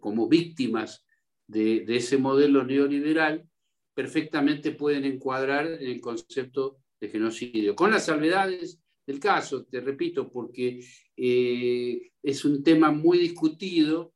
como 0.00 0.28
víctimas 0.28 1.06
de, 1.46 1.82
ese 1.88 2.18
modelo 2.18 2.62
neoliberal, 2.62 3.48
perfectamente 3.94 4.72
pueden 4.72 5.06
encuadrar 5.06 5.66
en 5.66 5.90
el 5.90 6.00
concepto 6.02 6.76
de 7.00 7.08
genocidio, 7.08 7.74
con 7.74 7.90
las 7.90 8.04
salvedades 8.04 8.78
del 9.06 9.18
caso, 9.18 9.64
te 9.64 9.80
repito, 9.80 10.30
porque 10.30 10.84
eh, 11.16 12.10
es 12.22 12.44
un 12.44 12.62
tema 12.62 12.90
muy 12.90 13.18
discutido 13.18 14.12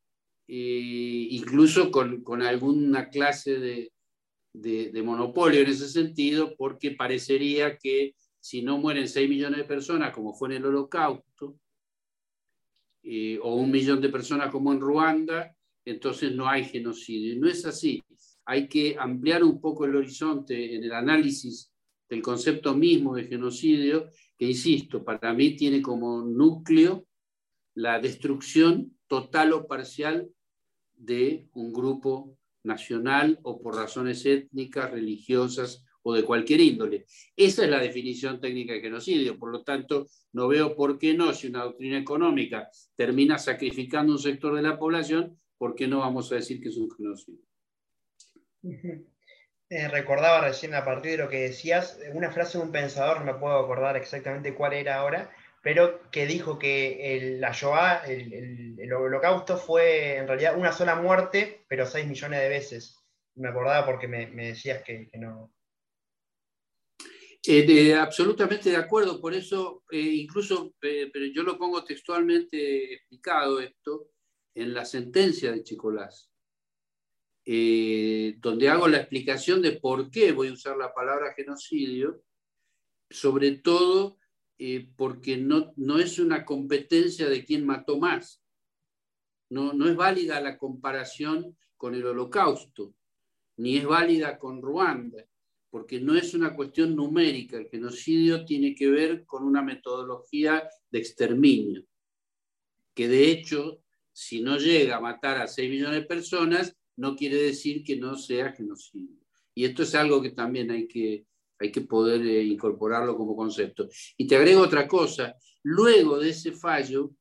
eh, 0.47 1.29
incluso 1.31 1.91
con, 1.91 2.43
alguna 2.43 3.09
clase 3.09 3.59
de, 3.59 3.93
de, 4.55 5.03
monopolio 5.03 5.61
en 5.61 5.69
ese 5.69 5.89
sentido, 5.89 6.55
porque 6.57 6.93
parecería 6.93 7.77
que 7.77 8.15
si 8.41 8.63
no 8.63 8.79
mueren 8.79 9.09
6 9.09 9.29
millones 9.29 9.59
de 9.59 9.65
personas, 9.65 10.13
como 10.13 10.33
fue 10.33 10.49
en 10.49 10.57
el 10.57 10.67
holocausto, 10.67 11.59
eh, 13.03 13.39
o 13.43 13.57
un 13.57 13.71
millón 13.71 14.01
de 14.01 14.09
personas 14.09 14.51
como 14.51 14.73
en 14.73 14.81
Ruanda, 14.81 15.55
entonces 15.85 16.33
no 16.33 16.49
hay 16.49 16.65
genocidio. 16.65 17.35
Y 17.35 17.39
no 17.39 17.49
es 17.49 17.67
así. 17.67 18.03
Hay 18.47 18.69
que 18.69 18.97
ampliar 18.99 19.43
un 19.43 19.61
poco 19.61 19.85
el 19.85 19.97
horizonte 19.97 20.77
en 20.77 20.85
el 20.85 20.93
análisis 20.93 21.71
del 22.09 22.23
concepto 22.23 22.75
mismo 22.75 23.15
de 23.15 23.25
genocidio, 23.25 24.09
que, 24.39 24.47
insisto, 24.47 25.05
para 25.05 25.35
mí 25.35 25.57
tiene 25.57 25.83
como 25.83 26.23
núcleo 26.23 27.07
la 27.75 27.99
destrucción 27.99 28.97
total 29.09 29.53
o 29.53 29.67
parcial 29.67 30.29
de 30.95 31.49
un 31.55 31.73
grupo 31.73 32.39
nacional 32.65 33.39
o 33.43 33.61
por 33.61 33.77
razones 33.77 34.25
étnicas, 34.27 34.91
religiosas 34.91 35.85
o 36.03 36.15
de 36.15 36.25
cualquier 36.25 36.61
índole. 36.61 37.07
Esa 37.37 37.65
es 37.65 37.71
la 37.71 37.81
definición 37.81 38.41
técnica 38.41 38.75
de 38.75 38.81
genocidio. 38.81 39.39
Por 39.39 39.51
lo 39.51 39.62
tanto, 39.62 40.07
no 40.33 40.49
veo 40.49 40.77
por 40.77 40.99
qué 40.99 41.15
no, 41.15 41.33
si 41.33 41.49
una 41.49 41.65
doctrina 41.65 41.99
económica 41.99 42.69
termina 42.95 43.39
sacrificando 43.39 44.12
un 44.12 44.19
sector 44.19 44.55
de 44.55 44.62
la 44.62 44.79
población, 44.79 45.39
¿por 45.57 45.75
qué 45.75 45.89
no 45.89 46.01
vamos 46.01 46.31
a 46.31 46.37
decir 46.37 46.61
que 46.61 46.69
es 46.69 46.77
un 46.77 46.91
genocidio? 46.91 47.41
Eh, 49.71 49.89
recordaba 49.89 50.43
recién 50.43 50.75
a 50.75 50.85
partir 50.85 51.12
de 51.12 51.25
lo 51.25 51.29
que 51.29 51.41
decías, 51.41 51.99
una 52.12 52.31
frase 52.31 52.59
de 52.59 52.65
un 52.65 52.71
pensador, 52.71 53.25
no 53.25 53.41
puedo 53.41 53.59
acordar 53.59 53.97
exactamente 53.97 54.55
cuál 54.55 54.75
era 54.75 54.97
ahora, 54.97 55.31
pero 55.65 56.11
que 56.11 56.27
dijo 56.27 56.59
que 56.59 57.17
el, 57.17 57.41
la 57.41 57.51
Shoah, 57.51 58.05
el, 58.07 58.93
holocausto, 58.93 59.57
fue 59.57 60.17
en 60.19 60.29
realidad 60.29 60.59
una 60.59 60.73
sola 60.73 60.95
muerte, 60.95 61.65
pero 61.67 61.87
seis 61.87 62.07
millones 62.07 62.39
de 62.41 62.49
veces. 62.51 63.03
Me 63.37 63.49
acordaba 63.49 63.87
porque 63.87 64.07
me, 64.07 64.27
decías 64.27 64.83
que, 64.85 65.09
no. 65.15 65.55
Eh, 67.47 67.95
absolutamente 67.95 68.69
de 68.69 68.77
acuerdo, 68.77 69.19
por 69.23 69.33
eso 69.33 69.85
eh, 69.91 69.99
incluso, 69.99 70.75
eh, 70.83 71.09
pero 71.11 71.25
yo 71.33 71.43
lo 71.43 71.57
pongo 71.57 71.83
textualmente 71.83 72.93
explicado 72.93 73.59
esto 73.59 74.11
en 74.55 74.75
la 74.75 74.85
sentencia 74.85 75.51
de 75.51 75.62
Chicolás, 75.62 76.31
donde 77.47 78.69
hago 78.69 78.87
la 78.87 78.99
explicación 78.99 79.62
de 79.62 79.73
por 79.73 80.11
qué 80.11 80.33
voy 80.33 80.49
a 80.49 80.53
usar 80.53 80.77
la 80.77 80.93
palabra 80.93 81.33
genocidio, 81.33 82.23
sobre 83.09 83.53
todo 83.53 84.19
eh, 84.59 84.89
porque 84.97 85.37
no, 85.37 85.73
no, 85.77 85.99
es 85.99 86.19
una 86.19 86.45
competencia 86.45 87.29
de 87.29 87.45
quién 87.45 87.67
mató 87.67 87.99
más. 87.99 88.41
No, 89.51 89.73
no 89.73 89.89
es 89.89 89.97
válida 89.97 90.41
la 90.41 90.59
comparación 90.59 91.57
con 91.77 91.95
el 91.95 92.07
holocausto, 92.07 92.95
ni 93.57 93.77
es 93.77 93.85
válida 93.85 94.39
con 94.39 94.63
Ruanda, 94.63 95.25
porque 95.71 96.01
no 96.01 96.15
es 96.15 96.35
una 96.35 96.55
cuestión 96.55 96.95
numérica. 96.95 97.57
El 97.57 97.69
genocidio 97.69 98.45
tiene 98.45 98.75
que 98.75 98.89
ver 98.89 99.25
con 99.25 99.45
una 99.45 99.63
metodología 99.63 100.69
de 100.91 100.99
exterminio, 100.99 101.85
que 102.95 103.09
de 103.09 103.31
hecho, 103.31 103.83
si 104.13 104.41
no 104.41 104.57
llega 104.57 104.97
a 104.97 105.01
matar 105.01 105.39
a 105.39 105.49
6 105.49 105.69
millones 105.69 106.01
de 106.01 106.07
personas, 106.07 106.77
no 106.97 107.17
quiere 107.17 107.37
decir 107.37 107.83
que 107.83 107.97
no 107.97 108.17
sea 108.17 108.53
genocidio. 108.53 109.19
Y 109.55 109.65
esto 109.65 109.83
es 109.83 109.95
algo 109.95 110.23
que 110.23 110.31
también 110.31 110.71
hay 110.71 110.87
que 110.87 111.27
hay 111.59 111.71
que 111.71 111.83
poder 111.83 112.23
eh, 112.23 112.43
incorporarlo 112.43 113.17
como 113.17 113.37
concepto. 113.37 113.89
Y 114.17 114.27
te 114.27 114.37
agrego 114.37 114.63
otra 114.63 114.87
cosa, 114.89 115.35
luego 115.63 116.19
de 116.19 116.31
ese 116.31 116.53
fallo, 116.53 117.13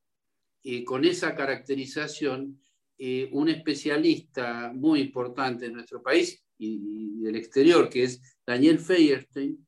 eh, 0.64 0.84
con 0.84 1.06
esa 1.06 1.36
caracterización, 1.36 2.60
eh, 2.98 3.30
un 3.34 3.50
especialista 3.50 4.72
muy 4.74 5.02
importante 5.02 5.66
en 5.66 5.74
nuestro 5.74 6.02
país 6.02 6.44
y, 6.58 7.20
del 7.22 7.36
exterior, 7.36 7.90
que 7.90 8.04
es 8.04 8.22
Daniel 8.46 8.80
Feierstein, 8.80 9.66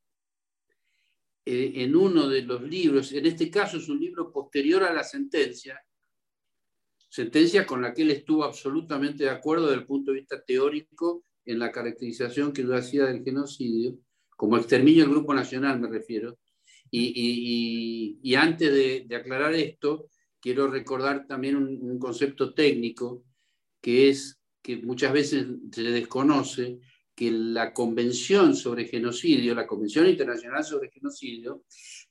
en 1.47 1.95
uno 1.95 2.27
de 2.27 2.41
los 2.41 2.63
libros, 2.63 3.11
en 3.11 3.27
este 3.27 3.51
caso 3.51 3.77
es 3.77 3.87
un 3.87 3.99
libro 3.99 4.31
posterior 4.31 4.83
a 4.83 4.91
la 4.91 5.03
sentencia, 5.03 5.79
sentencia 7.07 7.67
con 7.67 7.83
la 7.83 7.93
que 7.93 8.01
él 8.01 8.09
estuvo 8.09 8.43
absolutamente 8.43 9.25
de 9.25 9.29
acuerdo 9.29 9.67
desde 9.67 9.81
el 9.81 9.85
punto 9.85 10.11
de 10.11 10.21
vista 10.21 10.43
teórico 10.43 11.23
en 11.45 11.59
la 11.59 11.71
caracterización 11.71 12.51
que 12.51 12.63
yo 12.63 12.75
hacía 12.75 13.05
del 13.05 13.23
genocidio, 13.23 13.99
como 14.35 14.57
exterminio 14.57 15.03
del 15.03 15.13
Grupo 15.13 15.33
Nacional 15.33 15.79
me 15.79 15.89
refiero. 15.89 16.37
Y, 16.91 18.35
antes 18.35 19.07
de, 19.07 19.15
aclarar 19.15 19.53
esto, 19.53 20.07
quiero 20.39 20.67
recordar 20.67 21.25
también 21.27 21.55
un, 21.55 21.99
concepto 21.99 22.53
técnico 22.53 23.23
que 23.81 24.09
es 24.09 24.39
que 24.61 24.77
muchas 24.77 25.13
veces 25.13 25.45
se 25.71 25.83
desconoce, 25.83 26.79
que 27.13 27.31
la 27.31 27.73
Convención 27.73 28.55
sobre 28.55 28.87
Genocidio, 28.87 29.55
la 29.55 29.67
Convención 29.67 30.07
Internacional 30.07 30.63
sobre 30.63 30.89
Genocidio, 30.89 31.63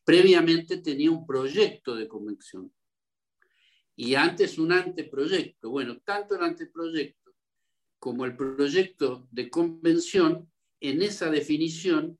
previamente 0.04 0.78
tenía 0.78 1.10
un 1.10 1.26
proyecto 1.26 1.94
de 1.94 2.08
convención 2.08 2.72
y 3.96 4.14
antes 4.14 4.58
un 4.58 4.72
anteproyecto. 4.72 5.70
Bueno, 5.70 5.98
tanto 6.04 6.36
el 6.36 6.42
anteproyecto 6.42 7.32
como 7.98 8.24
el 8.24 8.36
proyecto 8.36 9.28
de 9.30 9.48
convención 9.48 10.50
en 10.84 11.00
esa 11.00 11.30
definición, 11.30 12.18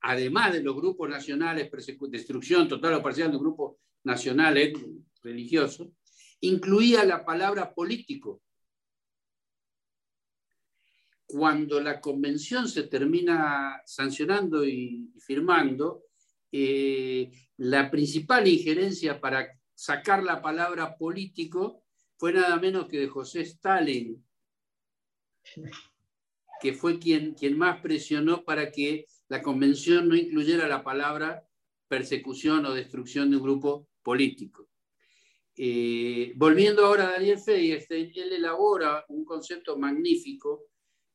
además 0.00 0.52
de 0.52 0.62
los 0.62 0.76
grupos 0.76 1.08
nacionales, 1.08 1.68
destrucción 2.08 2.68
total 2.68 2.94
o 2.94 3.02
parcial 3.02 3.32
de 3.32 3.36
un 3.36 3.42
grupo 3.42 3.80
nacional 4.04 4.56
religioso, 5.24 5.92
incluía 6.40 7.04
la 7.04 7.24
palabra 7.24 7.74
político. 7.74 8.42
Cuando 11.26 11.80
la 11.80 12.00
convención 12.00 12.68
se 12.68 12.84
termina 12.84 13.82
sancionando 13.84 14.64
y, 14.64 15.12
firmando, 15.18 16.04
eh, 16.52 17.28
la 17.56 17.90
principal 17.90 18.46
injerencia 18.46 19.20
para 19.20 19.48
sacar 19.74 20.22
la 20.22 20.40
palabra 20.40 20.96
político 20.96 21.82
fue 22.16 22.32
nada 22.32 22.56
menos 22.60 22.86
que 22.86 23.00
de 23.00 23.08
José 23.08 23.40
Stalin, 23.40 24.24
que 26.66 26.74
fue 26.74 26.98
quien, 26.98 27.34
quien 27.34 27.56
más 27.56 27.80
presionó 27.80 28.42
para 28.42 28.72
que 28.72 29.06
la 29.28 29.40
convención 29.40 30.08
no 30.08 30.16
incluyera 30.16 30.66
la 30.66 30.82
palabra 30.82 31.46
persecución 31.86 32.66
o 32.66 32.74
destrucción 32.74 33.30
de 33.30 33.36
un 33.36 33.44
grupo 33.44 33.88
político. 34.02 34.68
Eh, 35.56 36.32
volviendo 36.34 36.84
ahora 36.84 37.06
a 37.06 37.12
Daniel 37.12 37.38
Feyerstein, 37.38 38.10
él 38.16 38.32
elabora 38.32 39.04
un 39.10 39.24
concepto 39.24 39.78
magnífico 39.78 40.64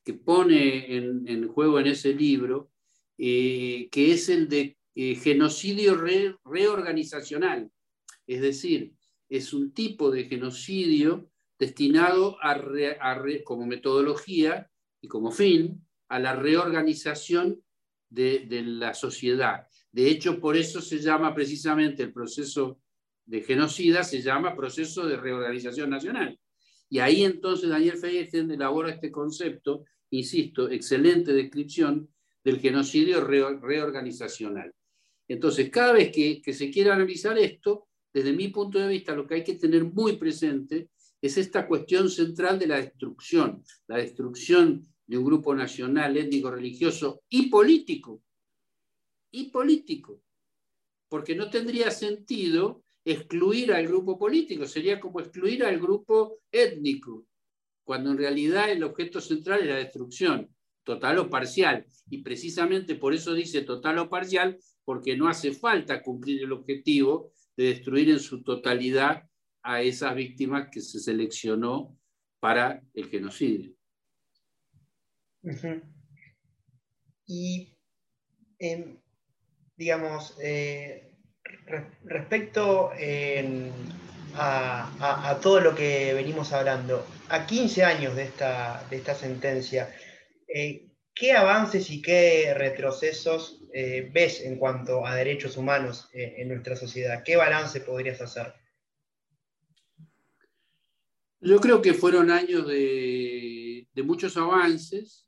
que 0.05 0.13
pone 0.13 0.95
en, 0.95 1.49
juego 1.49 1.81
en 1.81 1.87
ese 1.87 2.13
libro, 2.13 2.71
eh, 3.17 3.89
que 3.91 4.13
es 4.13 4.29
el 4.29 4.47
de 4.47 4.77
eh, 4.95 5.15
genocidio 5.15 6.01
reorganizacional. 6.45 7.69
Es 8.25 8.39
decir, 8.39 8.93
es 9.27 9.51
un 9.51 9.73
tipo 9.73 10.11
de 10.11 10.23
genocidio 10.23 11.29
destinado 11.59 12.37
a, 12.41 12.55
como 13.43 13.65
metodología 13.65 14.70
y 15.01 15.07
como 15.07 15.31
fin 15.31 15.85
a 16.09 16.19
la 16.19 16.35
reorganización 16.35 17.61
de, 18.09 18.45
la 18.65 18.93
sociedad. 18.93 19.67
De 19.91 20.09
hecho, 20.09 20.39
por 20.39 20.55
eso 20.55 20.81
se 20.81 20.99
llama 20.99 21.33
precisamente 21.33 22.03
el 22.03 22.13
proceso 22.13 22.79
de 23.25 23.41
genocida, 23.41 24.03
se 24.03 24.21
llama 24.21 24.55
proceso 24.55 25.07
de 25.07 25.17
reorganización 25.17 25.89
nacional. 25.89 26.37
Y 26.89 26.99
ahí 26.99 27.23
entonces 27.23 27.69
Daniel 27.69 27.97
Feyerstein 27.97 28.51
elabora 28.51 28.91
este 28.91 29.11
concepto, 29.11 29.85
insisto, 30.09 30.69
excelente 30.69 31.31
descripción 31.31 32.09
del 32.43 32.59
genocidio 32.59 33.23
reorganizacional. 33.23 34.73
Entonces, 35.27 35.69
cada 35.69 35.93
vez 35.93 36.11
que, 36.11 36.41
que 36.41 36.53
se 36.53 36.69
quiera 36.69 36.93
analizar 36.93 37.37
esto, 37.37 37.87
desde 38.13 38.33
mi 38.33 38.49
punto 38.49 38.79
de 38.79 38.89
vista, 38.89 39.15
lo 39.15 39.25
que 39.25 39.35
hay 39.35 39.43
que 39.43 39.55
tener 39.55 39.85
muy 39.85 40.17
presente 40.17 40.89
es 41.21 41.37
esta 41.37 41.67
cuestión 41.67 42.09
central 42.09 42.59
de 42.59 42.67
la 42.67 42.77
destrucción, 42.77 43.63
la 43.87 43.97
destrucción 43.97 44.90
de 45.11 45.17
un 45.17 45.25
grupo 45.25 45.53
nacional, 45.53 46.15
étnico, 46.15 46.49
religioso 46.49 47.23
y 47.27 47.49
político. 47.49 48.23
Y 49.31 49.49
político. 49.49 50.21
Porque 51.09 51.35
no 51.35 51.49
tendría 51.49 51.91
sentido 51.91 52.85
excluir 53.03 53.73
al 53.73 53.87
grupo 53.87 54.17
político, 54.17 54.65
sería 54.65 55.01
como 55.01 55.19
excluir 55.19 55.65
al 55.65 55.81
grupo 55.81 56.39
étnico, 56.49 57.25
cuando 57.83 58.11
en 58.11 58.19
realidad 58.19 58.71
el 58.71 58.85
objeto 58.85 59.19
central 59.19 59.59
es 59.63 59.67
la 59.67 59.75
destrucción, 59.75 60.49
total 60.85 61.17
o 61.17 61.29
parcial. 61.29 61.85
Y 62.09 62.19
precisamente 62.19 62.95
por 62.95 63.13
eso 63.13 63.33
dice 63.33 63.63
total 63.63 63.97
o 63.97 64.09
parcial, 64.09 64.57
porque 64.85 65.17
no 65.17 65.27
hace 65.27 65.51
falta 65.51 66.01
cumplir 66.01 66.43
el 66.43 66.53
objetivo 66.53 67.33
de 67.57 67.65
destruir 67.65 68.11
en 68.11 68.19
su 68.21 68.43
totalidad 68.43 69.27
a 69.61 69.81
esas 69.81 70.15
víctimas 70.15 70.69
que 70.71 70.79
se 70.79 71.01
seleccionó 71.01 71.97
para 72.39 72.81
el 72.93 73.09
genocidio. 73.09 73.75
Y, 77.25 77.77
em, 78.59 78.97
digamos, 79.75 80.35
eh, 80.41 81.15
respecto 82.03 82.91
em, 82.97 83.71
a, 84.35 85.39
todo 85.41 85.59
lo 85.59 85.75
que 85.75 86.13
venimos 86.13 86.53
hablando, 86.53 87.05
a 87.29 87.45
15 87.45 87.83
años 87.83 88.15
de 88.15 88.23
esta, 88.23 88.85
de 88.89 88.97
esta 88.97 89.15
sentencia, 89.15 89.93
eh, 90.47 90.89
¿qué 91.13 91.33
avances 91.33 91.89
y 91.89 92.01
qué 92.01 92.53
retrocesos 92.53 93.63
eh, 93.73 94.09
ves 94.13 94.41
en 94.41 94.57
cuanto 94.57 95.05
a 95.05 95.15
derechos 95.15 95.57
humanos 95.57 96.09
en 96.13 96.49
nuestra 96.49 96.75
sociedad? 96.75 97.23
¿Qué 97.23 97.35
balance 97.35 97.81
podrías 97.81 98.21
hacer? 98.21 98.53
Yo 101.43 101.59
creo 101.59 101.81
que 101.81 101.95
fueron 101.95 102.29
años 102.29 102.67
de, 102.67 103.87
muchos 104.03 104.37
avances, 104.37 105.27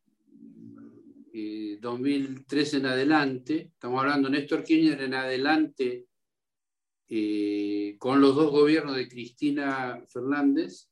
2003 1.34 2.74
eh, 2.74 2.78
en 2.78 2.86
adelante, 2.86 3.72
estamos 3.74 4.00
hablando 4.02 4.30
de 4.30 4.38
Néstor 4.38 4.64
Kirchner 4.64 5.02
en 5.02 5.16
adelante, 5.16 6.06
eh, 7.08 7.96
con 7.98 8.22
los 8.22 8.36
dos 8.36 8.52
gobiernos 8.52 8.96
de 8.96 9.08
Cristina 9.08 10.04
Fernández, 10.10 10.90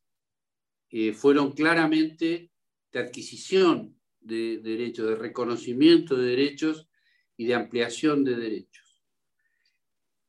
eh, 0.90 1.14
fueron 1.14 1.52
claramente 1.52 2.52
de 2.92 3.00
adquisición 3.00 3.96
de 4.20 4.58
derechos, 4.58 5.08
de 5.08 5.16
reconocimiento 5.16 6.18
de 6.18 6.30
derechos 6.30 6.90
y 7.38 7.46
de 7.46 7.56
ampliación 7.56 8.24
de 8.24 8.36
derechos. 8.36 9.04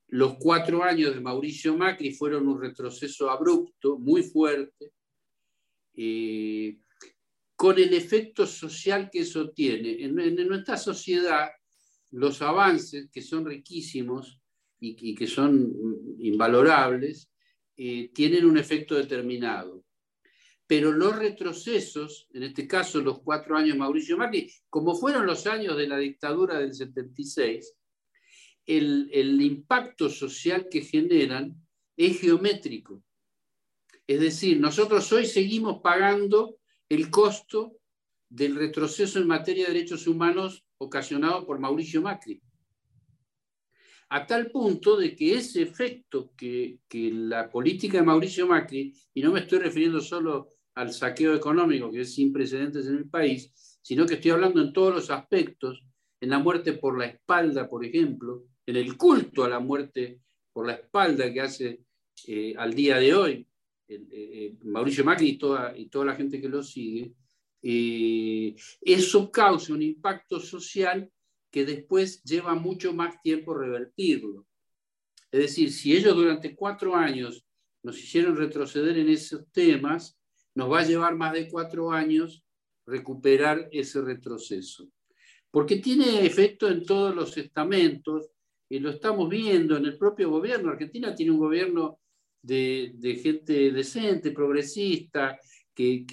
Los 0.09 0.37
cuatro 0.39 0.85
años 0.85 1.15
de 1.15 1.21
Mauricio 1.21 1.77
Macri 1.77 2.13
fueron 2.13 2.47
un 2.47 2.61
retroceso 2.61 3.31
abrupto, 3.31 3.99
muy 3.99 4.23
fuerte, 4.23 4.93
eh, 5.95 6.79
con 7.63 7.79
el 7.79 7.95
efecto 7.95 8.45
social 8.45 9.09
que 9.09 9.21
eso 9.21 9.51
tiene. 9.51 10.03
En, 10.03 10.17
nuestra 10.49 10.77
sociedad, 10.77 11.49
los 12.11 12.43
avances, 12.43 13.09
que 13.13 13.23
son 13.23 13.47
riquísimos 13.47 14.41
y, 14.81 15.15
que 15.15 15.29
son 15.29 15.73
invalorables, 16.19 17.31
eh, 17.77 18.11
tienen 18.13 18.47
un 18.47 18.59
efecto 18.59 18.97
determinado. 18.97 19.85
Pero 20.67 20.91
los 20.91 21.15
retrocesos, 21.15 22.27
en 22.33 22.43
este 22.43 22.67
caso 22.67 23.01
los 23.01 23.21
cuatro 23.21 23.57
años 23.57 23.75
de 23.75 23.79
Mauricio 23.79 24.19
Macri, 24.19 24.53
como 24.69 24.97
fueron 24.97 25.25
los 25.25 25.47
años 25.47 25.77
de 25.77 25.87
la 25.87 25.99
dictadura 25.99 26.59
del 26.59 26.75
76, 26.75 27.77
el, 28.67 29.41
impacto 29.41 30.11
social 30.11 30.67
que 30.69 30.81
generan 30.81 31.55
es 31.97 32.19
geométrico. 32.19 33.05
Es 34.05 34.19
decir, 34.19 34.59
nosotros 34.59 35.13
hoy 35.13 35.27
seguimos 35.27 35.81
pagando 35.81 36.57
el 36.95 37.11
costo 37.11 37.79
del 38.29 38.55
retroceso 38.55 39.19
en 39.19 39.27
materia 39.27 39.65
de 39.65 39.73
derechos 39.73 40.07
humanos 40.07 40.63
ocasionado 40.77 41.47
por 41.47 41.59
Mauricio 41.59 42.03
Macri. 42.03 42.43
A 44.11 44.27
tal 44.27 44.51
punto 44.51 44.99
de 44.99 45.17
que 45.17 45.35
ese 45.35 45.63
efecto 45.63 46.35
que, 46.37 46.81
que, 46.87 47.11
la 47.11 47.51
política 47.51 47.97
de 47.97 48.05
Mauricio 48.05 48.47
Macri, 48.47 48.93
y 49.15 49.23
no 49.23 49.33
me 49.33 49.41
estoy 49.41 49.61
refiriendo 49.61 50.03
solo 50.03 50.51
al 50.75 50.93
saqueo 50.93 51.35
económico, 51.35 51.91
que 51.91 52.03
es 52.03 52.15
sin 52.15 52.31
precedentes 52.31 52.87
en 52.87 52.99
el 52.99 53.09
país, 53.09 53.51
sino 53.81 54.05
que 54.05 54.15
estoy 54.15 54.33
hablando 54.33 54.61
en 54.61 54.75
todos 54.75 54.95
los 54.95 55.11
aspectos, 55.11 55.83
en 56.21 56.29
la 56.29 56.41
muerte 56.41 56.75
por 56.75 56.99
la 56.99 57.07
espalda, 57.07 57.71
por 57.71 57.87
ejemplo, 57.87 58.45
en 58.67 58.77
el 58.77 58.99
culto 58.99 59.45
a 59.45 59.49
la 59.49 59.61
muerte 59.61 60.21
por 60.53 60.67
la 60.67 60.75
espalda 60.75 61.33
que 61.33 61.41
hace 61.41 61.81
eh, 62.27 62.55
al 62.59 62.75
día 62.75 62.99
de 62.99 63.15
hoy 63.15 63.47
eh, 63.89 64.07
eh, 64.11 64.57
Mauricio 64.63 65.05
Macri 65.05 65.31
y 65.31 65.39
toda, 65.39 65.77
y 65.77 65.87
toda 65.87 66.07
la 66.07 66.15
gente 66.15 66.41
que 66.41 66.49
lo 66.49 66.63
sigue, 66.63 67.13
eso 67.65 69.31
causa 69.31 69.73
un 69.73 69.83
impacto 69.83 70.41
social 70.41 71.09
que 71.51 71.65
después 71.65 72.23
lleva 72.25 72.55
mucho 72.55 72.93
más 72.93 73.21
tiempo 73.23 73.55
revertirlo. 73.55 74.47
Es 75.31 75.41
decir, 75.41 75.73
si 75.73 75.95
ellos 75.97 76.17
durante 76.17 76.57
cuatro 76.57 76.97
años 76.97 77.47
nos 77.83 77.99
hicieron 77.99 78.37
retroceder 78.37 78.99
en 78.99 79.09
esos 79.09 79.51
temas, 79.53 80.19
nos 80.55 80.71
va 80.71 80.81
a 80.81 80.87
llevar 80.87 81.15
más 81.17 81.33
de 81.33 81.49
cuatro 81.49 81.91
años 81.91 82.45
recuperar 82.87 83.69
ese 83.71 84.01
retroceso. 84.01 84.89
Porque 85.51 85.77
tiene 85.77 86.25
efecto 86.25 86.69
en 86.69 86.85
todos 86.85 87.15
los 87.15 87.37
estamentos, 87.37 88.31
y 88.69 88.79
lo 88.79 88.91
estamos 88.91 89.29
viendo 89.29 89.77
en 89.77 89.85
el 89.85 89.99
propio 89.99 90.31
gobierno. 90.31 90.71
Argentina 90.71 91.15
tiene 91.15 91.33
un 91.33 91.39
gobierno 91.39 92.01
de, 92.43 93.21
gente 93.23 93.71
decente, 93.71 94.33
progresista, 94.33 95.39
que, 95.75 96.05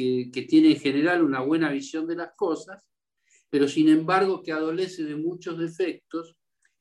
tiene 0.48 0.72
en 0.72 0.80
general 0.80 1.24
una 1.24 1.42
buena 1.42 1.72
visión 1.72 2.08
de 2.08 2.16
las 2.16 2.32
cosas, 2.36 2.84
pero 3.50 3.68
sin 3.68 3.90
embargo 3.90 4.42
que 4.42 4.52
adolece 4.52 5.04
de 5.04 5.16
muchos 5.16 5.58
defectos 5.58 6.36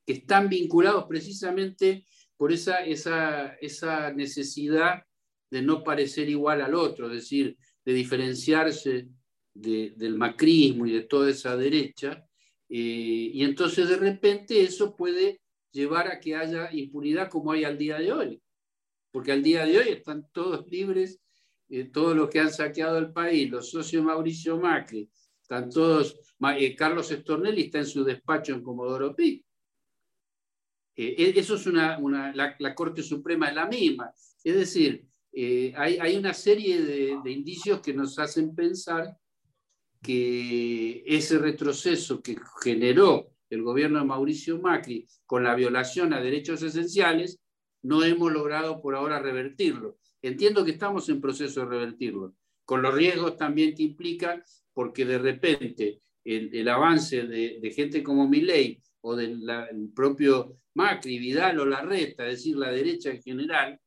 que 0.07 0.15
están 0.15 0.49
vinculados 0.49 1.05
precisamente 1.09 2.05
por 2.37 2.53
esa, 2.53 2.85
esa, 2.85 3.55
esa 3.61 4.13
necesidad 4.13 5.03
de 5.51 5.63
no 5.63 5.83
parecer 5.83 6.29
igual 6.29 6.61
al 6.61 6.75
otro, 6.75 7.07
es 7.07 7.13
decir, 7.15 7.57
de 7.85 7.93
diferenciarse 7.93 9.09
del 9.55 10.17
macrismo 10.17 10.87
y 10.87 10.93
de 10.93 11.03
toda 11.03 11.31
esa 11.31 11.57
derecha, 11.57 12.25
eh, 12.69 13.31
y 13.33 13.43
entonces 13.43 13.89
de 13.89 13.97
repente 13.97 14.61
eso 14.61 14.95
puede 14.95 15.41
llevar 15.73 16.09
a 16.09 16.21
que 16.21 16.37
haya 16.37 16.71
impunidad 16.73 17.31
como 17.31 17.53
hay 17.53 17.65
al 17.65 17.79
día 17.79 17.99
de 17.99 18.13
hoy. 18.13 18.43
Porque 19.19 19.33
al 19.33 19.43
día 19.43 19.67
de 19.67 19.77
hoy 19.77 19.89
están 19.89 20.29
todos 20.31 20.65
libres, 20.69 21.19
eh, 21.71 21.87
todos 21.87 22.15
los 22.15 22.31
que 22.31 22.39
han 22.39 22.53
saqueado 22.53 22.99
el 22.99 23.13
país, 23.13 23.51
los 23.51 23.69
socios 23.69 24.05
Mauricio 24.05 24.61
Macri, 24.61 25.11
están 25.43 25.69
todos, 25.71 26.21
eh, 26.57 26.77
Carlos 26.77 27.11
Estornelli 27.11 27.63
está 27.63 27.79
en 27.79 27.87
su 27.87 28.05
despacho 28.05 28.55
en 28.55 28.63
Comodoro 28.63 29.17
Pi. 29.17 29.45
Eh, 30.95 31.17
e, 31.19 31.37
eso 31.37 31.57
es 31.57 31.67
una, 31.67 31.99
la, 32.33 32.75
Corte 32.77 33.03
Suprema 33.03 33.49
es 33.49 33.57
la 33.57 33.67
misma. 33.67 34.13
Es 34.45 34.55
decir, 34.55 35.05
hay, 35.75 35.99
hay, 35.99 36.17
una 36.17 36.33
serie 36.33 36.81
de, 36.81 37.19
de 37.25 37.31
indicios 37.33 37.81
que 37.81 37.95
nos 37.95 38.21
hacen 38.21 38.55
pensar 38.55 39.19
que 40.01 41.03
ese 41.05 41.39
retroceso 41.39 42.23
que 42.23 42.37
generó 42.63 43.33
el 43.51 43.65
gobierno 43.65 43.99
de 43.99 44.05
Mauricio 44.05 44.61
Macri 44.61 45.09
con 45.27 45.43
la 45.43 45.57
violación 45.57 46.13
a 46.13 46.21
derechos 46.21 46.63
esenciales, 46.63 47.41
no 47.83 48.03
hemos 48.03 48.33
logrado 48.33 48.81
por 48.81 48.95
ahora 48.95 49.21
revertirlo. 49.21 49.99
Entiendo 50.23 50.65
que 50.65 50.73
estamos 50.73 51.09
en 51.09 51.21
proceso 51.21 51.61
de 51.61 51.67
revertirlo, 51.67 52.35
con 52.65 52.83
los 52.83 52.95
riesgos 52.95 53.37
también 53.37 53.75
que 53.75 53.85
implica, 53.85 54.43
porque 54.73 55.05
de 55.05 55.19
repente 55.19 56.03
el, 56.25 56.69
avance 56.69 57.27
de, 57.27 57.73
gente 57.75 58.03
como 58.03 58.29
Milei 58.29 58.83
o 59.01 59.17
del 59.17 59.43
propio 59.95 60.59
Macri, 60.75 61.19
Vidal 61.19 61.61
o 61.61 61.67
Larreta, 61.67 62.27
es 62.27 62.39
decir, 62.39 62.57
la 62.57 62.71
derecha 62.71 63.11
en 63.11 63.23
general, 63.23 63.81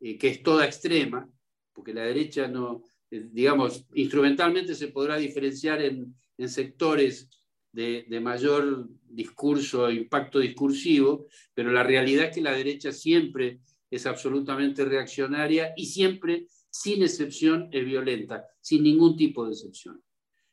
eh, 0.00 0.18
que 0.18 0.28
es 0.28 0.42
toda 0.42 0.66
extrema, 0.66 1.28
porque 1.72 1.94
la 1.94 2.04
derecha 2.04 2.48
no, 2.48 2.84
eh, 3.10 3.28
digamos, 3.32 3.86
instrumentalmente 3.94 4.74
se 4.74 4.88
podrá 4.88 5.16
diferenciar 5.16 5.80
en, 5.80 6.14
en 6.36 6.48
sectores 6.48 7.28
de, 7.72 8.20
mayor 8.20 8.88
discurso, 9.08 9.90
impacto 9.90 10.38
discursivo, 10.38 11.26
pero 11.54 11.72
la 11.72 11.82
realidad 11.82 12.26
es 12.26 12.34
que 12.34 12.42
la 12.42 12.52
derecha 12.52 12.92
siempre 12.92 13.60
es 13.90 14.06
absolutamente 14.06 14.84
reaccionaria 14.84 15.72
y 15.76 15.86
siempre, 15.86 16.46
sin 16.70 17.02
excepción, 17.02 17.68
es 17.72 17.84
violenta, 17.84 18.46
sin 18.60 18.82
ningún 18.82 19.16
tipo 19.16 19.44
de 19.46 19.52
excepción. 19.52 20.02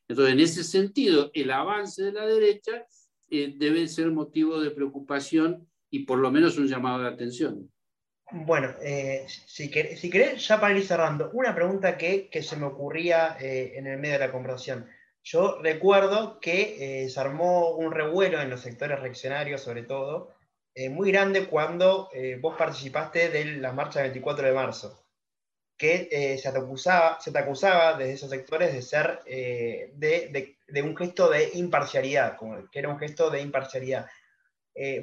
Entonces, 0.07 0.33
en 0.33 0.39
ese 0.39 0.63
sentido, 0.63 1.29
el 1.33 1.51
avance 1.51 2.03
de 2.03 2.11
la 2.13 2.25
derecha 2.25 2.85
eh, 3.29 3.53
debe 3.55 3.87
ser 3.87 4.09
motivo 4.11 4.59
de 4.59 4.71
preocupación 4.71 5.67
y 5.89 5.99
por 6.05 6.19
lo 6.19 6.31
menos 6.31 6.57
un 6.57 6.67
llamado 6.67 7.03
de 7.03 7.09
atención. 7.09 7.69
Bueno, 8.31 8.75
eh, 8.81 9.25
si, 9.27 9.71
querés, 9.71 10.47
ya 10.47 10.59
para 10.59 10.77
ir 10.77 10.85
cerrando, 10.85 11.31
una 11.33 11.55
pregunta 11.55 11.97
que, 11.97 12.29
se 12.43 12.55
me 12.57 12.65
ocurría 12.65 13.37
eh, 13.39 13.73
en 13.75 13.87
el 13.87 13.97
medio 13.97 14.19
de 14.19 14.27
la 14.27 14.31
conversación. 14.31 14.87
Yo 15.23 15.59
recuerdo 15.61 16.39
que 16.39 17.03
eh, 17.03 17.09
se 17.09 17.19
armó 17.19 17.71
un 17.71 17.91
revuelo 17.91 18.41
en 18.41 18.49
los 18.49 18.61
sectores 18.61 18.99
reaccionarios, 18.99 19.61
sobre 19.61 19.83
todo, 19.83 20.33
eh, 20.73 20.89
muy 20.89 21.11
grande 21.11 21.47
cuando 21.47 22.09
vos 22.41 22.55
participaste 22.57 23.29
de 23.29 23.45
la 23.45 23.73
marcha 23.73 23.99
del 23.99 24.11
24 24.11 24.47
de 24.47 24.53
marzo, 24.53 25.05
que 25.77 26.37
se, 26.41 26.51
te 26.51 26.57
acusaba, 26.57 27.19
se 27.19 27.31
te 27.31 27.39
acusaba 27.39 27.97
desde 27.97 28.13
esos 28.13 28.29
sectores 28.29 28.73
de 28.73 28.81
ser 28.81 29.21
de, 29.25 30.55
de, 30.67 30.81
un 30.81 30.95
gesto 30.95 31.29
de 31.29 31.51
imparcialidad, 31.55 32.37
como 32.37 32.69
que 32.69 32.79
era 32.79 32.89
un 32.89 32.99
gesto 32.99 33.29
de 33.29 33.41
imparcialidad. 33.41 34.07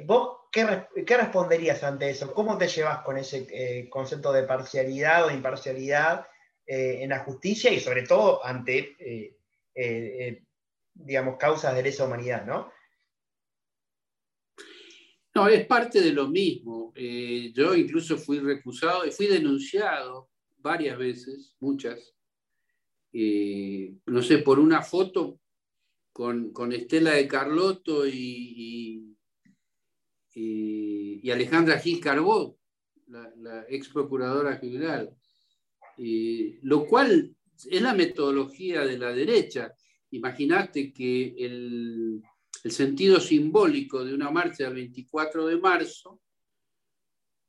¿Vos 0.05 0.37
qué, 0.51 0.85
qué, 1.05 1.17
responderías 1.17 1.83
ante 1.83 2.09
eso? 2.09 2.33
¿Cómo 2.33 2.57
te 2.57 2.67
llevas 2.67 2.99
con 3.03 3.17
ese 3.17 3.87
concepto 3.89 4.31
de 4.31 4.43
parcialidad 4.43 5.25
o 5.25 5.27
de 5.27 5.35
imparcialidad 5.35 6.25
en 6.65 7.09
la 7.09 7.19
justicia 7.19 7.71
y 7.71 7.79
sobre 7.79 8.03
todo 8.03 8.43
ante 8.43 9.37
digamos, 10.93 11.37
causas 11.37 11.75
de 11.75 11.83
lesa 11.83 12.05
humanidad, 12.05 12.45
¿no? 12.45 12.71
No, 15.37 15.47
es 15.47 15.67
parte 15.67 16.01
de 16.01 16.11
lo 16.13 16.27
mismo. 16.27 16.91
Eh, 16.95 17.51
yo 17.53 17.75
incluso 17.75 18.17
fui 18.17 18.39
recusado 18.39 19.05
y 19.05 19.11
fui 19.11 19.27
denunciado 19.27 20.31
varias 20.57 20.97
veces, 20.97 21.55
muchas, 21.59 22.15
eh, 23.13 23.93
no 24.07 24.23
sé, 24.23 24.39
por 24.39 24.57
una 24.57 24.81
foto 24.81 25.39
con, 26.11 26.51
Estela 26.71 27.11
de 27.11 27.27
Carlotto 27.27 28.07
y, 28.07 29.15
y, 30.33 31.29
Alejandra 31.29 31.77
Gil 31.77 31.99
Carbó, 31.99 32.57
la, 33.05 33.63
ex 33.69 33.89
procuradora 33.89 34.57
general, 34.57 35.15
eh, 35.99 36.57
lo 36.63 36.87
cual 36.87 37.36
es 37.65 37.81
la 37.81 37.93
metodología 37.93 38.85
de 38.85 38.97
la 38.97 39.11
derecha. 39.11 39.73
Imagínate 40.11 40.93
que 40.93 41.35
el, 41.37 42.21
sentido 42.65 43.21
simbólico 43.21 44.03
de 44.03 44.13
una 44.13 44.29
marcha 44.29 44.65
del 44.65 44.73
24 44.73 45.47
de 45.47 45.57
marzo 45.57 46.19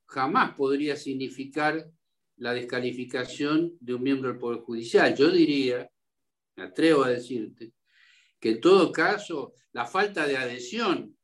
jamás 0.06 0.54
podría 0.54 0.94
significar 0.94 1.90
la 2.36 2.52
descalificación 2.52 3.76
de 3.80 3.94
un 3.94 4.02
miembro 4.04 4.30
del 4.30 4.38
Poder 4.38 4.60
Judicial. 4.60 5.16
Yo 5.16 5.28
diría, 5.32 5.90
me 6.54 6.62
atrevo 6.62 7.02
a 7.02 7.10
decirte, 7.10 7.72
que 8.38 8.50
en 8.50 8.60
todo 8.60 8.92
caso 8.92 9.54
la 9.72 9.86
falta 9.86 10.24
de 10.24 10.36
adhesión 10.36 11.16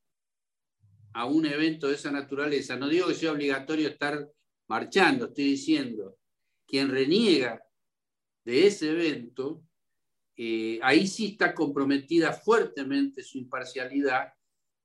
a 1.13 1.27
un 1.27 1.47
evento 1.47 1.87
de 1.87 1.95
esa 1.95 2.11
naturaleza, 2.11 2.75
no 2.77 2.89
digo 2.89 3.07
que 3.07 3.15
sea 3.15 3.31
obligatorio 3.31 3.89
estar 3.89 4.29
marchando, 4.67 5.27
estoy 5.27 5.45
diciendo, 5.45 6.19
quien 6.67 6.91
reniega 6.91 7.64
de 8.45 8.67
ese 8.67 8.91
evento 8.91 9.63
eh, 10.37 10.81
ahí 10.83 11.07
sí 11.07 11.27
está 11.27 11.55
comprometida 11.55 12.33
fuertemente 12.33 13.23
su 13.23 13.39
imparcialidad 13.39 14.33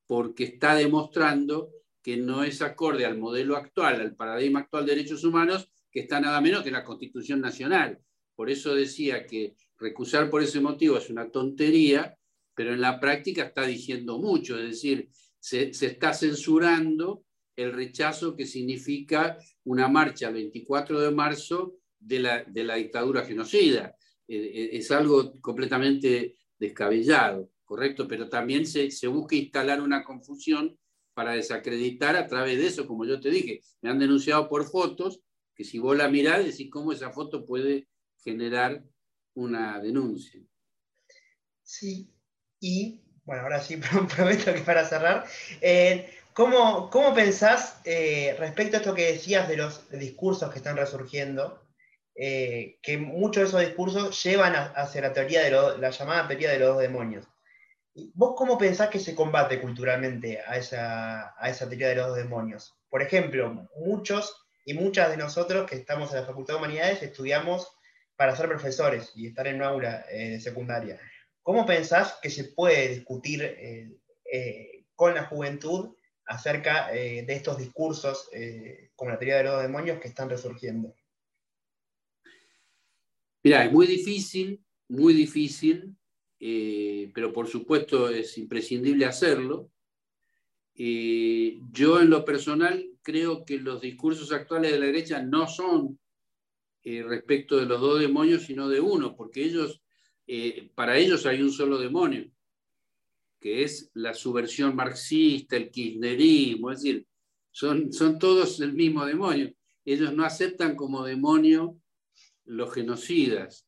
porque 0.06 0.44
está 0.44 0.76
demostrando 0.76 1.72
que 2.02 2.18
no 2.18 2.44
es 2.44 2.62
acorde 2.62 3.06
al 3.06 3.18
modelo 3.18 3.56
actual, 3.56 4.02
al 4.02 4.16
paradigma 4.16 4.62
actual 4.62 4.86
de 4.86 4.96
derechos 4.96 5.24
humanos, 5.24 5.70
que 5.92 6.02
está 6.02 6.20
nada 6.20 6.40
menos 6.42 6.64
que 6.64 6.72
la 6.72 6.84
Constitución 6.84 7.42
Nacional. 7.42 8.00
Por 8.36 8.50
eso 8.50 8.74
decía 8.74 9.26
que 9.26 9.56
recusar 9.78 10.30
por 10.30 10.42
ese 10.42 10.62
motivo 10.62 10.98
es 10.98 11.10
una 11.10 11.30
tontería, 11.30 12.18
pero 12.56 12.74
en 12.74 12.82
la 12.82 13.00
práctica 13.00 13.44
está 13.44 13.66
diciendo 13.66 14.18
mucho, 14.18 14.58
es 14.58 14.70
decir, 14.70 15.10
se, 15.40 15.70
está 15.70 16.14
censurando 16.14 17.24
el 17.56 17.74
rechazo 17.74 18.36
que 18.36 18.46
significa 18.46 19.38
una 19.66 19.88
marcha 19.88 20.28
el 20.30 20.36
24 20.36 21.00
de 21.02 21.12
marzo 21.12 21.79
de 22.00 22.20
la, 22.20 22.44
de 22.44 22.64
la 22.64 22.76
dictadura 22.76 23.26
genocida. 23.26 23.96
Eh, 24.28 24.38
eh, 24.38 24.70
es 24.74 24.92
algo 24.92 25.40
completamente 25.42 26.36
descabellado, 26.58 27.50
¿correcto? 27.66 28.08
Pero 28.08 28.30
también 28.30 28.66
se, 28.66 28.92
se 28.92 29.08
busca 29.08 29.36
instalar 29.36 29.82
una 29.82 30.04
confusión 30.04 30.78
para 31.14 31.34
desacreditar 31.34 32.16
a 32.16 32.28
través 32.28 32.58
de 32.60 32.68
eso, 32.68 32.88
como 32.88 33.06
yo 33.06 33.20
te 33.20 33.30
dije. 33.30 33.62
Me 33.82 33.90
han 33.90 34.00
denunciado 34.00 34.48
por 34.48 34.70
fotos, 34.70 35.22
que 35.56 35.64
si 35.64 35.80
vos 35.80 35.98
la 35.98 36.08
mirás, 36.08 36.46
decís 36.46 36.70
cómo 36.72 36.94
esa 36.94 37.12
foto 37.12 37.46
puede 37.46 37.88
generar 38.24 38.84
una 39.34 39.80
denuncia. 39.80 40.42
Sí, 41.64 42.14
y 42.60 43.02
bueno, 43.26 43.44
ahora 43.44 43.62
sí 43.62 43.78
prometo 44.16 44.54
que 44.54 44.62
para 44.62 44.88
cerrar, 44.88 45.26
eh, 45.62 46.10
¿cómo, 46.34 46.90
¿cómo, 46.90 47.14
pensás 47.14 47.82
respecto 47.84 48.78
a 48.78 48.80
esto 48.80 48.94
que 48.94 49.14
decías 49.14 49.50
de 49.50 49.58
los 49.58 49.90
discursos 49.90 50.52
que 50.52 50.60
están 50.60 50.78
resurgiendo? 50.78 51.69
Eh, 52.22 52.80
que 52.82 52.98
muchos 52.98 53.44
de 53.44 53.48
esos 53.48 53.62
discursos 53.62 54.24
llevan 54.26 54.54
hacia 54.54 55.00
la 55.00 55.14
teoría 55.14 55.42
de 55.42 55.52
la 55.80 55.90
llamada 55.90 56.28
teoría 56.28 56.52
de 56.52 56.60
los 56.60 56.74
dos 56.74 56.82
demonios. 56.82 57.26
¿Vos 58.14 58.34
cómo 58.36 58.58
pensás 58.58 58.90
que 58.90 59.00
se 59.00 59.16
combate 59.16 59.62
culturalmente 59.62 60.42
a 60.46 60.58
esa, 60.58 61.34
a 61.42 61.50
esa 61.50 61.70
teoría 61.70 61.88
de 61.88 61.96
los 61.96 62.08
dos 62.08 62.18
demonios? 62.18 62.76
Por 62.90 63.02
ejemplo, 63.02 63.70
muchos 63.78 64.36
y 64.66 64.74
muchas 64.74 65.12
de 65.12 65.16
nosotros 65.16 65.66
que 65.66 65.78
estamos 65.78 66.12
en 66.12 66.20
la 66.20 66.26
Facultad 66.26 66.56
de 66.56 66.58
Humanidades 66.58 67.02
estudiamos 67.04 67.72
para 68.18 68.36
ser 68.36 68.50
profesores 68.50 69.14
y 69.16 69.28
estar 69.28 69.48
en 69.48 69.56
una 69.56 69.68
aula 69.68 70.06
eh, 70.12 70.42
secundaria. 70.42 71.00
¿Cómo 71.42 71.66
pensás 71.66 72.20
que 72.22 72.30
se 72.30 72.44
puede 72.44 72.90
discutir 72.90 73.44
eh, 73.44 74.84
con 74.94 75.16
la 75.16 75.24
juventud 75.24 75.96
acerca 76.26 76.90
de 76.90 77.26
estos 77.30 77.58
discursos 77.58 78.30
como 78.98 79.10
la 79.10 79.18
teoría 79.18 79.38
de 79.38 79.44
los 79.46 79.62
demonios 79.62 80.00
que 80.02 80.10
están 80.10 80.30
resurgiendo? 80.30 80.94
Mira, 83.42 83.64
es 83.64 83.72
muy 83.72 83.88
difícil, 83.88 84.62
muy 84.90 85.14
difícil, 85.14 85.96
eh, 86.40 87.10
pero 87.14 87.32
por 87.32 87.48
supuesto 87.48 88.10
es 88.10 88.38
imprescindible 88.38 89.06
hacerlo. 89.06 89.72
Eh, 90.76 91.60
yo 91.72 92.02
en 92.02 92.10
lo 92.10 92.26
personal 92.26 92.86
creo 93.02 93.46
que 93.46 93.58
los 93.58 93.82
discursos 93.82 94.32
actuales 94.32 94.72
de 94.72 94.80
la 94.80 94.86
derecha 94.88 95.22
no 95.22 95.48
son 95.48 96.00
eh, 96.84 97.04
respecto 97.04 97.58
de 97.58 97.66
los 97.66 97.80
dos 97.80 98.00
demonios, 98.00 98.44
sino 98.44 98.68
de 98.68 98.80
uno, 98.82 99.16
porque 99.16 99.44
ellos, 99.44 99.82
para 100.76 100.98
ellos 100.98 101.26
hay 101.26 101.42
un 101.42 101.52
solo 101.52 101.80
demonio, 101.80 102.30
que 103.40 103.64
es 103.64 103.90
la 103.94 104.14
subversión 104.14 104.76
marxista, 104.76 105.56
el 105.56 105.72
kirchnerismo, 105.72 106.72
es 106.72 106.82
decir, 106.82 107.08
son, 107.52 107.92
son 107.92 108.20
todos 108.20 108.60
el 108.60 108.74
mismo 108.74 109.06
demonio. 109.06 109.54
Ellos 109.86 110.14
no 110.14 110.24
aceptan 110.24 110.76
como 110.76 111.04
demonio 111.04 111.80
los 112.50 112.74
genocidas. 112.74 113.68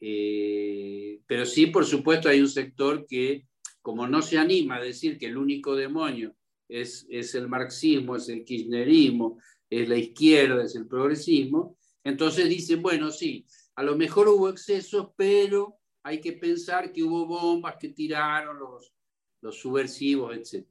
Eh, 0.00 1.20
pero 1.26 1.46
sí, 1.46 1.66
por 1.66 1.86
supuesto, 1.86 2.28
hay 2.28 2.40
un 2.40 2.48
sector 2.48 3.06
que, 3.06 3.46
como 3.80 4.06
no 4.06 4.22
se 4.22 4.38
anima 4.38 4.76
a 4.76 4.82
decir 4.82 5.18
que 5.18 5.26
el 5.26 5.36
único 5.36 5.74
demonio 5.74 6.34
es, 6.68 7.06
es 7.08 7.34
el 7.34 7.48
marxismo, 7.48 8.16
es 8.16 8.28
el 8.28 8.44
kirchnerismo, 8.44 9.38
es 9.68 9.88
la 9.88 9.96
izquierda, 9.96 10.64
es 10.64 10.74
el 10.76 10.86
progresismo, 10.86 11.78
entonces 12.04 12.48
dicen, 12.48 12.82
bueno, 12.82 13.10
sí, 13.10 13.46
a 13.76 13.82
lo 13.82 13.96
mejor 13.96 14.28
hubo 14.28 14.48
excesos, 14.48 15.08
pero 15.16 15.76
hay 16.02 16.20
que 16.20 16.32
pensar 16.32 16.92
que 16.92 17.02
hubo 17.02 17.26
bombas 17.26 17.76
que 17.78 17.90
tiraron 17.90 18.58
los, 18.58 18.92
los 19.40 19.58
subversivos, 19.58 20.36
etc. 20.36 20.66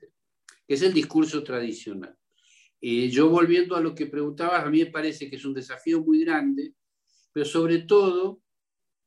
Que 0.68 0.74
es 0.74 0.82
el 0.82 0.94
discurso 0.94 1.42
tradicional. 1.44 2.16
Eh, 2.82 3.10
yo 3.10 3.30
volviendo 3.30 3.76
a 3.76 3.82
lo 3.82 3.96
que 3.96 4.08
preguntabas, 4.08 4.66
a 4.66 4.70
mí 4.70 4.80
me 4.80 4.92
parece 4.92 5.30
que 5.30 5.38
es 5.38 5.46
un 5.46 5.54
desafío 5.54 6.02
muy 6.02 6.24
grande 6.24 6.74
pero 7.34 7.46
sobre 7.46 7.80
todo 7.80 8.42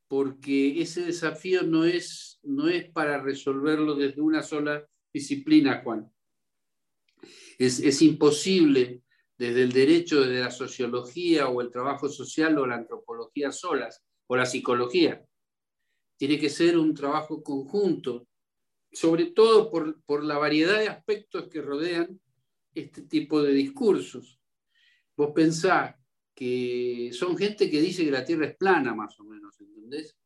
porque 0.07 0.81
ese 0.81 1.03
desafío 1.03 1.63
no 1.63 1.85
es, 1.85 2.39
no 2.43 2.69
es 2.69 2.89
para 2.91 3.21
resolverlo 3.21 3.95
desde 3.95 4.21
una 4.21 4.43
sola 4.43 4.87
disciplina, 5.13 5.81
Juan. 5.83 6.11
Es, 7.57 7.79
es 7.79 8.01
imposible 8.01 9.01
desde 9.37 9.63
el 9.63 9.71
derecho, 9.71 10.21
desde 10.21 10.41
la 10.41 10.51
sociología 10.51 11.49
o 11.49 11.61
el 11.61 11.71
trabajo 11.71 12.07
social 12.07 12.57
o 12.57 12.65
la 12.65 12.75
antropología 12.75 13.51
solas, 13.51 14.03
o 14.27 14.35
la 14.35 14.45
psicología. 14.45 15.25
Tiene 16.17 16.39
que 16.39 16.49
ser 16.49 16.77
un 16.77 16.93
trabajo 16.93 17.43
conjunto, 17.43 18.27
sobre 18.91 19.27
todo 19.27 19.69
por, 19.69 20.01
por 20.03 20.23
la 20.23 20.37
variedad 20.37 20.79
de 20.79 20.87
aspectos 20.87 21.47
que 21.49 21.61
rodean 21.61 22.19
este 22.73 23.01
tipo 23.03 23.41
de 23.41 23.53
discursos. 23.53 24.39
Vos 25.17 25.31
pensás 25.33 25.95
que 26.35 27.11
son 27.13 27.37
gente 27.37 27.69
que 27.71 27.81
dice 27.81 28.03
que 28.03 28.11
la 28.11 28.25
Tierra 28.25 28.47
es 28.47 28.57
plana, 28.57 28.93
más 28.93 29.17
o 29.19 29.23
menos, 29.23 29.59
¿entendés? 29.61 30.17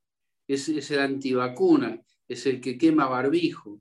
Es, 0.47 0.67
es 0.67 0.89
el 0.89 0.99
antivacuna, 0.99 2.01
es 2.27 2.45
el 2.47 2.59
que 2.59 2.77
quema 2.77 3.07
barbijo. 3.07 3.79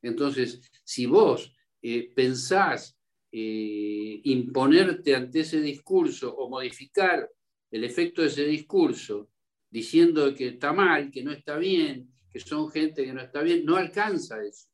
Entonces, 0.00 0.60
si 0.84 1.06
vos 1.06 1.52
eh, 1.82 2.12
pensás 2.14 2.96
eh, 3.32 4.20
imponerte 4.24 5.16
ante 5.16 5.40
ese 5.40 5.60
discurso 5.60 6.32
o 6.34 6.48
modificar 6.48 7.28
el 7.70 7.82
efecto 7.82 8.22
de 8.22 8.28
ese 8.28 8.44
discurso 8.44 9.30
diciendo 9.68 10.32
que 10.34 10.48
está 10.48 10.72
mal, 10.72 11.10
que 11.10 11.24
no 11.24 11.32
está 11.32 11.56
bien, 11.56 12.08
que 12.30 12.38
son 12.38 12.70
gente 12.70 13.04
que 13.04 13.12
no 13.12 13.20
está 13.20 13.42
bien, 13.42 13.64
no 13.64 13.76
alcanza 13.76 14.42
eso. 14.44 14.68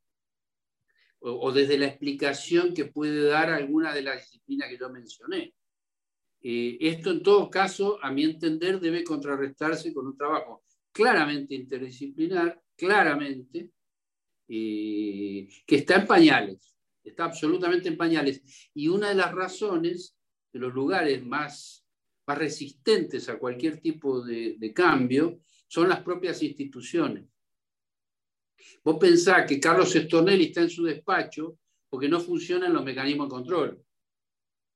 O, 1.20 1.49
o 1.49 1.53
desde 1.53 1.78
la 1.78 1.86
explicación 1.86 2.74
que 2.74 2.84
puede 2.84 3.24
dar 3.24 3.49
alguna 3.49 3.95
de 3.95 4.03
las 4.03 4.18
disciplinas 4.18 4.68
que 4.68 4.78
yo 4.78 4.90
mencioné. 4.90 5.55
Eh, 6.43 6.76
esto 6.80 7.11
en 7.11 7.22
todo 7.22 7.49
caso, 7.49 7.99
a 8.03 8.11
mi 8.11 8.24
entender, 8.24 8.80
debe 8.80 9.05
contrarrestarse 9.05 9.93
con 9.95 10.07
un 10.09 10.16
trabajo 10.16 10.64
claramente 10.90 11.55
interdisciplinar, 11.55 12.61
claramente, 12.76 13.70
eh, 14.49 15.49
que 15.66 15.76
está 15.76 15.97
en 15.97 16.07
pañales. 16.07 16.74
está 17.03 17.24
absolutamente 17.24 17.88
en 17.88 17.97
pañales. 17.97 18.70
Y 18.74 18.88
una 18.88 19.09
de 19.09 19.14
las 19.14 19.32
razones 19.32 20.16
de 20.53 20.59
los 20.61 20.72
lugares 20.72 21.24
más, 21.24 21.84
más 22.26 22.38
resistentes 22.38 23.28
a 23.28 23.38
cualquier 23.38 23.80
tipo 23.80 24.20
de, 24.20 24.57
de 24.59 24.72
cambio 24.72 25.40
son 25.66 25.88
las 25.88 26.01
propias 26.01 26.43
instituciones. 26.43 27.24
Vos 28.84 28.99
pensás 28.99 29.47
que 29.47 29.59
Carlos 29.59 29.95
Estornelli 29.97 30.45
está 30.45 30.62
en 30.62 30.70
su 30.70 30.84
despacho 30.84 31.59
porque 31.88 32.09
no 32.09 32.20
funcionan 32.20 32.72
los 32.72 32.84
mecanismos 32.84 33.28
de 33.28 33.30
control. 33.30 33.84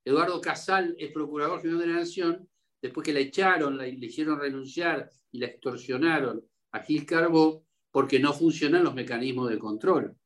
Eduardo 0.07 0.41
Casal 0.41 0.95
es 1.01 1.11
procurador 1.11 1.61
general 1.61 1.81
de 1.81 1.87
la 1.89 1.99
Nación, 1.99 2.49
después 2.81 3.05
que 3.05 3.13
la 3.13 3.19
echaron, 3.19 3.77
le 3.77 3.89
hicieron 3.89 4.39
renunciar 4.39 5.11
y 5.33 5.39
la 5.41 5.47
extorsionaron 5.47 6.45
a 6.71 6.79
Gil 6.79 7.05
Carbó 7.05 7.67
porque 7.91 8.21
no 8.21 8.33
funcionan 8.33 8.85
los 8.85 8.95
mecanismos 8.95 9.51
de 9.51 9.59
control. 9.59 10.17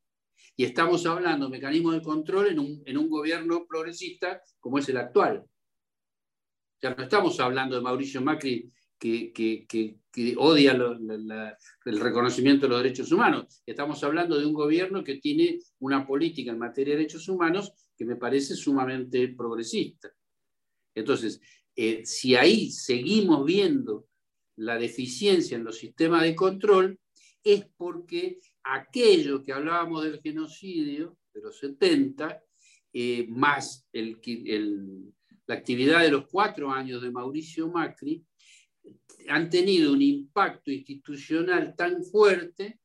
Y 0.54 0.64
estamos 0.64 1.06
hablando 1.06 1.46
de 1.46 1.52
mecanismos 1.52 1.94
de 1.94 2.02
control 2.02 2.48
en 2.48 2.58
un, 2.58 2.82
en 2.84 2.98
un 2.98 3.08
gobierno 3.08 3.66
progresista 3.66 4.42
como 4.58 4.78
es 4.78 4.88
el 4.90 4.98
actual. 4.98 5.46
Sea, 6.78 6.94
no 6.94 7.02
estamos 7.02 7.40
hablando 7.40 7.74
de 7.74 7.80
Mauricio 7.80 8.20
Macri 8.20 8.70
que, 8.98 9.32
que, 9.32 9.66
que, 9.66 10.34
odia 10.36 10.72
el 10.72 12.00
reconocimiento 12.00 12.66
de 12.66 12.70
los 12.70 12.82
derechos 12.82 13.10
humanos. 13.12 13.62
Estamos 13.64 14.04
hablando 14.04 14.38
de 14.38 14.44
un 14.44 14.52
gobierno 14.52 15.02
que 15.02 15.16
tiene 15.16 15.58
una 15.78 16.06
política 16.06 16.50
en 16.50 16.58
materia 16.58 16.92
de 16.92 16.98
derechos 16.98 17.26
humanos 17.28 17.72
que 18.00 18.06
me 18.06 18.16
parece 18.16 18.56
sumamente 18.56 19.28
progresista. 19.28 20.10
Entonces, 20.94 21.38
eh, 21.76 22.00
si 22.06 22.34
ahí 22.34 22.70
seguimos 22.70 23.44
viendo 23.44 24.08
la 24.56 24.78
deficiencia 24.78 25.58
en 25.58 25.64
los 25.64 25.76
sistemas 25.76 26.22
de 26.22 26.34
control, 26.34 26.98
es 27.44 27.66
porque 27.76 28.38
aquello 28.62 29.42
que 29.42 29.52
hablábamos 29.52 30.02
del 30.02 30.18
genocidio 30.18 31.18
de 31.34 31.42
los 31.42 31.58
70, 31.58 32.42
eh, 32.94 33.26
más 33.28 33.86
la 33.92 35.54
actividad 35.54 36.00
de 36.00 36.10
los 36.10 36.26
cuatro 36.26 36.70
años 36.70 37.02
de 37.02 37.10
Mauricio 37.10 37.68
Macri, 37.68 38.24
han 39.28 39.50
tenido 39.50 39.92
un 39.92 40.00
impacto 40.00 40.70
institucional 40.70 41.74
tan 41.76 42.02
fuerte 42.02 42.80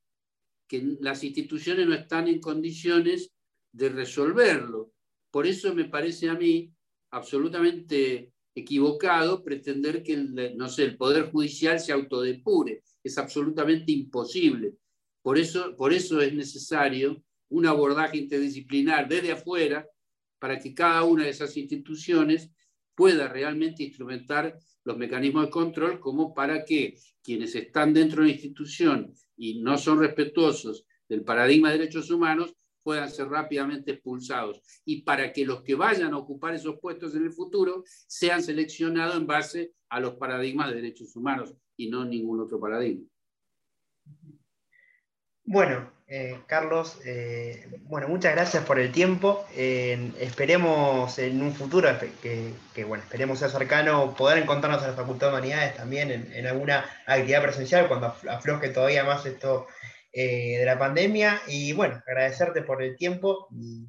que 0.68 0.98
las 1.00 1.24
instituciones 1.24 1.86
no 1.86 1.94
están 1.94 2.28
en 2.28 2.38
condiciones 2.38 3.32
de 3.72 3.88
resolverlo. 3.88 4.92
Por 5.36 5.46
eso 5.46 5.74
me 5.74 5.84
parece 5.84 6.30
a 6.30 6.34
mí 6.34 6.72
absolutamente 7.10 8.32
equivocado 8.54 9.44
pretender 9.44 10.02
que 10.02 10.14
el, 10.14 10.56
no 10.56 10.66
sé, 10.66 10.84
el 10.84 10.96
Poder 10.96 11.30
Judicial 11.30 11.78
se 11.78 11.92
autodepure. 11.92 12.82
Es 13.04 13.18
absolutamente 13.18 13.92
imposible. 13.92 14.78
Por 15.20 15.36
eso, 15.36 15.76
por 15.76 15.92
eso 15.92 16.22
es 16.22 16.32
necesario 16.32 17.22
un 17.50 17.66
abordaje 17.66 18.16
interdisciplinar 18.16 19.10
desde 19.10 19.32
afuera 19.32 19.86
para 20.38 20.58
que 20.58 20.72
cada 20.72 21.04
una 21.04 21.24
de 21.24 21.30
esas 21.32 21.54
instituciones 21.58 22.50
pueda 22.94 23.28
realmente 23.28 23.82
instrumentar 23.82 24.58
los 24.84 24.96
mecanismos 24.96 25.44
de 25.44 25.50
control 25.50 26.00
como 26.00 26.32
para 26.32 26.64
que 26.64 26.96
quienes 27.22 27.54
están 27.54 27.92
dentro 27.92 28.22
de 28.22 28.28
la 28.28 28.34
institución 28.36 29.12
y 29.36 29.60
no 29.60 29.76
son 29.76 30.00
respetuosos 30.00 30.86
del 31.06 31.24
paradigma 31.24 31.70
de 31.70 31.76
derechos 31.80 32.10
humanos 32.10 32.56
puedan 32.86 33.10
ser 33.10 33.28
rápidamente 33.28 33.90
expulsados 33.90 34.62
y 34.84 35.02
para 35.02 35.32
que 35.32 35.44
los 35.44 35.62
que 35.62 35.74
vayan 35.74 36.14
a 36.14 36.18
ocupar 36.18 36.54
esos 36.54 36.78
puestos 36.78 37.16
en 37.16 37.24
el 37.24 37.32
futuro 37.32 37.82
sean 38.06 38.40
seleccionados 38.44 39.16
en 39.16 39.26
base 39.26 39.72
a 39.88 39.98
los 39.98 40.14
paradigmas 40.14 40.68
de 40.68 40.76
derechos 40.76 41.16
humanos 41.16 41.52
y 41.76 41.90
no 41.90 42.04
ningún 42.04 42.38
otro 42.38 42.60
paradigma. 42.60 43.04
Bueno, 45.42 45.90
eh, 46.06 46.38
Carlos, 46.46 47.00
eh, 47.04 47.66
bueno, 47.88 48.06
muchas 48.06 48.32
gracias 48.36 48.64
por 48.64 48.78
el 48.78 48.92
tiempo. 48.92 49.44
esperemos 49.52 51.18
en 51.18 51.42
un 51.42 51.52
futuro, 51.52 51.88
que, 52.22 52.84
bueno, 52.84 53.02
esperemos 53.02 53.40
ser 53.40 53.50
cercano, 53.50 54.14
poder 54.14 54.38
encontrarnos 54.38 54.82
en 54.84 54.90
la 54.90 54.96
Facultad 54.96 55.26
de 55.26 55.32
Humanidades 55.32 55.74
también 55.74 56.30
en, 56.32 56.46
alguna 56.46 56.84
actividad 57.04 57.42
presencial 57.42 57.88
cuando 57.88 58.14
afloje 58.30 58.68
todavía 58.68 59.02
más 59.02 59.26
esto 59.26 59.66
eh, 60.18 60.56
de 60.58 60.64
la 60.64 60.78
pandemia. 60.78 61.42
Y 61.46 61.74
bueno, 61.74 62.02
agradecerte 62.06 62.62
por 62.62 62.82
el 62.82 62.96
tiempo. 62.96 63.48
Y 63.50 63.86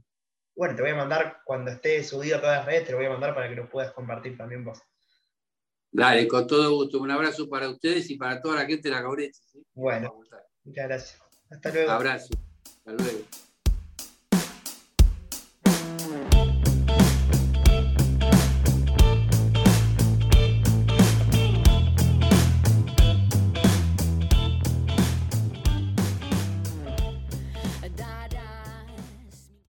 bueno, 0.53 0.75
te 0.75 0.81
voy 0.81 0.91
a 0.91 0.95
mandar, 0.95 1.37
cuando 1.45 1.71
esté 1.71 2.03
subido 2.03 2.37
a 2.37 2.41
todas 2.41 2.57
las 2.57 2.65
redes, 2.65 2.85
te 2.85 2.91
lo 2.91 2.97
voy 2.97 3.05
a 3.05 3.11
mandar 3.11 3.33
para 3.33 3.47
que 3.47 3.55
lo 3.55 3.69
puedas 3.69 3.93
compartir 3.93 4.35
también 4.35 4.65
vos. 4.65 4.81
Dale, 5.89 6.27
con 6.27 6.45
todo 6.45 6.69
gusto. 6.71 6.99
Un 6.99 7.11
abrazo 7.11 7.47
para 7.47 7.69
ustedes 7.69 8.09
y 8.09 8.17
para 8.17 8.41
toda 8.41 8.55
la 8.55 8.65
gente 8.65 8.89
de 8.89 8.95
la 8.95 9.01
Caureche. 9.01 9.39
Bueno, 9.73 10.19
muchas 10.65 10.87
gracias. 10.87 11.21
Hasta 11.49 11.71
luego. 11.71 11.91
Abrazo. 11.91 12.33
Hasta 12.65 12.91
luego. 12.91 13.46